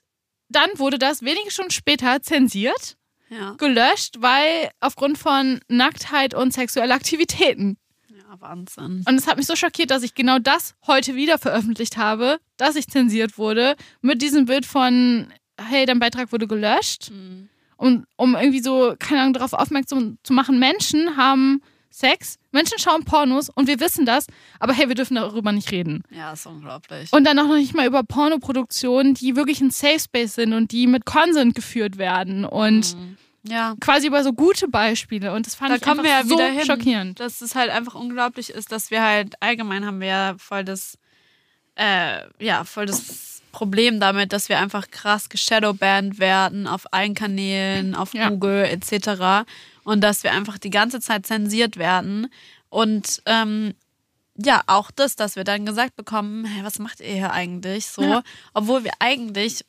dann 0.50 0.68
wurde 0.76 0.98
das 0.98 1.22
wenige 1.22 1.50
Stunden 1.50 1.70
später 1.70 2.20
zensiert, 2.22 2.96
Ja. 3.30 3.52
gelöscht, 3.52 4.16
weil 4.18 4.70
aufgrund 4.80 5.16
von 5.16 5.60
Nacktheit 5.68 6.34
und 6.34 6.52
sexueller 6.52 6.94
Aktivitäten. 6.94 7.78
ja, 8.08 8.40
Wahnsinn. 8.40 9.04
Und 9.08 9.14
es 9.16 9.26
hat 9.26 9.36
mich 9.38 9.46
so 9.46 9.56
schockiert, 9.56 9.90
dass 9.90 10.02
ich 10.02 10.14
genau 10.14 10.38
das 10.38 10.74
heute 10.86 11.14
wieder 11.14 11.38
veröffentlicht 11.38 11.96
habe, 11.96 12.38
dass 12.56 12.76
ich 12.76 12.88
zensiert 12.88 13.38
wurde, 13.38 13.76
mit 14.02 14.20
diesem 14.22 14.44
Bild 14.46 14.66
von, 14.66 15.28
hey, 15.60 15.86
dein 15.86 15.98
Beitrag 16.00 16.30
wurde 16.32 16.46
gelöscht. 16.46 17.10
Und 17.76 18.04
um 18.16 18.34
irgendwie 18.34 18.60
so, 18.62 18.94
keine 18.98 19.22
Ahnung, 19.22 19.32
darauf 19.34 19.52
aufmerksam 19.52 20.18
zu 20.22 20.32
machen, 20.32 20.58
Menschen 20.58 21.16
haben 21.16 21.62
Sex, 21.92 22.38
Menschen 22.53 22.79
schauen 22.79 23.05
Pornos 23.05 23.48
und 23.50 23.66
wir 23.66 23.81
wissen 23.81 24.07
das, 24.07 24.26
aber 24.59 24.72
hey, 24.72 24.88
wir 24.88 24.94
dürfen 24.94 25.16
darüber 25.16 25.53
nicht 25.53 25.70
reden. 25.72 26.03
Ja, 26.11 26.33
ist 26.33 26.46
unglaublich. 26.46 27.12
Und 27.12 27.24
dann 27.24 27.38
auch 27.38 27.48
noch 27.48 27.57
nicht 27.57 27.74
mal 27.74 27.87
über 27.87 28.03
Pornoproduktionen, 28.05 29.14
die 29.14 29.35
wirklich 29.37 29.61
ein 29.61 29.70
Safe 29.70 29.98
Space 29.98 30.35
sind 30.37 30.53
und 30.53 30.72
die 30.72 30.87
mit 30.87 31.05
Consent 31.05 31.55
geführt 31.55 31.98
werden 31.98 32.44
und 32.44 32.96
ja. 33.42 33.74
quasi 33.81 34.07
über 34.07 34.22
so 34.22 34.33
gute 34.33 34.68
Beispiele. 34.68 35.33
Und 35.33 35.46
das 35.46 35.55
fand 35.57 35.70
Da 35.72 35.76
ich 35.76 35.83
kommen 35.83 36.00
einfach 36.00 36.05
wir 36.05 36.18
ja 36.20 36.24
so 36.24 36.35
wieder 36.37 36.46
hin. 36.50 36.64
schockierend. 36.66 37.20
Dass 37.20 37.40
es 37.40 37.55
halt 37.55 37.70
einfach 37.70 37.94
unglaublich 37.94 38.50
ist, 38.50 38.70
dass 38.72 38.90
wir 38.90 39.03
halt 39.03 39.35
allgemein 39.40 39.85
haben 39.85 40.00
wir 40.00 40.09
ja 40.09 40.35
voll 40.38 40.64
das, 40.64 40.96
äh, 41.74 42.20
ja, 42.38 42.64
voll 42.64 42.87
das 42.87 43.42
Problem 43.53 43.98
damit, 43.98 44.33
dass 44.33 44.48
wir 44.48 44.59
einfach 44.61 44.90
krass 44.92 45.29
geshadowbanned 45.29 46.20
werden 46.20 46.68
auf 46.68 46.92
allen 46.92 47.14
Kanälen, 47.14 47.96
auf 47.96 48.14
Ja. 48.14 48.29
Google 48.29 48.64
etc. 48.64 49.44
Und 49.84 50.00
dass 50.02 50.22
wir 50.24 50.32
einfach 50.32 50.58
die 50.58 50.70
ganze 50.70 51.00
Zeit 51.00 51.26
zensiert 51.26 51.76
werden. 51.76 52.28
Und 52.68 53.22
ähm, 53.26 53.74
ja, 54.36 54.62
auch 54.66 54.90
das, 54.90 55.16
dass 55.16 55.36
wir 55.36 55.44
dann 55.44 55.66
gesagt 55.66 55.96
bekommen, 55.96 56.44
hey, 56.44 56.64
was 56.64 56.78
macht 56.78 57.00
ihr 57.00 57.12
hier 57.14 57.32
eigentlich 57.32 57.86
so? 57.86 58.02
Ja. 58.02 58.22
Obwohl 58.54 58.84
wir 58.84 58.92
eigentlich 59.00 59.64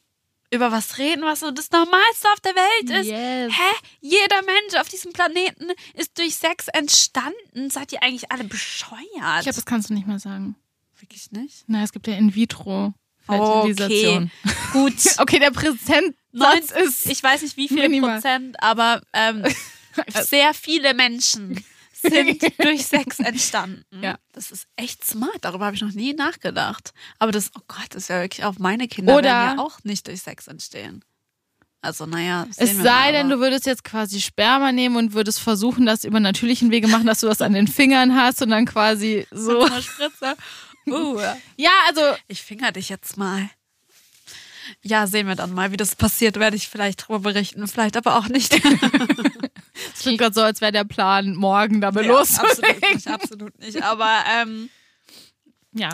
über 0.54 0.72
was 0.72 0.98
reden, 0.98 1.24
was 1.24 1.40
so 1.40 1.52
das 1.52 1.72
Normalste 1.72 2.28
auf 2.34 2.40
der 2.42 2.54
Welt 2.56 3.00
ist. 3.02 3.08
Yes. 3.08 3.54
Hä? 3.54 3.86
Jeder 4.02 4.42
Mensch 4.44 4.76
auf 4.80 4.90
diesem 4.90 5.14
Planeten 5.14 5.68
ist 5.94 6.18
durch 6.18 6.36
Sex 6.36 6.68
entstanden. 6.68 7.70
Seid 7.70 7.94
ihr 7.94 8.04
eigentlich 8.04 8.32
alle 8.32 8.44
bescheuert? 8.44 9.00
Ich 9.14 9.44
glaube, 9.44 9.56
das 9.56 9.66
kannst 9.66 9.90
du 9.90 9.94
nicht 9.94 10.08
mehr 10.08 10.20
sagen. 10.20 10.56
wirklich 11.00 11.32
nicht. 11.32 11.64
Na, 11.68 11.84
es 11.84 11.94
gibt 11.94 12.06
ja 12.08 12.16
in 12.16 12.36
vitro 12.36 12.94
Okay, 13.28 13.74
Fertilisation. 13.76 14.32
gut. 14.74 14.94
Okay, 15.20 15.40
der 15.40 15.52
Präsentsatz 15.52 16.14
90, 16.34 16.76
ist. 16.78 17.06
ich 17.08 17.24
weiß 17.24 17.44
nicht 17.44 17.56
wie 17.56 17.68
viele 17.70 17.84
minimal. 17.88 18.16
Prozent, 18.16 18.62
aber 18.62 19.02
ähm, 19.14 19.44
sehr 20.24 20.54
viele 20.54 20.94
Menschen 20.94 21.64
sind 21.94 22.42
durch 22.60 22.86
Sex 22.86 23.20
entstanden. 23.20 23.86
Ja. 24.02 24.18
Das 24.32 24.52
ist 24.52 24.66
echt 24.76 25.06
smart. 25.06 25.38
Darüber 25.42 25.66
habe 25.66 25.76
ich 25.76 25.82
noch 25.82 25.92
nie 25.94 26.14
nachgedacht. 26.14 26.94
Aber 27.20 27.32
das, 27.32 27.52
oh 27.58 27.62
Gott, 27.68 27.88
das 27.90 28.04
ist 28.04 28.08
ja 28.10 28.22
wirklich 28.22 28.44
auch 28.46 28.58
meine 28.58 28.88
Kinder 28.88 29.16
Oder- 29.16 29.24
werden 29.30 29.58
ja 29.58 29.64
auch 29.64 29.80
nicht 29.84 30.08
durch 30.08 30.22
Sex 30.22 30.48
entstehen. 30.48 31.04
Also, 31.84 32.06
naja. 32.06 32.46
es 32.58 32.78
sei 32.78 33.12
denn, 33.12 33.30
du 33.30 33.40
würdest 33.40 33.66
jetzt 33.66 33.84
quasi 33.84 34.22
Sperma 34.22 34.72
nehmen 34.72 34.98
und 34.98 35.14
würdest 35.14 35.40
versuchen, 35.40 35.88
das 35.88 36.04
über 36.04 36.20
natürlichen 36.20 36.70
Wege 36.70 36.88
machen, 36.88 37.08
dass 37.08 37.22
du 37.22 37.28
das 37.28 37.42
an 37.42 37.54
den 37.54 37.68
Fingern 37.68 38.16
hast 38.16 38.44
und 38.44 38.50
dann 38.52 38.68
quasi 38.68 39.26
so. 39.32 39.64
Eine 39.64 39.82
Spritze. 39.82 40.36
Uh. 40.88 41.20
Ja, 41.58 41.70
also 41.88 42.02
Ich 42.28 42.42
finger 42.42 42.72
dich 42.72 42.90
jetzt 42.90 43.16
mal. 43.16 43.48
Ja, 44.82 45.08
sehen 45.08 45.28
wir 45.28 45.36
dann 45.36 45.54
mal, 45.54 45.72
wie 45.72 45.78
das 45.78 45.96
passiert, 45.96 46.38
werde 46.40 46.56
ich 46.56 46.68
vielleicht 46.68 47.02
darüber 47.04 47.20
berichten, 47.20 47.68
vielleicht 47.68 47.98
aber 47.98 48.16
auch 48.18 48.28
nicht. 48.28 48.54
es 49.94 50.02
klingt 50.02 50.20
gerade 50.20 50.34
so, 50.34 50.42
als 50.42 50.62
wäre 50.62 50.72
der 50.72 50.84
Plan, 50.84 51.36
morgen 51.36 51.82
damit 51.82 52.06
Ja, 52.06 52.12
los. 52.12 52.40
absolut 52.40 52.82
nicht, 52.94 53.08
absolut 53.08 53.60
nicht. 53.60 53.82
Aber 53.84 54.24
ähm, 54.34 54.70
Ja. 55.74 55.90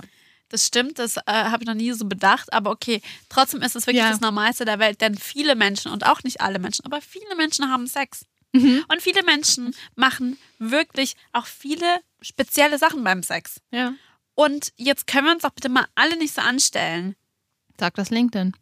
das 0.49 0.65
stimmt, 0.65 0.99
das 0.99 1.17
äh, 1.17 1.21
habe 1.27 1.63
ich 1.63 1.67
noch 1.67 1.73
nie 1.75 1.91
so 1.93 2.05
bedacht. 2.05 2.51
Aber 2.53 2.71
okay, 2.71 3.01
trotzdem 3.29 3.61
ist 3.61 3.75
es 3.75 3.85
wirklich 3.87 4.03
Ja. 4.03 4.09
das 4.09 4.21
Normalste 4.21 4.65
der 4.65 4.79
Welt, 4.79 5.01
denn 5.01 5.15
viele 5.17 5.55
Menschen 5.55 5.91
und 5.91 6.05
auch 6.05 6.23
nicht 6.23 6.41
alle 6.41 6.59
Menschen, 6.59 6.85
aber 6.85 7.01
viele 7.01 7.35
Menschen 7.35 7.69
haben 7.71 7.87
Sex. 7.87 8.25
Mhm. 8.53 8.85
Und 8.87 9.01
viele 9.01 9.23
Menschen 9.23 9.75
machen 9.95 10.37
wirklich 10.57 11.15
auch 11.33 11.45
viele 11.45 11.99
spezielle 12.21 12.77
Sachen 12.77 13.03
beim 13.03 13.21
Sex. 13.23 13.59
Ja. 13.71 13.93
Und 14.35 14.71
jetzt 14.77 15.05
können 15.07 15.25
wir 15.25 15.33
uns 15.33 15.41
doch 15.43 15.51
bitte 15.51 15.67
mal 15.69 15.85
alle 15.95 16.15
nicht 16.17 16.33
so 16.33 16.41
anstellen. 16.41 17.15
Sag 17.79 17.95
das 17.95 18.09
LinkedIn. 18.09 18.53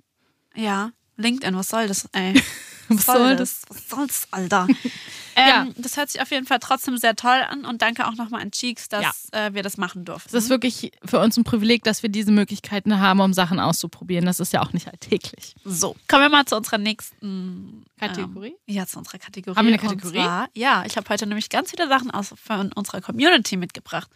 Ja, 0.55 0.91
LinkedIn, 1.17 1.55
was 1.55 1.69
soll 1.69 1.87
das, 1.87 2.09
ey? 2.13 2.41
Was 2.87 3.05
soll 3.07 3.35
das? 3.35 3.61
Was 3.67 3.89
soll's, 3.89 4.27
Alter? 4.29 4.67
ähm, 5.35 5.73
Das 5.75 5.97
hört 5.97 6.11
sich 6.11 6.21
auf 6.21 6.29
jeden 6.29 6.45
Fall 6.45 6.59
trotzdem 6.59 6.97
sehr 6.97 7.15
toll 7.15 7.41
an 7.49 7.65
und 7.65 7.81
danke 7.81 8.05
auch 8.05 8.13
nochmal 8.13 8.43
an 8.43 8.51
Cheeks, 8.51 8.89
dass 8.89 9.27
äh, 9.31 9.55
wir 9.55 9.63
das 9.63 9.77
machen 9.77 10.05
durften. 10.05 10.29
Es 10.37 10.43
ist 10.43 10.49
wirklich 10.51 10.91
für 11.03 11.19
uns 11.19 11.35
ein 11.35 11.43
Privileg, 11.43 11.83
dass 11.83 12.03
wir 12.03 12.09
diese 12.11 12.31
Möglichkeiten 12.31 12.99
haben, 12.99 13.21
um 13.21 13.33
Sachen 13.33 13.59
auszuprobieren. 13.59 14.27
Das 14.27 14.39
ist 14.39 14.53
ja 14.53 14.61
auch 14.61 14.71
nicht 14.71 14.87
alltäglich. 14.87 15.55
so. 15.63 15.95
Kommen 16.07 16.21
wir 16.21 16.29
mal 16.29 16.45
zu 16.45 16.55
unserer 16.55 16.77
nächsten 16.77 17.85
Kategorie? 17.99 18.53
Ähm, 18.67 18.75
ja, 18.75 18.85
zu 18.85 18.99
unserer 18.99 19.17
Kategorie. 19.17 19.57
Haben 19.57 19.65
wir 19.65 19.73
eine 19.73 19.81
Kategorie? 19.81 20.17
Zwar, 20.17 20.49
ja, 20.53 20.83
ich 20.85 20.95
habe 20.95 21.09
heute 21.09 21.25
nämlich 21.25 21.49
ganz 21.49 21.71
viele 21.71 21.87
Sachen 21.87 22.11
aus 22.11 22.35
von 22.39 22.71
unserer 22.73 23.01
Community 23.01 23.57
mitgebracht. 23.57 24.11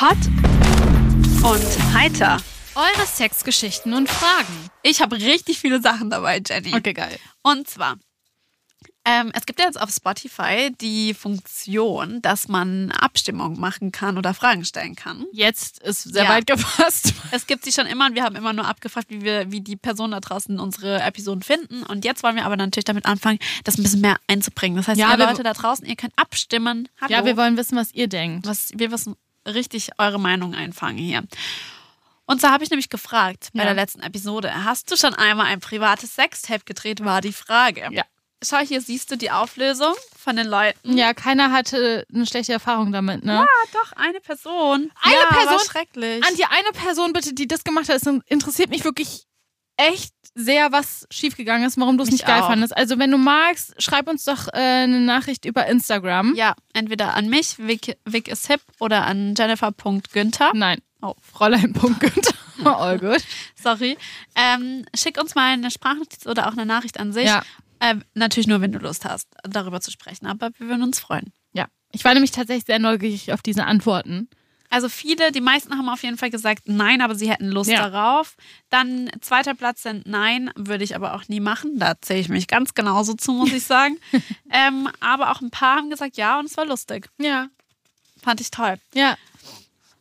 Hot 0.00 0.16
und 1.44 1.94
heiter. 1.94 2.38
Eure 2.74 3.06
Sexgeschichten 3.06 3.92
und 3.92 4.08
Fragen. 4.08 4.70
Ich 4.82 5.02
habe 5.02 5.16
richtig 5.16 5.58
viele 5.58 5.80
Sachen 5.82 6.08
dabei, 6.10 6.40
Jenny. 6.46 6.70
geil. 6.80 7.18
Und 7.42 7.68
zwar, 7.68 7.96
ähm, 9.04 9.30
es 9.34 9.44
gibt 9.44 9.58
ja 9.60 9.66
jetzt 9.66 9.78
auf 9.80 9.90
Spotify 9.90 10.70
die 10.80 11.12
Funktion, 11.12 12.22
dass 12.22 12.48
man 12.48 12.90
Abstimmungen 12.92 13.60
machen 13.60 13.92
kann 13.92 14.16
oder 14.16 14.32
Fragen 14.32 14.64
stellen 14.64 14.96
kann. 14.96 15.26
Jetzt 15.32 15.80
ist 15.82 16.02
sehr 16.02 16.24
Ja. 16.24 16.30
weit 16.30 16.46
gefasst. 16.46 17.12
Es 17.30 17.46
gibt 17.46 17.64
sie 17.64 17.72
schon 17.72 17.86
immer 17.86 18.06
und 18.06 18.14
wir 18.14 18.24
haben 18.24 18.36
immer 18.36 18.52
nur 18.54 18.66
abgefragt, 18.66 19.08
wie 19.10 19.22
wir, 19.22 19.50
wie 19.52 19.60
die 19.60 19.76
Personen 19.76 20.12
da 20.12 20.20
draußen 20.20 20.58
unsere 20.58 21.00
Episoden 21.02 21.42
finden. 21.42 21.82
Und 21.82 22.04
jetzt 22.06 22.22
wollen 22.22 22.36
wir 22.36 22.44
aber 22.46 22.56
natürlich 22.56 22.84
damit 22.84 23.04
anfangen, 23.06 23.38
das 23.64 23.76
ein 23.78 23.82
bisschen 23.82 24.00
mehr 24.02 24.16
einzubringen. 24.28 24.76
Das 24.76 24.88
heißt, 24.88 24.98
Ja, 25.00 25.10
ihr 25.12 25.18
Leute 25.18 25.42
da 25.42 25.52
draußen, 25.52 25.84
ihr 25.86 25.96
könnt 25.96 26.12
abstimmen. 26.16 26.88
Hallo. 27.00 27.12
Ja, 27.12 27.24
wir 27.26 27.36
wollen 27.36 27.56
wissen, 27.58 27.76
was 27.76 27.92
ihr 27.92 28.08
denkt. 28.08 28.46
was, 28.46 28.70
wir 28.74 28.88
müssen 28.88 29.16
richtig 29.46 29.90
eure 29.98 30.18
Meinung 30.20 30.54
einfangen 30.54 30.98
hier. 30.98 31.22
Und 32.32 32.40
so 32.40 32.48
habe 32.48 32.64
ich 32.64 32.70
nämlich 32.70 32.88
gefragt 32.88 33.50
bei 33.52 33.60
Ja. 33.60 33.66
der 33.66 33.74
letzten 33.74 34.00
Episode, 34.00 34.64
hast 34.64 34.90
du 34.90 34.96
schon 34.96 35.14
einmal 35.14 35.46
ein 35.46 35.60
privates 35.60 36.14
Sextape 36.14 36.64
gedreht, 36.64 37.04
war 37.04 37.20
die 37.20 37.32
Frage. 37.32 37.88
Ja. 37.92 38.02
Schau, 38.44 38.58
hier 38.58 38.80
siehst 38.80 39.10
du 39.10 39.16
die 39.16 39.30
Auflösung 39.30 39.94
von 40.18 40.34
den 40.34 40.48
Leuten. 40.48 40.96
Ja, 40.96 41.14
keiner 41.14 41.52
hatte 41.52 42.04
eine 42.12 42.26
schlechte 42.26 42.52
Erfahrung 42.52 42.90
damit, 42.90 43.24
ne? 43.24 43.40
Ah, 43.40 43.66
doch, 43.72 43.92
eine 43.92 44.18
Person. 44.20 44.90
Eine 45.00 45.14
ja, 45.14 45.26
Person? 45.28 45.46
War 45.58 45.60
schrecklich. 45.64 46.24
An 46.26 46.34
die 46.36 46.44
eine 46.46 46.72
Person 46.72 47.12
bitte, 47.12 47.34
die 47.34 47.46
das 47.46 47.62
gemacht 47.62 47.88
hat, 47.88 47.96
es 47.96 48.06
interessiert 48.26 48.70
mich 48.70 48.82
wirklich 48.82 49.26
echt 49.76 50.12
sehr, 50.34 50.72
was 50.72 51.06
schiefgegangen 51.10 51.66
ist, 51.68 51.78
warum 51.78 51.98
du 51.98 52.04
es 52.04 52.10
nicht 52.10 52.26
geil 52.26 52.40
auch. 52.42 52.48
fandest. 52.48 52.76
Also, 52.76 52.98
wenn 52.98 53.10
du 53.10 53.18
magst, 53.18 53.80
schreib 53.80 54.08
uns 54.08 54.24
doch 54.24 54.48
äh, 54.48 54.56
eine 54.56 55.00
Nachricht 55.00 55.44
über 55.44 55.66
Instagram. 55.66 56.34
ja, 56.34 56.54
entweder 56.72 57.14
an 57.14 57.28
mich, 57.28 57.58
Vic, 57.58 57.96
Vic 58.04 58.28
is 58.28 58.46
hip, 58.48 58.60
oder 58.80 59.04
an 59.06 59.34
jennifer.günther. 59.36 60.52
Nein. 60.54 60.80
Oh, 61.02 61.14
Fräulein.günther. 61.20 62.32
All 62.64 62.98
good. 62.98 63.22
Sorry. 63.60 63.98
Ähm, 64.34 64.84
schick 64.94 65.20
uns 65.20 65.34
mal 65.34 65.52
eine 65.52 65.70
Sprachnotiz 65.70 66.26
oder 66.26 66.46
auch 66.48 66.52
eine 66.52 66.66
Nachricht 66.66 66.98
an 67.00 67.12
sich. 67.12 67.26
Ja. 67.26 67.42
Ähm, 67.80 68.04
natürlich 68.14 68.46
nur, 68.46 68.60
wenn 68.60 68.72
du 68.72 68.78
Lust 68.78 69.04
hast, 69.04 69.28
darüber 69.42 69.80
zu 69.80 69.90
sprechen. 69.90 70.26
Aber 70.26 70.50
wir 70.58 70.68
würden 70.68 70.82
uns 70.82 71.00
freuen. 71.00 71.32
Ja. 71.52 71.66
Ich 71.90 72.04
war 72.04 72.14
nämlich 72.14 72.30
tatsächlich 72.30 72.64
sehr 72.64 72.78
neugierig 72.78 73.32
auf 73.32 73.42
diese 73.42 73.64
Antworten. 73.64 74.28
Also 74.70 74.88
viele, 74.88 75.32
die 75.32 75.42
meisten 75.42 75.76
haben 75.76 75.88
auf 75.90 76.02
jeden 76.02 76.16
Fall 76.16 76.30
gesagt 76.30 76.62
nein, 76.64 77.02
aber 77.02 77.14
sie 77.14 77.28
hätten 77.30 77.50
Lust 77.50 77.68
Ja. 77.68 77.90
darauf. 77.90 78.36
Dann 78.70 79.10
zweiter 79.20 79.54
Platz 79.54 79.82
sind 79.82 80.06
nein, 80.06 80.50
würde 80.54 80.82
ich 80.82 80.96
aber 80.96 81.14
auch 81.14 81.28
nie 81.28 81.40
machen. 81.40 81.78
Da 81.78 82.00
zähle 82.00 82.20
ich 82.20 82.30
mich 82.30 82.46
ganz 82.46 82.72
genauso 82.72 83.12
zu, 83.12 83.32
muss 83.32 83.52
ich 83.52 83.64
sagen. 83.64 83.98
ähm, 84.50 84.88
aber 85.00 85.30
auch 85.32 85.42
ein 85.42 85.50
paar 85.50 85.76
haben 85.76 85.90
gesagt 85.90 86.16
ja 86.16 86.38
und 86.38 86.46
es 86.46 86.56
war 86.56 86.64
lustig. 86.64 87.10
Ja. 87.18 87.48
Fand 88.22 88.40
ich 88.40 88.50
toll. 88.50 88.76
Ja. 88.94 89.16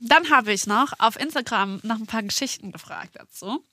Dann 0.02 0.30
habe 0.30 0.52
ich 0.52 0.66
noch 0.68 0.94
auf 1.00 1.20
Instagram 1.20 1.80
nach 1.84 1.98
ein 2.00 2.08
paar 2.08 2.24
Geschichten 2.24 2.72
gefragt 2.72 3.12
dazu. 3.14 3.64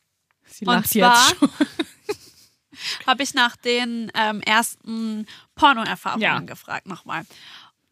Sie 0.46 0.64
Und 0.66 0.74
lacht 0.74 0.88
zwar 0.90 1.16
jetzt 1.30 1.38
schon. 1.38 1.50
habe 3.06 3.22
ich 3.22 3.34
nach 3.34 3.56
den 3.56 4.10
ähm, 4.14 4.40
ersten 4.42 5.26
Porno-Erfahrungen 5.54 6.22
Ja. 6.22 6.38
gefragt 6.40 6.86
nochmal. 6.86 7.24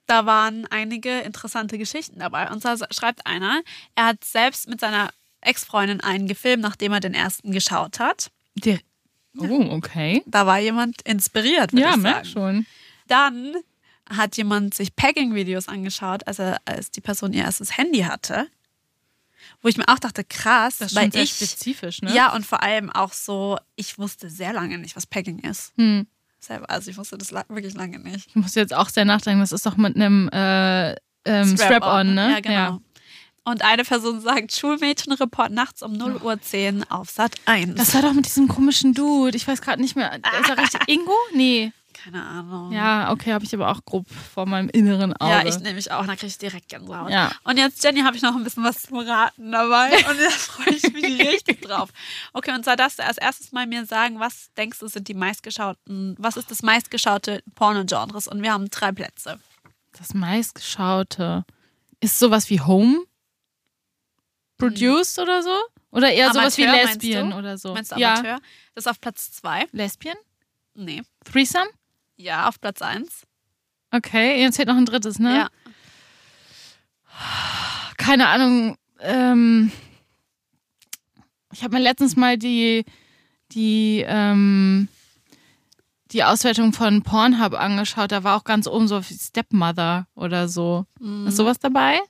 Da 0.07 0.25
waren 0.27 0.67
einige 0.67 1.21
interessante 1.21 1.79
Geschichten 1.79 2.21
dabei. 2.21 2.51
Und 2.51 2.63
zwar 2.63 2.77
schreibt 2.93 3.27
einer, 3.27 3.63
er 3.97 4.07
hat 4.07 4.25
selbst 4.25 4.69
mit 4.69 4.79
seiner 4.81 5.11
Ex-Freundin 5.41 6.01
einen 6.01 6.29
gefilmt, 6.29 6.63
nachdem 6.63 6.93
er 6.93 7.01
den 7.01 7.15
ersten 7.15 7.53
geschaut 7.53 7.99
hat. 7.99 8.31
Die, 8.55 8.79
Oh, 9.39 9.67
okay. 9.73 10.23
Da 10.25 10.47
war 10.47 10.59
jemand 10.61 11.03
inspiriert, 11.03 11.73
würde 11.73 11.83
Ja, 11.83 11.91
ich 11.91 11.97
merk 11.99 12.25
sagen. 12.25 12.29
schon. 12.29 12.67
Dann 13.07 13.55
hat 14.11 14.37
jemand 14.37 14.75
sich 14.75 14.95
Pegging-Videos 14.95 15.69
angeschaut, 15.69 16.27
als, 16.27 16.39
er, 16.39 16.61
als 16.65 16.91
die 16.91 17.01
Person 17.01 17.33
ihr 17.33 17.45
erstes 17.45 17.77
Handy 17.77 18.01
hatte. 18.01 18.49
Wo 19.63 19.69
ich 19.69 19.77
mir 19.77 19.89
auch 19.89 19.99
dachte, 19.99 20.25
krass, 20.25 20.79
Das 20.79 20.93
ist 20.93 20.97
weil 20.97 21.15
ich. 21.15 21.33
spezifisch, 21.33 22.03
ne? 22.03 22.15
Ja, 22.15 22.35
und 22.35 22.45
vor 22.47 22.63
allem 22.63 22.91
auch 22.91 23.13
so, 23.13 23.59
ich 23.77 23.99
wusste 23.99 24.29
sehr 24.29 24.53
lange 24.53 24.79
nicht, 24.79 24.97
was 24.97 25.07
Pegging 25.07 25.39
ist. 25.41 25.73
Hm. 25.77 26.07
Also 26.69 26.91
ich 26.91 26.97
wusste 26.97 27.19
das 27.19 27.33
wirklich 27.33 27.75
lange 27.75 27.99
nicht. 27.99 28.29
Ich 28.29 28.37
muss 28.37 28.55
jetzt 28.55 28.73
auch 28.73 28.89
sehr 28.89 29.05
nachdenken, 29.05 29.41
das 29.41 29.51
ist 29.53 29.67
doch 29.67 29.77
mit 29.77 29.97
einem 29.97 30.29
äh, 30.29 30.93
ähm, 31.25 31.57
Strap-on, 31.57 32.15
ne? 32.15 32.33
Ja, 32.33 32.41
genau. 32.41 32.81
Und 33.45 33.63
eine 33.63 33.85
Person 33.85 34.21
sagt, 34.21 34.53
Schulmädchenreport 34.57 35.53
nachts 35.53 35.83
um 35.83 35.93
0 35.93 36.17
Uhr 36.17 36.41
10 36.41 36.89
auf 36.91 37.11
Sat 37.11 37.37
1. 37.47 37.77
Das 37.77 37.95
war 37.95 38.03
doch 38.03 38.13
mit 38.13 38.27
diesem 38.27 38.49
komischen 38.49 38.93
Dude. 38.93 39.37
Ich 39.37 39.47
weiß 39.47 39.61
gerade 39.63 39.81
nicht 39.81 39.95
mehr. 39.95 40.13
Ist 40.41 40.49
er 40.49 40.59
richtig 40.63 40.81
Ingo? 40.89 41.15
Nee. 41.33 41.73
Keine 42.03 42.23
Ahnung. 42.23 42.73
Ja, 42.73 43.11
okay, 43.11 43.33
habe 43.33 43.45
ich 43.45 43.55
aber 43.55 43.71
auch 43.71 43.85
grob 43.85 44.07
vor 44.09 44.47
meinem 44.47 44.69
inneren 44.69 45.15
Auge. 45.15 45.31
Ja, 45.31 45.47
ich 45.47 45.59
nehme 45.61 45.75
mich 45.75 45.91
auch, 45.91 46.07
da 46.07 46.15
kriege 46.15 46.27
ich 46.27 46.39
direkt 46.39 46.69
Gänsehaut. 46.69 47.11
Ja. 47.11 47.33
Und 47.45 47.57
jetzt, 47.57 47.83
Jenny, 47.83 48.01
habe 48.01 48.17
ich 48.17 48.23
noch 48.23 48.37
ein 48.37 48.45
bisschen 48.45 48.65
was 48.65 48.83
zum 48.83 48.99
Raten 48.99 49.51
dabei 49.51 49.97
und 50.11 50.21
da 50.21 50.31
freue 50.31 50.75
ich 50.75 50.93
mich 50.93 51.19
richtig 51.19 51.63
drauf. 51.63 51.91
Okay, 52.33 52.53
und 52.55 52.65
zwar 52.65 52.77
darfst 52.77 52.99
du 52.99 53.05
als 53.05 53.19
erstes 53.19 53.53
mal 53.53 53.67
mir 53.67 53.87
sagen, 53.87 54.21
was 54.21 54.53
denkst 54.57 54.79
du 54.79 54.89
sind 54.89 55.09
die 55.09 55.15
meistgeschauten, 55.15 56.17
was 56.19 56.37
ist 56.37 56.51
das 56.51 56.63
meistgeschaute 56.63 57.43
Porno-Genres? 57.55 58.29
Und 58.29 58.43
wir 58.43 58.53
haben 58.53 58.69
drei 58.69 58.93
Plätze. 58.93 59.41
Das 59.99 60.13
meistgeschaute 60.13 61.45
ist 62.01 62.19
sowas 62.19 62.51
wie 62.51 62.61
Home 62.61 63.05
produced 64.59 65.19
oder 65.19 65.43
so? 65.43 65.55
Oder 65.91 66.13
eher 66.13 66.33
sowas 66.33 66.59
wie 66.59 66.67
Amateur, 66.67 66.87
Lesbian 66.87 67.33
oder 67.33 67.57
so? 67.57 67.73
Meinst 67.73 67.93
du 67.93 67.99
ja. 67.99 68.15
Amateur? 68.15 68.39
Das 68.75 68.85
ist 68.85 68.91
auf 68.91 69.01
Platz 69.01 69.33
zwei. 69.33 69.67
Lesbian? 69.73 70.17
Nee. 70.75 71.03
Threesome? 71.25 71.71
Ja, 72.17 72.49
auf 72.49 72.61
Platz 72.61 72.83
eins. 72.83 73.27
Okay, 73.91 74.43
jetzt 74.43 74.57
fehlt 74.57 74.69
noch 74.69 74.77
ein 74.77 74.87
drittes, 74.87 75.19
ne? 75.19 75.37
Ja. 75.37 75.49
Keine 77.97 78.29
Ahnung. 78.29 78.77
Ähm, 79.01 79.71
ich 81.53 81.63
habe 81.63 81.77
mir 81.77 81.83
letztens 81.83 82.17
mal 82.17 82.37
die, 82.37 82.85
die, 83.53 84.05
ähm, 84.07 84.89
die 86.13 86.25
Auswertung 86.25 86.73
von 86.73 87.03
Pornhub 87.03 87.55
angeschaut. 87.55 88.13
Da 88.13 88.25
war 88.25 88.37
auch 88.37 88.45
ganz 88.45 88.67
oben 88.67 88.89
so 88.89 89.01
wie 89.09 89.15
Stepmother 89.15 90.07
oder 90.15 90.49
so. 90.49 90.87
Mhm. 91.01 91.27
Ist 91.27 91.37
sowas 91.37 91.59
dabei? 91.59 92.01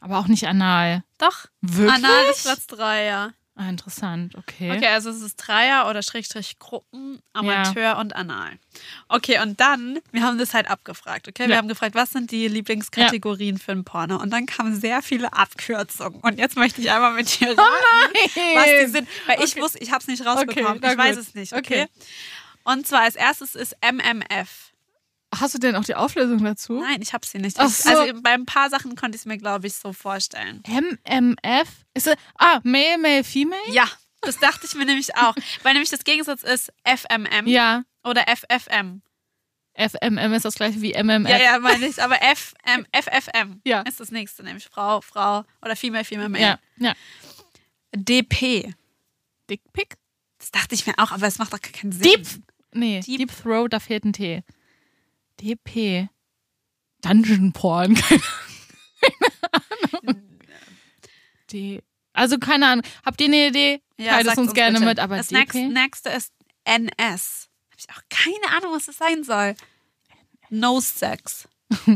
Aber 0.00 0.18
auch 0.18 0.28
nicht 0.28 0.48
anal. 0.48 1.04
Doch. 1.18 1.46
Wirklich? 1.60 2.04
Anal 2.04 2.24
ist 2.30 2.42
Platz 2.44 2.66
drei, 2.66 3.04
ja. 3.04 3.32
Ah, 3.62 3.68
interessant, 3.68 4.36
okay. 4.36 4.74
Okay, 4.74 4.86
also 4.86 5.10
es 5.10 5.20
ist 5.20 5.36
Dreier 5.36 5.86
oder 5.90 6.02
Schrägstrich 6.02 6.58
Gruppen, 6.58 7.20
Amateur 7.34 7.98
und 7.98 8.16
Anal. 8.16 8.52
Okay, 9.08 9.38
und 9.42 9.60
dann, 9.60 9.98
wir 10.12 10.22
haben 10.22 10.38
das 10.38 10.54
halt 10.54 10.70
abgefragt, 10.70 11.28
okay? 11.28 11.42
Wir 11.42 11.50
Ja. 11.50 11.56
haben 11.58 11.68
gefragt, 11.68 11.94
was 11.94 12.08
sind 12.10 12.30
die 12.30 12.48
Lieblingskategorien 12.48 13.58
für 13.58 13.72
ein 13.72 13.84
Porno? 13.84 14.16
Und 14.16 14.30
dann 14.30 14.46
kamen 14.46 14.80
sehr 14.80 15.02
viele 15.02 15.34
Abkürzungen. 15.34 16.20
Und 16.22 16.38
jetzt 16.38 16.56
möchte 16.56 16.80
ich 16.80 16.90
einmal 16.90 17.12
mit 17.12 17.38
dir 17.38 17.48
raten, 17.58 18.14
was 18.54 18.66
die 18.80 18.86
sind. 18.90 19.06
Weil 19.26 19.42
ich 19.44 19.52
Okay. 19.52 19.60
wusste, 19.60 19.78
ich 19.80 19.90
habe 19.90 20.00
es 20.00 20.06
nicht 20.06 20.24
rausbekommen. 20.24 20.78
Okay, 20.78 20.92
ich 20.92 20.96
weiß 20.98 21.16
gut. 21.16 21.26
es 21.26 21.34
nicht, 21.34 21.52
Okay. 21.52 21.82
okay? 21.82 21.86
Und 22.64 22.86
zwar 22.86 23.02
als 23.02 23.16
erstes 23.16 23.54
ist 23.54 23.76
MMF. 23.82 24.69
Hast 25.34 25.54
du 25.54 25.58
denn 25.58 25.76
auch 25.76 25.84
die 25.84 25.94
Auflösung 25.94 26.42
dazu? 26.42 26.80
Nein, 26.80 27.00
ich 27.02 27.12
habe 27.12 27.24
sie 27.26 27.38
nicht. 27.38 27.56
Ach 27.60 27.68
so. 27.68 27.88
Also 27.88 28.20
bei 28.20 28.30
ein 28.32 28.46
paar 28.46 28.68
Sachen 28.68 28.96
konnte 28.96 29.14
ich 29.16 29.22
es 29.22 29.26
mir, 29.26 29.38
glaube 29.38 29.66
ich, 29.68 29.74
so 29.74 29.92
vorstellen. 29.92 30.62
MMF? 30.66 31.68
Ist 31.94 32.08
es, 32.08 32.14
ah, 32.36 32.60
Male, 32.64 32.98
Male, 32.98 33.22
Female? 33.24 33.60
Ja, 33.70 33.88
das 34.22 34.38
dachte 34.38 34.66
ich 34.66 34.74
mir 34.74 34.84
nämlich 34.86 35.14
auch. 35.16 35.34
Weil 35.62 35.74
nämlich 35.74 35.90
das 35.90 36.02
Gegensatz 36.04 36.42
ist 36.42 36.72
FMM 36.84 37.46
Ja. 37.46 37.84
oder 38.02 38.24
FFM. 38.26 39.02
FMM 39.74 40.32
ist 40.34 40.44
das 40.44 40.56
gleiche 40.56 40.82
wie 40.82 40.92
MMF. 40.94 41.30
Ja, 41.30 41.38
ja, 41.38 41.58
meine 41.60 41.86
ich. 41.86 42.02
Aber 42.02 42.16
FM, 42.16 42.84
FFM 42.92 43.60
Ja. 43.64 43.82
ist 43.82 44.00
das 44.00 44.10
nächste, 44.10 44.42
nämlich 44.42 44.64
Frau, 44.66 45.00
Frau 45.00 45.44
oder 45.62 45.76
Female, 45.76 46.04
Female, 46.04 46.28
Male. 46.28 46.42
ja. 46.44 46.58
ja. 46.78 46.94
DP. 47.94 48.74
Dickpick? 49.48 49.94
Das 50.38 50.50
dachte 50.50 50.74
ich 50.74 50.86
mir 50.86 50.94
auch, 50.98 51.12
aber 51.12 51.26
es 51.26 51.38
macht 51.38 51.52
doch 51.52 51.60
keinen 51.60 51.92
Sinn. 51.92 52.02
Deep. 52.02 52.26
Nee, 52.72 53.00
Deep. 53.00 53.18
Deep, 53.18 53.32
Throat, 53.42 53.72
da 53.72 53.80
fehlt 53.80 54.04
ein 54.04 54.12
T. 54.12 54.42
DP. 55.40 56.08
Dungeon 57.02 57.52
Porn. 57.52 57.94
Keine 59.00 59.52
Ahnung. 60.02 60.22
D. 61.52 61.82
Also 62.12 62.38
keine 62.38 62.68
Ahnung. 62.68 62.84
Habt 63.04 63.20
ihr 63.20 63.26
eine 63.28 63.48
Idee? 63.48 63.80
Teilt 63.96 64.20
es 64.20 64.26
sagt 64.26 64.38
uns 64.38 64.52
gerne 64.54 64.78
bitte. 64.78 64.88
mit, 64.88 64.98
aber 64.98 65.16
Das 65.16 65.28
DP? 65.28 65.68
nächste, 65.68 66.10
ist 66.10 66.32
NS. 66.64 67.48
Habe 67.70 67.76
ich 67.78 67.90
auch 67.90 68.02
keine 68.10 68.56
Ahnung, 68.56 68.72
was 68.74 68.86
das 68.86 68.96
sein 68.98 69.24
soll. 69.24 69.54
No 70.50 70.80
Sex. 70.80 71.48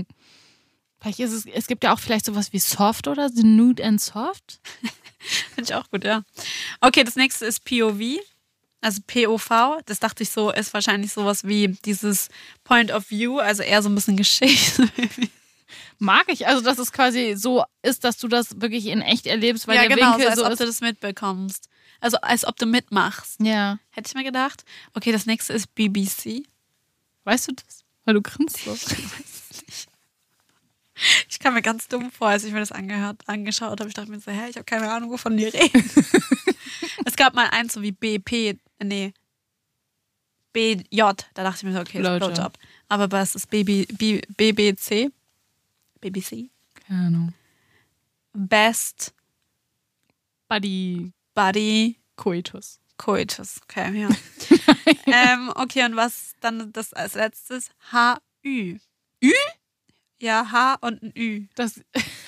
Vielleicht 1.01 1.21
ist 1.21 1.33
es, 1.33 1.47
es 1.47 1.67
gibt 1.67 1.85
ja 1.85 1.93
auch 1.93 1.99
vielleicht 1.99 2.25
sowas 2.25 2.55
wie 2.55 2.59
Soft 2.59 3.09
oder 3.09 3.29
so 3.29 3.43
Nude 3.43 3.85
and 3.85 4.01
Soft. 4.01 4.61
Finde 5.55 5.63
ich 5.71 5.75
auch 5.75 5.91
gut, 5.91 6.03
ja. 6.05 6.23
Okay, 6.81 7.05
das 7.05 7.17
nächste 7.17 7.45
ist 7.45 7.65
POV. 7.67 8.01
Also 8.85 9.01
POV, 9.07 9.81
das 9.87 9.99
dachte 9.99 10.25
ich 10.25 10.29
so, 10.29 10.51
ist 10.51 10.75
wahrscheinlich 10.75 11.11
sowas 11.11 11.45
wie 11.45 11.69
dieses 11.87 12.29
Point 12.65 12.93
of 12.93 13.09
View, 13.09 13.39
also 13.39 13.63
eher 13.63 13.81
so 13.83 13.89
ein 13.89 13.95
bisschen 13.95 14.19
Geschichte. 14.19 14.87
Mag 15.99 16.27
ich. 16.29 16.47
Also, 16.47 16.63
dass 16.63 16.77
es 16.77 16.93
quasi 16.93 17.33
so 17.35 17.65
ist, 17.81 18.05
dass 18.05 18.19
du 18.19 18.29
das 18.29 18.61
wirklich 18.61 18.89
in 18.89 19.01
echt 19.01 19.27
erlebst, 19.27 19.67
weil 19.67 19.77
ja, 19.77 19.89
der 19.89 19.97
genau, 19.97 20.13
so 20.13 20.19
Winkel 20.19 20.29
als 20.29 20.39
so 20.39 20.45
ob 20.45 20.53
ist. 20.53 20.61
du 20.61 20.67
das 20.67 20.83
mitbekommst. 20.83 21.71
Also 22.01 22.19
als 22.19 22.45
ob 22.45 22.59
du 22.59 22.67
mitmachst. 22.67 23.41
ja. 23.41 23.79
Hätte 23.89 24.09
ich 24.09 24.15
mir 24.15 24.25
gedacht. 24.25 24.67
Okay, 24.93 25.13
das 25.13 25.25
nächste 25.25 25.55
ist 25.55 25.75
BBC. 25.75 26.43
Weißt 27.25 27.49
du 27.49 27.53
das? 27.53 27.85
Weil 28.05 28.15
du 28.15 28.21
grinst 28.21 28.65
so. 28.65 28.77
Ich 31.29 31.41
kam 31.41 31.55
mir 31.55 31.63
ganz 31.63 31.89
dumm 31.89 32.13
vor, 32.13 32.29
als 32.29 32.45
ich 32.45 32.53
mir 32.53 32.61
das 32.61 32.71
angehört, 32.71 33.23
angeschaut 33.27 33.81
habe. 33.81 33.89
Ich 33.89 33.95
dachte 33.95 34.11
mir 34.11 34.21
so, 34.21 34.31
hä, 34.31 34.49
ich 34.49 34.57
habe 34.57 34.65
keine 34.65 34.91
Ahnung, 34.93 35.11
wovon 35.11 35.37
die 35.37 35.47
reden. 35.47 35.91
es 37.05 37.17
gab 37.17 37.35
mal 37.35 37.49
eins 37.51 37.75
so 37.75 37.83
wie 37.83 37.93
BP, 37.93 38.59
nee, 38.83 39.13
BJ. 40.55 41.03
Da 41.35 41.43
dachte 41.43 41.59
ich 41.59 41.63
mir 41.65 41.73
so, 41.73 41.81
okay, 41.81 41.99
ist 41.99 42.03
Blowjob. 42.03 42.35
Blowjob. 42.35 42.59
Aber 42.89 43.13
was 43.13 43.35
ist 43.35 43.51
BB, 43.51 43.87
B, 43.99 44.21
BBC? 44.37 45.11
BBC? 46.01 46.51
Keine 46.87 47.07
Ahnung. 47.07 47.35
Best 48.33 49.15
Buddy 50.49 51.13
Buddy 51.35 51.99
Coitus. 52.17 52.81
Coitus. 52.97 53.61
Okay, 53.65 54.03
ja. 54.03 54.09
ähm, 55.07 55.53
okay, 55.57 55.85
und 55.85 55.97
was 55.97 56.35
dann 56.41 56.73
das 56.73 56.93
als 56.93 57.15
letztes? 57.15 57.71
HÜ. 57.91 58.79
Ü? 59.23 59.33
Ja, 60.21 60.53
H 60.53 60.77
und 60.81 61.03
ein 61.03 61.13
Ü. 61.17 61.47
Das, 61.57 61.81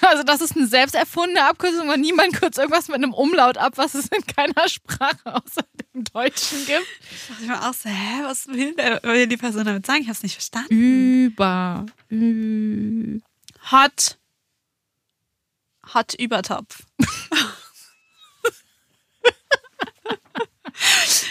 also 0.09 0.23
das 0.23 0.41
ist 0.41 0.57
eine 0.57 0.67
selbst 0.67 0.95
erfundene 0.95 1.45
Abkürzung, 1.49 1.89
weil 1.89 1.99
niemand 1.99 2.35
kürzt 2.35 2.59
irgendwas 2.59 2.89
mit 2.89 2.97
einem 2.97 3.13
Umlaut 3.13 3.59
ab, 3.59 3.75
was 3.77 3.95
es 3.95 4.09
in 4.09 4.23
keiner 4.27 4.69
Sprache 4.69 5.19
außer 5.25 5.65
dem 5.95 6.05
Deutschen 6.05 6.59
gibt. 6.67 6.87
Dachte 7.29 7.43
ich 7.43 7.49
mir 7.49 7.69
auch 7.69 7.75
so, 7.75 7.89
hä, 7.89 8.23
was 8.23 8.49
will, 8.49 8.75
der, 8.75 9.03
will 9.03 9.27
die 9.27 9.37
Person 9.37 9.65
damit 9.65 9.87
sagen? 9.87 10.01
Ich 10.01 10.07
habe 10.07 10.17
es 10.17 10.23
nicht 10.23 10.35
verstanden. 10.35 10.73
Über. 10.73 11.87
Ü. 12.11 13.21
Hot. 13.71 14.19
Hot 15.95 16.15
Übertopf. 16.15 16.83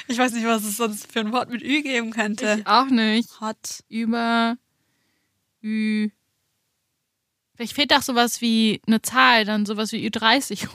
ich 0.07 0.17
weiß 0.17 0.31
nicht, 0.33 0.45
was 0.45 0.63
es 0.63 0.77
sonst 0.77 1.11
für 1.11 1.19
ein 1.19 1.31
Wort 1.31 1.49
mit 1.49 1.61
Ü 1.61 1.81
geben 1.81 2.11
könnte. 2.11 2.57
Ich 2.59 2.67
auch 2.67 2.87
nicht. 2.87 3.41
Hot. 3.41 3.83
Über. 3.89 4.57
Ü. 5.61 6.09
Vielleicht 7.55 7.73
fehlt 7.73 7.93
auch 7.93 8.01
sowas 8.01 8.41
wie 8.41 8.81
eine 8.87 9.01
Zahl, 9.01 9.45
dann 9.45 9.65
sowas 9.65 9.91
wie 9.91 10.07
Ü30. 10.07 10.67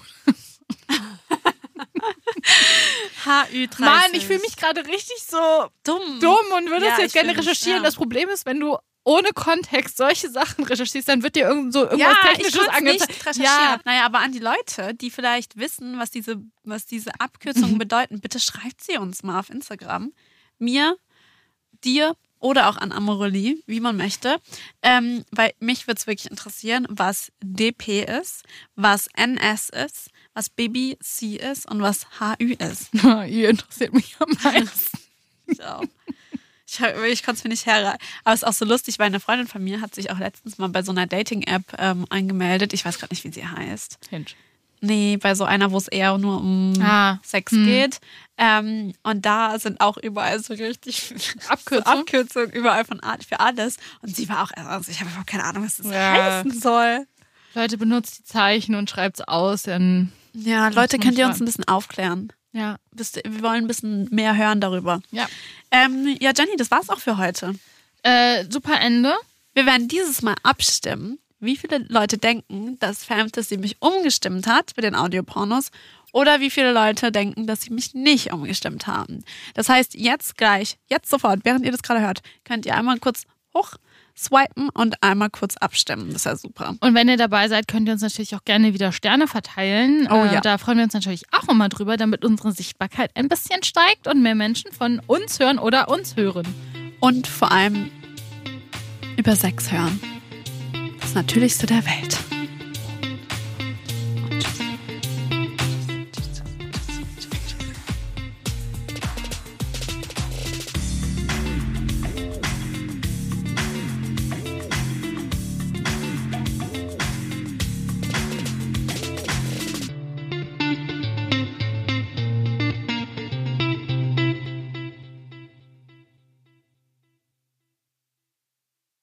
HÜ30. 3.24 3.80
Mann, 3.80 4.10
ich 4.12 4.26
fühle 4.26 4.40
mich 4.40 4.56
gerade 4.56 4.86
richtig 4.86 5.22
so 5.26 5.68
dumm. 5.84 6.20
dumm 6.20 6.38
und 6.56 6.70
würde 6.70 6.86
Ja, 6.86 6.92
es 6.94 6.98
jetzt 6.98 7.12
gerne 7.12 7.36
recherchieren. 7.36 7.78
ja. 7.78 7.84
Das 7.84 7.96
Problem 7.96 8.28
ist, 8.28 8.46
wenn 8.46 8.60
du 8.60 8.76
ohne 9.04 9.30
Kontext 9.34 9.96
solche 9.96 10.30
Sachen 10.30 10.64
recherchierst, 10.64 11.08
dann 11.08 11.22
wird 11.22 11.34
dir 11.36 11.48
irgend 11.48 11.72
so 11.72 11.82
irgendwas 11.82 12.16
ja, 12.22 12.28
Technisches 12.30 12.68
angezeigt. 12.68 13.36
Ja, 13.36 13.80
Naja, 13.84 14.04
aber 14.04 14.18
an 14.20 14.32
die 14.32 14.38
Leute, 14.38 14.94
die 14.94 15.10
vielleicht 15.10 15.56
wissen, 15.58 15.98
was 15.98 16.10
diese, 16.10 16.36
was 16.64 16.86
diese 16.86 17.10
Abkürzungen 17.18 17.78
bedeuten, 17.78 18.20
bitte 18.20 18.38
schreibt 18.40 18.82
sie 18.82 18.98
uns 18.98 19.22
mal 19.22 19.38
auf 19.40 19.50
Instagram. 19.50 20.12
Mir, 20.58 20.96
dir 21.82 22.14
oder 22.41 22.68
auch 22.68 22.76
an 22.76 22.93
Amorelie, 22.93 23.62
wie 23.66 23.80
man 23.80 23.97
möchte. 23.97 24.41
Ähm, 24.82 25.24
weil 25.30 25.53
mich 25.61 25.86
würde 25.86 25.99
es 25.99 26.07
wirklich 26.07 26.30
interessieren, 26.30 26.86
was 26.91 27.30
DP 27.43 28.03
ist, 28.03 28.45
was 28.74 29.07
NS 29.14 29.68
ist, 29.68 30.11
was 30.34 30.49
BBC 30.49 31.36
ist 31.36 31.70
und 31.70 31.82
was 31.82 32.07
HÜ 32.18 32.55
ist. 32.55 32.93
Ihr 33.28 33.51
interessiert 33.51 33.93
mich 33.93 34.16
am 34.18 34.30
meisten. 34.43 34.99
Ich 35.47 35.62
auch. 35.62 35.84
Ich, 36.66 36.80
ich 36.80 37.22
konnte 37.24 37.38
es 37.38 37.45
mir 37.45 37.51
nicht 37.51 37.66
her. 37.66 37.99
Aber 38.24 38.34
es 38.34 38.43
ist 38.43 38.49
auch 38.49 38.53
so 38.53 38.64
lustig, 38.64 38.99
weil 38.99 39.07
eine 39.07 39.20
Freundin 39.20 39.49
von 39.49 39.62
mir 39.62 39.80
hat 39.80 39.95
sich 39.95 40.11
auch 40.11 40.18
letztens 40.18 40.59
mal 40.59 40.68
bei 40.68 40.82
so 40.82 40.93
einer 40.93 41.07
Dating-App 41.07 41.64
ähm, 41.78 42.07
angemeldet. 42.11 42.72
Ich 42.72 42.84
weiß 42.84 42.99
gerade 42.99 43.12
nicht, 43.12 43.24
wie 43.24 43.32
sie 43.32 43.47
heißt. 43.47 43.99
Hinge. 44.09 44.26
Nee, 44.80 45.16
bei 45.18 45.34
so 45.34 45.44
einer, 45.44 45.70
wo 45.72 45.76
es 45.76 45.88
eher 45.88 46.16
nur 46.18 46.38
um 46.40 46.72
Ah, 46.80 47.18
Sex 47.22 47.52
hm. 47.52 47.64
geht. 47.64 48.00
Ähm, 48.38 48.94
und 49.02 49.26
da 49.26 49.58
sind 49.58 49.80
auch 49.82 49.98
überall 49.98 50.40
so 50.42 50.54
richtig 50.54 51.12
Abkürzung? 51.48 51.84
so 51.94 52.00
Abkürzungen 52.00 52.50
überall 52.50 52.84
von 52.86 53.00
Art 53.00 53.24
für 53.24 53.40
alles. 53.40 53.76
Und 54.00 54.16
sie 54.16 54.28
war 54.28 54.42
auch, 54.42 54.50
also 54.52 54.90
ich 54.90 55.00
habe 55.00 55.10
überhaupt 55.10 55.26
keine 55.28 55.44
Ahnung, 55.44 55.64
was 55.64 55.76
das 55.76 55.86
Ja. 55.86 56.12
heißen 56.12 56.58
soll. 56.58 57.06
Leute, 57.54 57.76
benutzt 57.76 58.18
die 58.20 58.24
Zeichen 58.24 58.74
und 58.76 58.88
schreibt's 58.88 59.20
aus, 59.20 59.64
dann 59.64 60.12
Ja, 60.32 60.68
Leute, 60.68 60.98
könnt 60.98 61.18
ihr 61.18 61.26
uns 61.26 61.40
ein 61.40 61.44
bisschen 61.44 61.66
aufklären? 61.68 62.32
ja. 62.52 62.76
Wir 62.92 63.42
wollen 63.42 63.64
ein 63.64 63.66
bisschen 63.66 64.08
mehr 64.10 64.36
hören 64.36 64.60
darüber. 64.60 65.00
Ja. 65.10 65.26
Ähm, 65.70 66.16
ja, 66.20 66.30
Jenny, 66.36 66.56
das 66.56 66.70
war's 66.70 66.88
auch 66.90 66.98
für 67.00 67.16
heute. 67.18 67.54
Äh, 68.02 68.44
super 68.50 68.80
Ende. 68.80 69.14
Wir 69.52 69.66
werden 69.66 69.88
dieses 69.88 70.22
Mal 70.22 70.36
abstimmen, 70.42 71.18
wie 71.41 71.57
viele 71.57 71.78
Leute 71.88 72.18
denken, 72.18 72.78
dass 72.78 73.05
Fantasy 73.05 73.57
mich 73.57 73.76
umgestimmt 73.80 74.47
hat 74.47 74.72
für 74.74 74.82
den 74.82 74.95
Audiopornos 74.95 75.70
oder 76.12 76.41
wie 76.41 76.51
viele 76.51 76.72
Leute 76.72 77.11
denken, 77.11 77.47
dass 77.47 77.62
sie 77.62 77.72
mich 77.72 77.95
nicht 77.95 78.32
umgestimmt 78.32 78.86
haben. 78.86 79.24
Das 79.55 79.68
heißt, 79.68 79.95
jetzt 79.95 80.36
gleich, 80.36 80.78
jetzt 80.88 81.11
sofort, 81.11 81.41
während 81.45 81.64
ihr 81.64 81.72
das 81.72 81.82
gerade 81.82 82.01
hört, 82.01 82.20
könnt 82.45 82.66
ihr 82.66 82.76
einmal 82.76 82.99
kurz 82.99 83.24
hoch 83.57 83.74
swipen 84.16 84.68
und 84.70 85.03
einmal 85.03 85.30
kurz 85.30 85.57
abstimmen. 85.57 86.09
Das 86.09 86.16
ist 86.16 86.24
ja 86.26 86.36
super. 86.36 86.74
Und 86.80 86.95
wenn 86.95 87.09
ihr 87.09 87.16
dabei 87.16 87.49
seid, 87.49 87.68
könnt 87.68 87.88
ihr 87.88 87.93
uns 87.95 88.03
natürlich 88.03 88.34
auch 88.34 88.45
gerne 88.45 88.74
wieder 88.74 88.93
Sterne 88.93 89.26
verteilen. 89.26 90.09
Oh 90.11 90.24
äh, 90.24 90.34
ja. 90.34 90.41
Da 90.41 90.59
freuen 90.59 90.78
wir 90.78 90.84
uns 90.84 90.95
natürlich 90.95 91.24
auch 91.32 91.49
immer 91.49 91.68
drüber, 91.68 91.97
damit 91.97 92.24
unsere 92.24 92.53
Sichtbarkeit 92.53 93.11
ein 93.14 93.28
bisschen 93.28 93.62
steigt 93.62 94.07
und 94.07 94.22
mehr 94.22 94.34
Menschen 94.34 94.72
von 94.72 95.01
uns 95.07 95.38
hören 95.38 95.59
oder 95.59 95.88
uns 95.88 96.16
hören. 96.16 96.47
Und 97.01 97.26
vor 97.26 97.51
allem 97.51 97.91
über 99.16 99.34
Sex 99.36 99.72
hören. 99.72 100.19
Das 101.11 101.16
Natürlichste 101.16 101.66
der 101.66 101.84
Welt. 101.86 102.29